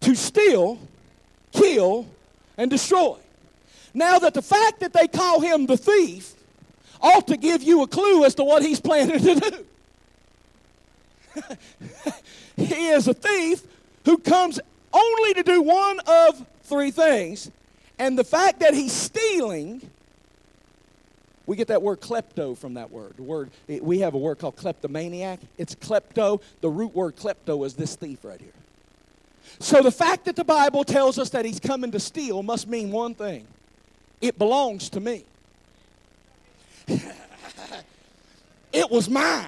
to 0.02 0.14
steal, 0.14 0.78
kill, 1.52 2.06
and 2.60 2.70
destroy. 2.70 3.18
Now, 3.96 4.20
that 4.20 4.36
the 4.36 4.44
fact 4.44 4.82
that 4.82 4.94
they 4.94 5.08
call 5.08 5.40
him 5.40 5.66
the 5.66 5.78
thief 5.78 6.36
ought 7.02 7.28
to 7.28 7.38
give 7.38 7.64
you 7.64 7.84
a 7.84 7.88
clue 7.88 8.26
as 8.26 8.36
to 8.36 8.44
what 8.44 8.62
he's 8.62 8.80
planning 8.80 9.20
to 9.20 9.36
do. 9.36 9.66
he 12.58 12.88
is 12.90 13.08
a 13.08 13.14
thief 13.14 13.64
who 14.06 14.18
comes 14.18 14.60
only 14.94 15.34
to 15.36 15.44
do 15.44 15.62
one 15.62 16.00
of 16.08 16.46
three 16.64 16.92
things. 16.92 17.52
And 18.00 18.18
the 18.18 18.24
fact 18.24 18.60
that 18.60 18.74
he's 18.74 18.94
stealing, 18.94 19.90
we 21.46 21.56
get 21.56 21.68
that 21.70 21.82
word 21.82 22.02
klepto 22.02 22.58
from 22.58 22.76
that 22.76 22.92
word. 22.92 23.16
The 23.18 23.24
word 23.24 23.52
we 23.68 24.00
have 24.00 24.14
a 24.14 24.18
word 24.18 24.40
called 24.40 24.56
kleptomaniac. 24.56 25.40
It's 25.58 25.76
klepto. 25.76 26.42
The 26.62 26.70
root 26.70 26.94
word 26.94 27.16
klepto 27.16 27.66
is 27.66 27.74
this 27.74 27.96
thief 27.96 28.24
right 28.24 28.40
here. 28.40 28.52
So 29.60 29.82
the 29.82 29.92
fact 29.92 30.26
that 30.26 30.36
the 30.36 30.44
Bible 30.44 30.84
tells 30.84 31.18
us 31.18 31.30
that 31.32 31.46
he's 31.46 31.60
coming 31.60 31.92
to 31.92 32.00
steal 32.00 32.44
must 32.44 32.68
mean 32.68 32.92
one 32.92 33.16
thing. 33.16 33.48
It 34.22 34.38
belongs 34.38 34.90
to 34.90 35.00
me. 35.00 35.26
it 38.74 38.90
was 38.90 39.10
mine. 39.10 39.48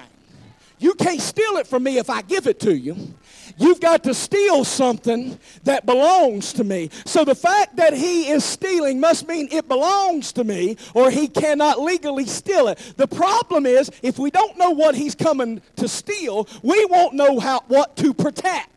You 0.78 0.94
can't 0.94 1.20
steal 1.20 1.56
it 1.56 1.66
from 1.66 1.82
me 1.82 1.98
if 1.98 2.08
I 2.08 2.22
give 2.22 2.46
it 2.46 2.58
to 2.60 2.74
you. 2.74 2.96
You've 3.58 3.80
got 3.80 4.04
to 4.04 4.14
steal 4.14 4.64
something 4.64 5.38
that 5.64 5.84
belongs 5.84 6.54
to 6.54 6.64
me. 6.64 6.88
So 7.04 7.24
the 7.26 7.34
fact 7.34 7.76
that 7.76 7.92
he 7.92 8.30
is 8.30 8.42
stealing 8.42 8.98
must 8.98 9.28
mean 9.28 9.48
it 9.52 9.68
belongs 9.68 10.32
to 10.32 10.44
me 10.44 10.78
or 10.94 11.10
he 11.10 11.28
cannot 11.28 11.80
legally 11.80 12.24
steal 12.24 12.68
it. 12.68 12.78
The 12.96 13.06
problem 13.06 13.66
is 13.66 13.90
if 14.02 14.18
we 14.18 14.30
don't 14.30 14.56
know 14.56 14.70
what 14.70 14.94
he's 14.94 15.14
coming 15.14 15.60
to 15.76 15.88
steal, 15.88 16.48
we 16.62 16.84
won't 16.86 17.14
know 17.14 17.38
how 17.38 17.60
what 17.68 17.96
to 17.98 18.14
protect. 18.14 18.70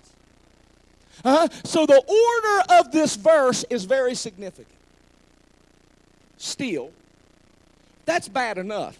Uh, 1.24 1.48
so 1.64 1.86
the 1.86 1.96
order 1.96 2.82
of 2.82 2.92
this 2.92 3.16
verse 3.16 3.64
is 3.70 3.86
very 3.86 4.16
significant. 4.16 4.68
Steal. 6.36 6.92
That's 8.06 8.28
bad 8.28 8.58
enough. 8.58 8.98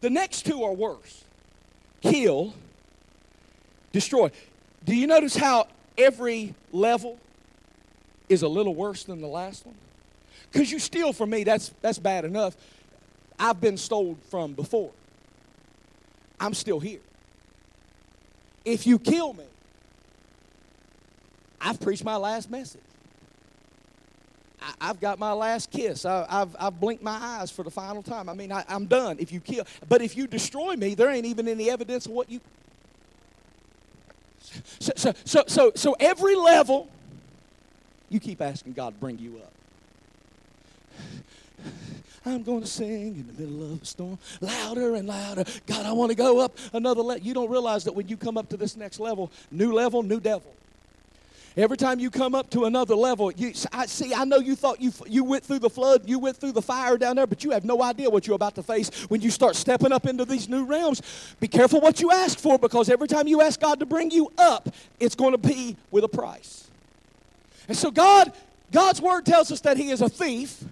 The 0.00 0.10
next 0.10 0.44
two 0.46 0.62
are 0.64 0.72
worse 0.72 1.24
kill, 2.02 2.54
destroy. 3.92 4.30
Do 4.84 4.94
you 4.94 5.06
notice 5.06 5.34
how 5.34 5.68
every 5.96 6.54
level 6.72 7.18
is 8.28 8.42
a 8.42 8.48
little 8.48 8.74
worse 8.74 9.04
than 9.04 9.20
the 9.20 9.26
last 9.26 9.64
one? 9.64 9.76
Because 10.52 10.70
you 10.70 10.78
steal 10.78 11.12
from 11.12 11.30
me, 11.30 11.44
that's, 11.44 11.70
that's 11.80 11.98
bad 11.98 12.24
enough. 12.24 12.56
I've 13.38 13.60
been 13.60 13.76
stolen 13.76 14.16
from 14.30 14.52
before. 14.52 14.90
I'm 16.38 16.54
still 16.54 16.80
here. 16.80 17.00
If 18.64 18.86
you 18.86 18.98
kill 18.98 19.32
me, 19.32 19.44
I've 21.60 21.80
preached 21.80 22.04
my 22.04 22.16
last 22.16 22.50
message. 22.50 22.80
I, 24.80 24.86
have 24.86 25.00
got 25.00 25.18
my 25.18 25.32
last 25.32 25.70
kiss. 25.70 26.04
I, 26.04 26.26
have 26.28 26.56
I've 26.58 26.80
blinked 26.80 27.02
my 27.02 27.18
eyes 27.20 27.50
for 27.50 27.62
the 27.62 27.70
final 27.70 28.02
time. 28.02 28.28
I 28.28 28.34
mean, 28.34 28.52
I, 28.52 28.64
I'm 28.68 28.86
done. 28.86 29.16
If 29.18 29.32
you 29.32 29.40
kill, 29.40 29.64
but 29.88 30.02
if 30.02 30.16
you 30.16 30.26
destroy 30.26 30.74
me, 30.76 30.94
there 30.94 31.10
ain't 31.10 31.26
even 31.26 31.48
any 31.48 31.70
evidence 31.70 32.06
of 32.06 32.12
what 32.12 32.30
you. 32.30 32.40
So, 34.78 34.92
so, 34.96 35.12
so, 35.24 35.44
so, 35.46 35.72
so 35.74 35.96
every 35.98 36.36
level, 36.36 36.88
you 38.08 38.20
keep 38.20 38.40
asking 38.40 38.74
God 38.74 38.94
to 38.94 39.00
bring 39.00 39.18
you 39.18 39.38
up. 39.38 39.52
I'm 42.26 42.42
going 42.42 42.62
to 42.62 42.66
sing 42.66 43.16
in 43.16 43.26
the 43.26 43.42
middle 43.42 43.72
of 43.72 43.82
a 43.82 43.84
storm, 43.84 44.18
louder 44.40 44.94
and 44.94 45.06
louder. 45.06 45.44
God, 45.66 45.84
I 45.84 45.92
want 45.92 46.10
to 46.10 46.16
go 46.16 46.40
up 46.40 46.56
another 46.72 47.02
level. 47.02 47.22
You 47.22 47.34
don't 47.34 47.50
realize 47.50 47.84
that 47.84 47.92
when 47.92 48.08
you 48.08 48.16
come 48.16 48.38
up 48.38 48.48
to 48.50 48.56
this 48.56 48.76
next 48.76 48.98
level, 48.98 49.30
new 49.50 49.72
level, 49.72 50.02
new 50.02 50.20
devil. 50.20 50.54
Every 51.56 51.76
time 51.76 52.00
you 52.00 52.10
come 52.10 52.34
up 52.34 52.50
to 52.50 52.64
another 52.64 52.96
level, 52.96 53.30
you 53.30 53.52
I 53.72 53.86
see. 53.86 54.12
I 54.12 54.24
know 54.24 54.38
you 54.38 54.56
thought 54.56 54.80
you 54.80 54.92
you 55.06 55.22
went 55.22 55.44
through 55.44 55.60
the 55.60 55.70
flood, 55.70 56.02
you 56.08 56.18
went 56.18 56.36
through 56.36 56.50
the 56.50 56.62
fire 56.62 56.98
down 56.98 57.14
there, 57.14 57.28
but 57.28 57.44
you 57.44 57.52
have 57.52 57.64
no 57.64 57.80
idea 57.80 58.10
what 58.10 58.26
you're 58.26 58.34
about 58.34 58.56
to 58.56 58.62
face 58.62 58.90
when 59.08 59.20
you 59.20 59.30
start 59.30 59.54
stepping 59.54 59.92
up 59.92 60.04
into 60.06 60.24
these 60.24 60.48
new 60.48 60.64
realms. 60.64 61.00
Be 61.38 61.46
careful 61.46 61.80
what 61.80 62.00
you 62.00 62.10
ask 62.10 62.38
for, 62.38 62.58
because 62.58 62.88
every 62.88 63.06
time 63.06 63.28
you 63.28 63.40
ask 63.40 63.60
God 63.60 63.78
to 63.78 63.86
bring 63.86 64.10
you 64.10 64.32
up, 64.36 64.68
it's 64.98 65.14
going 65.14 65.30
to 65.30 65.38
be 65.38 65.76
with 65.92 66.02
a 66.02 66.08
price. 66.08 66.68
And 67.68 67.76
so 67.76 67.92
God, 67.92 68.32
God's 68.72 69.00
word 69.00 69.24
tells 69.24 69.52
us 69.52 69.60
that 69.60 69.76
He 69.76 69.90
is 69.90 70.00
a 70.02 70.08
thief 70.08 70.64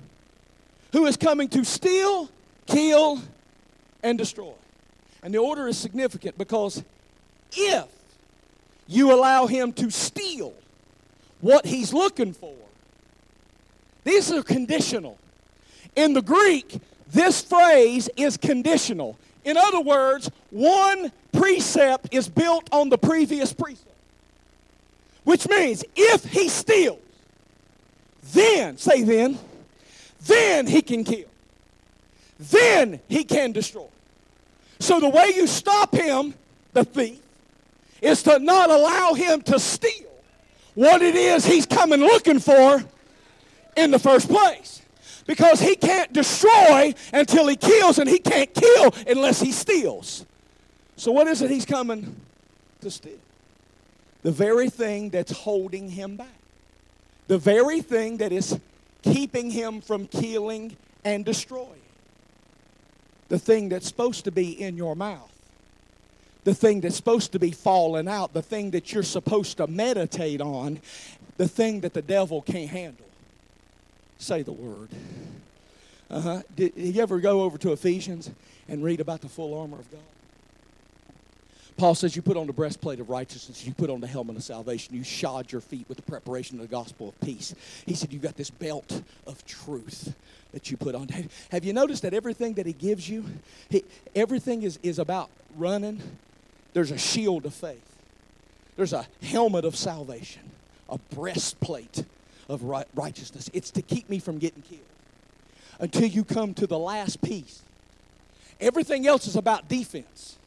who 0.90 1.06
is 1.06 1.16
coming 1.16 1.48
to 1.50 1.64
steal, 1.64 2.28
kill, 2.66 3.22
and 4.02 4.18
destroy. 4.18 4.52
And 5.22 5.32
the 5.32 5.38
order 5.38 5.68
is 5.68 5.78
significant 5.78 6.36
because 6.36 6.82
if 7.52 7.86
you 8.88 9.12
allow 9.12 9.46
him 9.46 9.72
to 9.74 9.90
steal 9.90 10.52
what 11.42 11.66
he's 11.66 11.92
looking 11.92 12.32
for. 12.32 12.54
These 14.04 14.32
are 14.32 14.42
conditional. 14.42 15.18
In 15.94 16.14
the 16.14 16.22
Greek, 16.22 16.80
this 17.10 17.42
phrase 17.42 18.08
is 18.16 18.38
conditional. 18.38 19.18
In 19.44 19.56
other 19.56 19.80
words, 19.80 20.30
one 20.50 21.12
precept 21.32 22.08
is 22.14 22.28
built 22.28 22.68
on 22.72 22.88
the 22.88 22.96
previous 22.96 23.52
precept. 23.52 23.90
Which 25.24 25.48
means 25.48 25.84
if 25.94 26.24
he 26.24 26.48
steals, 26.48 26.98
then, 28.32 28.78
say 28.78 29.02
then, 29.02 29.38
then 30.26 30.66
he 30.66 30.80
can 30.80 31.04
kill. 31.04 31.28
Then 32.38 33.00
he 33.08 33.24
can 33.24 33.52
destroy. 33.52 33.86
So 34.78 35.00
the 35.00 35.08
way 35.08 35.32
you 35.34 35.46
stop 35.46 35.94
him, 35.94 36.34
the 36.72 36.84
thief, 36.84 37.20
is 38.00 38.22
to 38.24 38.38
not 38.38 38.70
allow 38.70 39.14
him 39.14 39.42
to 39.42 39.58
steal 39.58 40.11
what 40.74 41.02
it 41.02 41.14
is 41.14 41.44
he's 41.44 41.66
coming 41.66 42.00
looking 42.00 42.38
for 42.38 42.82
in 43.76 43.90
the 43.90 43.98
first 43.98 44.28
place. 44.28 44.82
Because 45.26 45.60
he 45.60 45.76
can't 45.76 46.12
destroy 46.12 46.94
until 47.12 47.46
he 47.46 47.54
kills, 47.54 47.98
and 47.98 48.10
he 48.10 48.18
can't 48.18 48.52
kill 48.52 48.92
unless 49.06 49.40
he 49.40 49.52
steals. 49.52 50.26
So, 50.96 51.12
what 51.12 51.28
is 51.28 51.42
it 51.42 51.50
he's 51.50 51.64
coming 51.64 52.20
to 52.80 52.90
steal? 52.90 53.18
The 54.22 54.32
very 54.32 54.68
thing 54.68 55.10
that's 55.10 55.32
holding 55.32 55.88
him 55.88 56.16
back. 56.16 56.26
The 57.28 57.38
very 57.38 57.82
thing 57.82 58.16
that 58.18 58.32
is 58.32 58.58
keeping 59.02 59.50
him 59.50 59.80
from 59.80 60.06
killing 60.06 60.76
and 61.04 61.24
destroying. 61.24 61.82
The 63.28 63.38
thing 63.38 63.68
that's 63.68 63.86
supposed 63.86 64.24
to 64.24 64.32
be 64.32 64.60
in 64.60 64.76
your 64.76 64.96
mouth 64.96 65.31
the 66.44 66.54
thing 66.54 66.80
that's 66.80 66.96
supposed 66.96 67.32
to 67.32 67.38
be 67.38 67.50
falling 67.50 68.08
out, 68.08 68.32
the 68.32 68.42
thing 68.42 68.72
that 68.72 68.92
you're 68.92 69.02
supposed 69.02 69.58
to 69.58 69.66
meditate 69.66 70.40
on, 70.40 70.80
the 71.36 71.48
thing 71.48 71.80
that 71.80 71.94
the 71.94 72.02
devil 72.02 72.42
can't 72.42 72.70
handle. 72.70 73.06
Say 74.18 74.42
the 74.42 74.52
word. 74.52 74.90
Uh-huh. 76.10 76.42
Did, 76.54 76.72
you 76.76 77.00
ever 77.02 77.20
go 77.20 77.42
over 77.42 77.58
to 77.58 77.72
Ephesians 77.72 78.30
and 78.68 78.84
read 78.84 79.00
about 79.00 79.20
the 79.20 79.28
full 79.28 79.58
armor 79.58 79.78
of 79.78 79.90
God? 79.90 80.00
Paul 81.76 81.94
says 81.94 82.14
you 82.14 82.22
put 82.22 82.36
on 82.36 82.46
the 82.46 82.52
breastplate 82.52 83.00
of 83.00 83.08
righteousness, 83.08 83.66
you 83.66 83.72
put 83.72 83.88
on 83.88 84.00
the 84.00 84.06
helmet 84.06 84.36
of 84.36 84.42
salvation, 84.42 84.94
you 84.94 85.02
shod 85.02 85.50
your 85.50 85.62
feet 85.62 85.88
with 85.88 85.96
the 85.96 86.02
preparation 86.02 86.60
of 86.60 86.62
the 86.62 86.70
gospel 86.70 87.08
of 87.08 87.20
peace. 87.20 87.54
He 87.86 87.94
said 87.94 88.12
You've 88.12 88.22
got 88.22 88.36
this 88.36 88.50
belt 88.50 89.02
of 89.26 89.44
truth 89.46 90.14
that 90.52 90.70
you 90.70 90.76
put 90.76 90.94
on. 90.94 91.08
Have 91.50 91.64
you 91.64 91.72
noticed 91.72 92.02
that 92.02 92.12
everything 92.12 92.54
that 92.54 92.66
he 92.66 92.74
gives 92.74 93.08
you, 93.08 93.24
he, 93.70 93.84
everything 94.14 94.62
is, 94.62 94.78
is 94.82 94.98
about 94.98 95.30
running 95.56 96.02
there's 96.72 96.90
a 96.90 96.98
shield 96.98 97.46
of 97.46 97.54
faith, 97.54 97.96
there's 98.76 98.92
a 98.92 99.06
helmet 99.22 99.64
of 99.64 99.76
salvation, 99.76 100.42
a 100.88 100.98
breastplate 101.14 102.04
of 102.48 102.62
righteousness. 102.94 103.50
It's 103.52 103.70
to 103.72 103.82
keep 103.82 104.08
me 104.08 104.18
from 104.18 104.38
getting 104.38 104.62
killed 104.62 104.80
until 105.78 106.06
you 106.06 106.24
come 106.24 106.54
to 106.54 106.66
the 106.66 106.78
last 106.78 107.20
piece. 107.22 107.62
Everything 108.60 109.06
else 109.06 109.26
is 109.26 109.36
about 109.36 109.68
defense. 109.68 110.38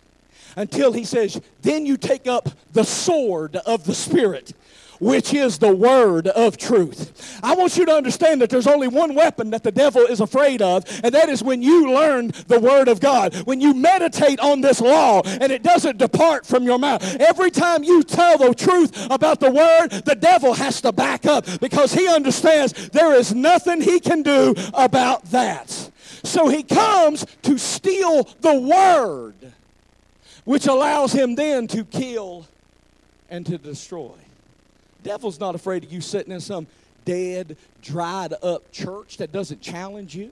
Until 0.55 0.93
he 0.93 1.03
says, 1.03 1.39
Then 1.61 1.85
you 1.85 1.97
take 1.97 2.27
up 2.27 2.49
the 2.73 2.83
sword 2.83 3.55
of 3.57 3.85
the 3.85 3.95
Spirit 3.95 4.53
which 4.99 5.33
is 5.33 5.57
the 5.57 5.73
word 5.73 6.27
of 6.27 6.57
truth. 6.57 7.39
I 7.43 7.55
want 7.55 7.77
you 7.77 7.85
to 7.85 7.91
understand 7.91 8.41
that 8.41 8.49
there's 8.49 8.67
only 8.67 8.87
one 8.87 9.15
weapon 9.15 9.49
that 9.51 9.63
the 9.63 9.71
devil 9.71 10.01
is 10.01 10.19
afraid 10.19 10.61
of, 10.61 10.85
and 11.03 11.13
that 11.13 11.29
is 11.29 11.43
when 11.43 11.61
you 11.61 11.91
learn 11.91 12.31
the 12.47 12.59
word 12.59 12.87
of 12.87 12.99
God. 12.99 13.35
When 13.45 13.61
you 13.61 13.73
meditate 13.73 14.39
on 14.39 14.61
this 14.61 14.81
law 14.81 15.21
and 15.25 15.51
it 15.51 15.63
doesn't 15.63 15.97
depart 15.97 16.45
from 16.45 16.63
your 16.63 16.79
mouth. 16.79 17.03
Every 17.19 17.51
time 17.51 17.83
you 17.83 18.03
tell 18.03 18.37
the 18.37 18.53
truth 18.53 19.07
about 19.09 19.39
the 19.39 19.51
word, 19.51 19.89
the 20.05 20.15
devil 20.15 20.53
has 20.53 20.81
to 20.81 20.91
back 20.91 21.25
up 21.25 21.45
because 21.59 21.93
he 21.93 22.07
understands 22.07 22.89
there 22.89 23.13
is 23.13 23.33
nothing 23.33 23.81
he 23.81 23.99
can 23.99 24.21
do 24.21 24.55
about 24.73 25.23
that. 25.25 25.91
So 26.23 26.47
he 26.47 26.63
comes 26.63 27.25
to 27.43 27.57
steal 27.57 28.23
the 28.41 28.59
word, 28.59 29.53
which 30.45 30.67
allows 30.67 31.11
him 31.11 31.35
then 31.35 31.67
to 31.67 31.83
kill 31.83 32.47
and 33.29 33.45
to 33.45 33.57
destroy. 33.57 34.13
Devil's 35.03 35.39
not 35.39 35.53
afraid 35.53 35.83
of 35.83 35.91
you 35.91 36.01
sitting 36.01 36.31
in 36.31 36.39
some 36.39 36.67
dead, 37.03 37.57
dried 37.81 38.33
up 38.41 38.71
church 38.71 39.17
that 39.17 39.31
doesn't 39.31 39.61
challenge 39.61 40.15
you. 40.15 40.31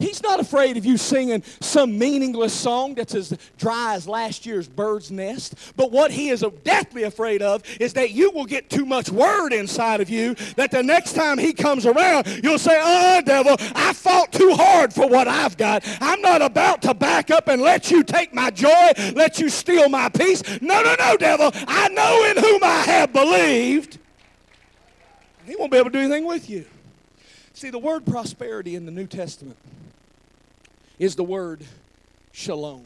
He's 0.00 0.22
not 0.22 0.40
afraid 0.40 0.78
of 0.78 0.86
you 0.86 0.96
singing 0.96 1.42
some 1.60 1.98
meaningless 1.98 2.54
song 2.54 2.94
that's 2.94 3.14
as 3.14 3.36
dry 3.58 3.94
as 3.94 4.08
last 4.08 4.46
year's 4.46 4.66
bird's 4.66 5.10
nest. 5.10 5.54
But 5.76 5.92
what 5.92 6.10
he 6.10 6.30
is 6.30 6.42
deathly 6.64 7.02
afraid 7.02 7.42
of 7.42 7.62
is 7.78 7.92
that 7.92 8.12
you 8.12 8.30
will 8.30 8.46
get 8.46 8.70
too 8.70 8.86
much 8.86 9.10
word 9.10 9.52
inside 9.52 10.00
of 10.00 10.08
you 10.08 10.34
that 10.56 10.70
the 10.70 10.82
next 10.82 11.12
time 11.12 11.36
he 11.36 11.52
comes 11.52 11.84
around, 11.84 12.26
you'll 12.42 12.58
say, 12.58 12.80
Oh, 12.82 13.20
devil, 13.20 13.56
I 13.74 13.92
fought 13.92 14.32
too 14.32 14.54
hard 14.54 14.94
for 14.94 15.06
what 15.06 15.28
I've 15.28 15.58
got. 15.58 15.84
I'm 16.00 16.22
not 16.22 16.40
about 16.40 16.80
to 16.82 16.94
back 16.94 17.30
up 17.30 17.48
and 17.48 17.60
let 17.60 17.90
you 17.90 18.02
take 18.02 18.32
my 18.32 18.50
joy, 18.50 18.92
let 19.14 19.38
you 19.38 19.50
steal 19.50 19.90
my 19.90 20.08
peace. 20.08 20.42
No, 20.62 20.82
no, 20.82 20.96
no, 20.98 21.18
devil. 21.18 21.50
I 21.54 21.88
know 21.90 22.24
in 22.24 22.42
whom 22.42 22.64
I 22.64 22.80
have 22.86 23.12
believed. 23.12 23.98
He 25.44 25.56
won't 25.56 25.70
be 25.70 25.76
able 25.76 25.90
to 25.90 25.98
do 25.98 26.04
anything 26.04 26.24
with 26.24 26.48
you. 26.48 26.64
See, 27.52 27.68
the 27.68 27.78
word 27.78 28.06
prosperity 28.06 28.76
in 28.76 28.86
the 28.86 28.92
New 28.92 29.06
Testament 29.06 29.58
is 31.00 31.16
the 31.16 31.24
word 31.24 31.64
shalom. 32.30 32.84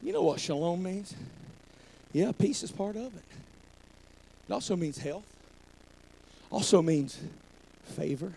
You 0.00 0.12
know 0.12 0.22
what 0.22 0.38
shalom 0.38 0.84
means? 0.84 1.14
Yeah, 2.12 2.30
peace 2.30 2.62
is 2.62 2.70
part 2.70 2.94
of 2.94 3.14
it. 3.16 3.24
It 4.48 4.52
also 4.52 4.76
means 4.76 4.98
health. 4.98 5.26
Also 6.48 6.80
means 6.80 7.18
favor. 7.82 8.32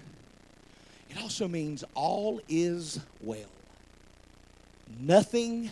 It 1.12 1.22
also 1.22 1.48
means 1.48 1.84
all 1.94 2.42
is 2.50 3.00
well. 3.22 3.52
Nothing 5.00 5.70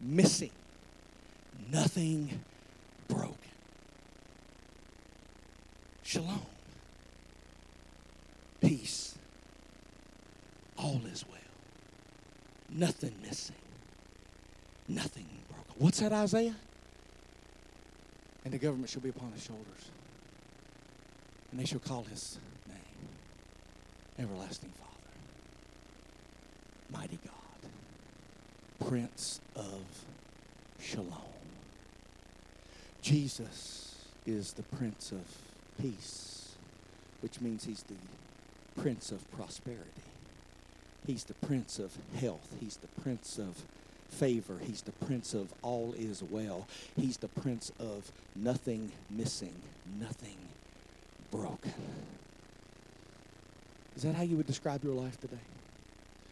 missing. 0.00 0.50
Nothing 1.70 2.40
broken. 3.06 3.36
Shalom. 6.02 6.42
Peace. 8.60 9.17
All 10.78 11.00
is 11.12 11.24
well. 11.28 11.38
Nothing 12.70 13.12
missing. 13.22 13.56
Nothing 14.86 15.26
broken. 15.48 15.74
What's 15.78 16.00
that, 16.00 16.12
Isaiah? 16.12 16.54
And 18.44 18.54
the 18.54 18.58
government 18.58 18.88
shall 18.88 19.02
be 19.02 19.08
upon 19.08 19.32
his 19.32 19.42
shoulders. 19.44 19.90
And 21.50 21.60
they 21.60 21.64
shall 21.64 21.80
call 21.80 22.04
his 22.04 22.38
name 22.68 22.78
Everlasting 24.18 24.70
Father, 24.70 25.12
Mighty 26.90 27.18
God, 27.24 28.88
Prince 28.88 29.40
of 29.56 29.82
Shalom. 30.80 31.12
Jesus 33.02 33.96
is 34.26 34.52
the 34.52 34.62
Prince 34.62 35.12
of 35.12 35.24
Peace, 35.80 36.56
which 37.20 37.40
means 37.40 37.64
he's 37.64 37.82
the 37.84 38.80
Prince 38.80 39.10
of 39.10 39.30
Prosperity. 39.32 40.07
He's 41.08 41.24
the 41.24 41.32
Prince 41.46 41.78
of 41.78 41.96
Health. 42.20 42.54
He's 42.60 42.76
the 42.76 43.00
Prince 43.00 43.38
of 43.38 43.56
favor. 44.10 44.58
He's 44.62 44.82
the 44.82 44.92
Prince 44.92 45.32
of 45.32 45.54
all 45.62 45.94
is 45.98 46.22
well. 46.22 46.68
He's 46.96 47.16
the 47.16 47.28
Prince 47.28 47.72
of 47.80 48.12
nothing 48.36 48.92
missing, 49.08 49.54
nothing 49.98 50.36
broken. 51.30 51.72
Is 53.96 54.02
that 54.02 54.16
how 54.16 54.22
you 54.22 54.36
would 54.36 54.46
describe 54.46 54.84
your 54.84 54.92
life 54.92 55.18
today? 55.18 55.38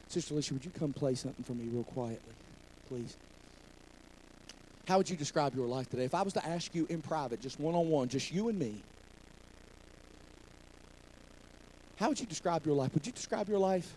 Sister 0.09 0.35
Alicia, 0.35 0.53
would 0.53 0.65
you 0.67 0.71
come 0.79 0.93
play 0.93 1.15
something 1.15 1.43
for 1.43 1.55
me 1.55 1.65
real 1.73 1.85
quietly, 1.85 2.35
please? 2.87 3.17
How 4.87 4.99
would 4.99 5.09
you 5.09 5.17
describe 5.17 5.55
your 5.55 5.67
life 5.67 5.89
today? 5.89 6.05
If 6.05 6.15
I 6.15 6.21
was 6.21 6.35
to 6.35 6.47
ask 6.47 6.75
you 6.75 6.87
in 6.91 7.01
private, 7.01 7.41
just 7.41 7.59
one 7.59 7.75
on 7.75 7.89
one, 7.89 8.09
just 8.09 8.31
you 8.31 8.51
and 8.51 8.59
me, 8.59 8.83
how 11.97 12.11
would 12.11 12.21
you 12.21 12.27
describe 12.27 12.67
your 12.67 12.75
life? 12.75 12.93
Would 12.93 13.07
you 13.07 13.13
describe 13.13 13.49
your 13.49 13.59
life 13.59 13.91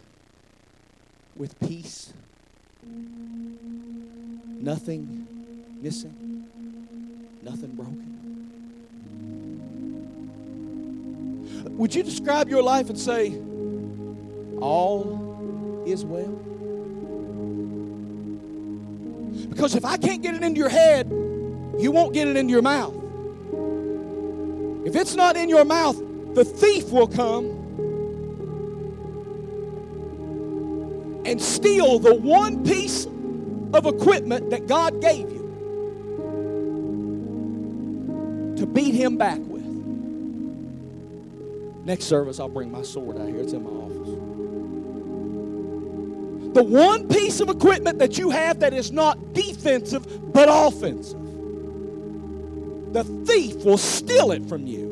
with 1.39 1.59
peace? 1.61 2.13
Nothing 4.59 5.25
missing? 5.81 6.45
Nothing 7.41 7.71
broken? 7.71 8.05
Would 11.77 11.95
you 11.95 12.03
describe 12.03 12.49
your 12.49 12.61
life 12.61 12.89
and 12.89 12.99
say, 12.99 13.39
all 14.59 15.83
is 15.87 16.03
well? 16.03 16.35
Because 19.49 19.75
if 19.75 19.85
I 19.85 19.95
can't 19.95 20.21
get 20.21 20.35
it 20.35 20.43
into 20.43 20.59
your 20.59 20.67
head, 20.69 21.07
you 21.79 21.91
won't 21.91 22.13
get 22.13 22.27
it 22.27 22.35
into 22.35 22.51
your 22.51 22.61
mouth. 22.61 22.93
If 24.85 24.95
it's 24.95 25.15
not 25.15 25.37
in 25.37 25.47
your 25.47 25.63
mouth, 25.63 25.97
the 26.35 26.43
thief 26.43 26.89
will 26.89 27.07
come 27.07 27.58
and 31.29 31.39
steal 31.41 31.99
the 31.99 32.15
one 32.15 32.63
piece 32.63 33.05
of 33.73 33.85
equipment 33.85 34.49
that 34.49 34.65
God 34.65 34.99
gave 34.99 35.29
you 35.31 35.37
to 38.57 38.65
beat 38.65 38.95
him 38.95 39.15
back 39.15 39.37
with. 39.39 39.63
Next 41.85 42.05
service, 42.05 42.39
I'll 42.39 42.49
bring 42.49 42.71
my 42.71 42.81
sword 42.81 43.19
out 43.19 43.27
here. 43.27 43.37
It's 43.37 43.53
in 43.53 43.63
my 43.63 43.69
office. 43.69 44.09
The 46.55 46.63
one 46.63 47.07
piece 47.07 47.39
of 47.41 47.49
equipment 47.49 47.99
that 47.99 48.17
you 48.17 48.31
have 48.31 48.59
that 48.61 48.73
is 48.73 48.91
not 48.91 49.33
defensive 49.33 50.33
but 50.33 50.49
offensive, 50.51 51.23
the 52.91 53.03
thief 53.25 53.63
will 53.63 53.77
steal 53.77 54.31
it 54.31 54.43
from 54.49 54.65
you. 54.65 54.89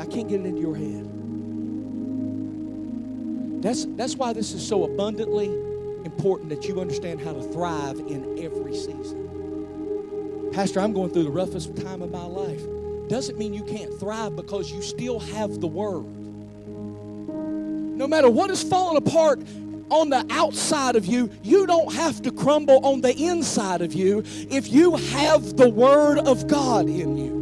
I 0.00 0.06
can't 0.06 0.28
get 0.28 0.40
it 0.40 0.46
into 0.46 0.60
your 0.60 0.76
head. 0.76 1.09
That's, 3.60 3.84
that's 3.90 4.16
why 4.16 4.32
this 4.32 4.52
is 4.52 4.66
so 4.66 4.84
abundantly 4.84 5.46
important 6.04 6.48
that 6.48 6.66
you 6.66 6.80
understand 6.80 7.20
how 7.20 7.32
to 7.34 7.42
thrive 7.42 7.98
in 7.98 8.38
every 8.42 8.74
season. 8.74 10.50
Pastor, 10.52 10.80
I'm 10.80 10.92
going 10.92 11.10
through 11.10 11.24
the 11.24 11.30
roughest 11.30 11.76
time 11.76 12.02
of 12.02 12.10
my 12.10 12.24
life. 12.24 12.62
Doesn't 13.08 13.38
mean 13.38 13.52
you 13.52 13.64
can't 13.64 13.92
thrive 14.00 14.34
because 14.34 14.72
you 14.72 14.82
still 14.82 15.20
have 15.20 15.60
the 15.60 15.66
Word. 15.66 16.06
No 17.96 18.06
matter 18.06 18.30
what 18.30 18.50
is 18.50 18.62
falling 18.62 18.96
apart 18.96 19.40
on 19.90 20.08
the 20.08 20.24
outside 20.30 20.96
of 20.96 21.04
you, 21.04 21.30
you 21.42 21.66
don't 21.66 21.92
have 21.92 22.22
to 22.22 22.32
crumble 22.32 22.84
on 22.84 23.02
the 23.02 23.14
inside 23.14 23.82
of 23.82 23.92
you 23.92 24.22
if 24.48 24.72
you 24.72 24.96
have 24.96 25.56
the 25.56 25.68
Word 25.68 26.18
of 26.18 26.46
God 26.46 26.88
in 26.88 27.18
you. 27.18 27.39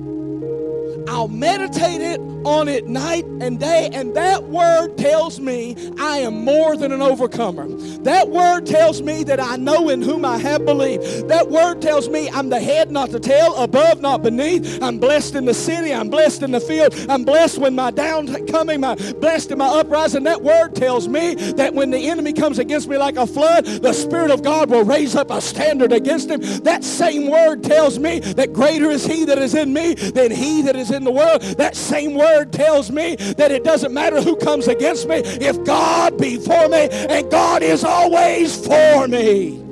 I'll 1.19 1.27
meditate 1.27 2.01
it 2.01 2.21
on 2.45 2.69
it 2.69 2.87
night 2.87 3.25
and 3.41 3.59
day, 3.59 3.91
and 3.93 4.15
that 4.15 4.45
word 4.45 4.97
tells 4.97 5.41
me 5.41 5.77
I 5.99 6.19
am 6.19 6.45
more 6.45 6.77
than 6.77 6.93
an 6.93 7.03
overcomer. 7.03 7.67
That 8.03 8.29
word 8.29 8.67
tells 8.67 9.03
me 9.03 9.25
that 9.25 9.41
I 9.41 9.57
know 9.57 9.89
in 9.89 10.01
whom 10.01 10.25
I 10.25 10.39
have 10.39 10.65
believed. 10.65 11.29
That 11.29 11.49
word 11.51 11.83
tells 11.83 12.09
me 12.09 12.31
I'm 12.31 12.49
the 12.49 12.61
head, 12.61 12.93
not 12.93 13.11
the 13.11 13.19
tail, 13.19 13.57
above, 13.57 14.01
not 14.01 14.23
beneath. 14.23 14.81
I'm 14.81 14.99
blessed 14.99 15.35
in 15.35 15.45
the 15.45 15.55
city, 15.55 15.93
I'm 15.93 16.09
blessed 16.09 16.45
in 16.45 16.53
the 16.53 16.61
field, 16.61 16.95
I'm 17.09 17.25
blessed 17.25 17.59
when 17.59 17.75
my 17.75 17.91
down 17.91 18.27
downcoming, 18.27 18.81
my 18.81 18.95
blessed 18.95 19.51
in 19.51 19.59
my 19.59 19.67
uprising. 19.67 20.23
That 20.23 20.43
word 20.43 20.77
tells 20.77 21.09
me 21.09 21.35
that 21.35 21.75
when 21.75 21.91
the 21.91 21.99
enemy 21.99 22.33
comes 22.33 22.61
against 22.61 22.89
me 22.89 22.97
like 22.97 23.17
a 23.17 23.27
flood, 23.27 23.65
the 23.65 23.93
Spirit 23.93 24.31
of 24.31 24.45
God 24.45 24.71
will 24.71 24.85
raise 24.85 25.17
up 25.17 25.33
a 25.33 25.41
standard 25.41 25.93
against 25.93 26.31
him. 26.31 26.41
That 26.63 26.85
same 26.85 27.29
word 27.29 27.65
tells 27.65 27.99
me 27.99 28.21
that 28.21 28.53
greater 28.53 28.89
is 28.91 29.05
he 29.05 29.25
that 29.25 29.39
is 29.39 29.57
in 29.57 29.73
me 29.73 29.95
than 29.95 30.31
he 30.31 30.63
that 30.63 30.77
is 30.77 30.93
in 30.93 31.08
the 31.08 31.08
world. 31.11 31.43
That 31.43 31.77
same 31.77 32.15
word 32.15 32.53
tells 32.53 32.91
me 32.91 33.17
that 33.17 33.51
it 33.51 33.65
doesn't 33.65 33.93
matter 33.93 34.21
who 34.21 34.37
comes 34.37 34.69
against 34.69 35.09
me 35.09 35.17
if 35.17 35.63
God 35.65 36.19
be 36.19 36.37
for 36.37 36.69
me, 36.69 36.89
and 36.91 37.31
God 37.31 37.63
is 37.63 37.85
always 37.85 38.67
for 38.67 39.09
me. 39.09 39.65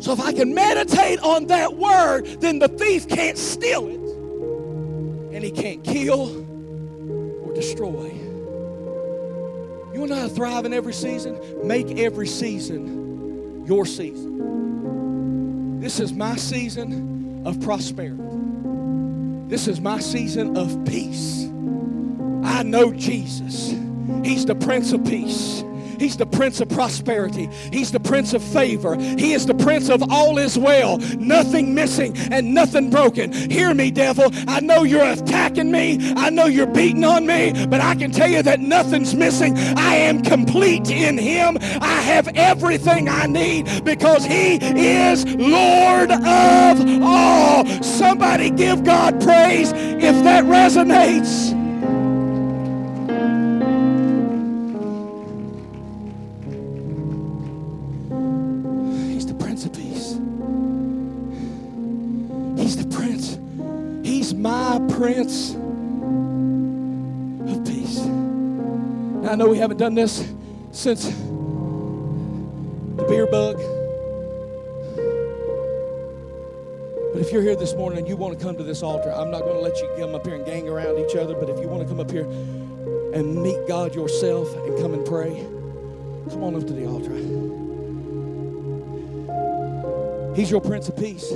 So 0.00 0.12
if 0.12 0.20
I 0.20 0.32
can 0.32 0.54
meditate 0.54 1.20
on 1.20 1.46
that 1.46 1.76
word, 1.76 2.26
then 2.40 2.58
the 2.58 2.68
thief 2.68 3.08
can't 3.08 3.38
steal 3.38 3.88
it, 3.88 5.34
and 5.34 5.42
he 5.42 5.50
can't 5.50 5.82
kill 5.82 6.44
or 7.44 7.52
destroy. 7.54 8.12
You 9.96 10.14
how 10.14 10.28
to 10.28 10.28
thrive 10.28 10.66
in 10.66 10.74
every 10.74 10.92
season? 10.92 11.40
Make 11.66 11.98
every 11.98 12.28
season 12.28 13.64
your 13.66 13.86
season. 13.86 15.80
This 15.80 15.98
is 16.00 16.12
my 16.12 16.36
season 16.36 17.42
of 17.46 17.60
prosperity. 17.60 18.22
This 19.48 19.68
is 19.68 19.80
my 19.80 20.00
season 20.00 20.56
of 20.56 20.84
peace. 20.84 21.44
I 22.44 22.64
know 22.64 22.92
Jesus. 22.92 23.74
He's 24.24 24.44
the 24.44 24.56
Prince 24.56 24.92
of 24.92 25.04
Peace. 25.04 25.62
He's 25.98 26.16
the 26.16 26.26
Prince 26.26 26.60
of 26.60 26.68
Prosperity. 26.68 27.48
He's 27.72 27.90
the 27.90 28.00
Prince 28.00 28.34
of 28.34 28.42
Favor. 28.42 28.96
He 28.96 29.32
is 29.32 29.46
the 29.46 29.54
Prince 29.54 29.88
of 29.88 30.02
all 30.10 30.38
is 30.38 30.58
well, 30.58 30.98
nothing 31.18 31.74
missing 31.74 32.16
and 32.30 32.54
nothing 32.54 32.90
broken. 32.90 33.32
Hear 33.32 33.72
me, 33.72 33.90
devil. 33.90 34.30
I 34.46 34.60
know 34.60 34.82
you're 34.82 35.10
attacking 35.10 35.70
me. 35.70 36.12
I 36.16 36.30
know 36.30 36.46
you're 36.46 36.66
beating 36.66 37.04
on 37.04 37.26
me, 37.26 37.66
but 37.66 37.80
I 37.80 37.94
can 37.94 38.10
tell 38.10 38.28
you 38.28 38.42
that 38.42 38.60
nothing's 38.60 39.14
missing. 39.14 39.56
I 39.56 39.96
am 39.96 40.22
complete 40.22 40.90
in 40.90 41.18
Him. 41.18 41.56
Have 42.06 42.28
everything 42.36 43.08
I 43.08 43.26
need 43.26 43.84
because 43.84 44.24
He 44.24 44.54
is 44.54 45.24
Lord 45.26 46.12
of 46.12 47.02
all. 47.02 47.66
Somebody 47.82 48.48
give 48.48 48.84
God 48.84 49.20
praise 49.20 49.72
if 49.72 50.22
that 50.22 50.44
resonates. 50.44 51.52
He's 59.12 59.26
the 59.26 59.34
Prince 59.34 59.64
of 59.66 59.72
Peace. 59.72 60.20
He's 62.56 62.76
the 62.76 62.96
Prince. 62.96 63.36
He's 64.06 64.32
my 64.32 64.78
Prince 64.90 65.54
of 67.50 67.64
Peace. 67.66 67.98
Now, 67.98 69.32
I 69.32 69.34
know 69.34 69.48
we 69.48 69.58
haven't 69.58 69.78
done 69.78 69.94
this 69.94 70.32
since 70.70 71.10
beer 73.08 73.26
bug. 73.26 73.56
But 77.12 77.22
if 77.22 77.32
you're 77.32 77.42
here 77.42 77.56
this 77.56 77.74
morning 77.74 78.00
and 78.00 78.08
you 78.08 78.16
want 78.16 78.38
to 78.38 78.44
come 78.44 78.56
to 78.56 78.62
this 78.62 78.82
altar, 78.82 79.10
I'm 79.10 79.30
not 79.30 79.42
going 79.42 79.54
to 79.54 79.60
let 79.60 79.76
you 79.78 79.88
come 79.96 80.14
up 80.14 80.26
here 80.26 80.34
and 80.34 80.44
gang 80.44 80.68
around 80.68 80.98
each 80.98 81.16
other. 81.16 81.34
But 81.34 81.48
if 81.48 81.58
you 81.60 81.68
want 81.68 81.82
to 81.82 81.88
come 81.88 82.00
up 82.00 82.10
here 82.10 82.24
and 83.14 83.42
meet 83.42 83.66
God 83.66 83.94
yourself 83.94 84.54
and 84.54 84.78
come 84.78 84.92
and 84.92 85.06
pray, 85.06 85.34
come 86.30 86.44
on 86.44 86.56
up 86.56 86.66
to 86.66 86.72
the 86.72 86.86
altar. 86.86 87.14
He's 90.34 90.50
your 90.50 90.60
Prince 90.60 90.88
of 90.90 90.96
Peace. 90.96 91.32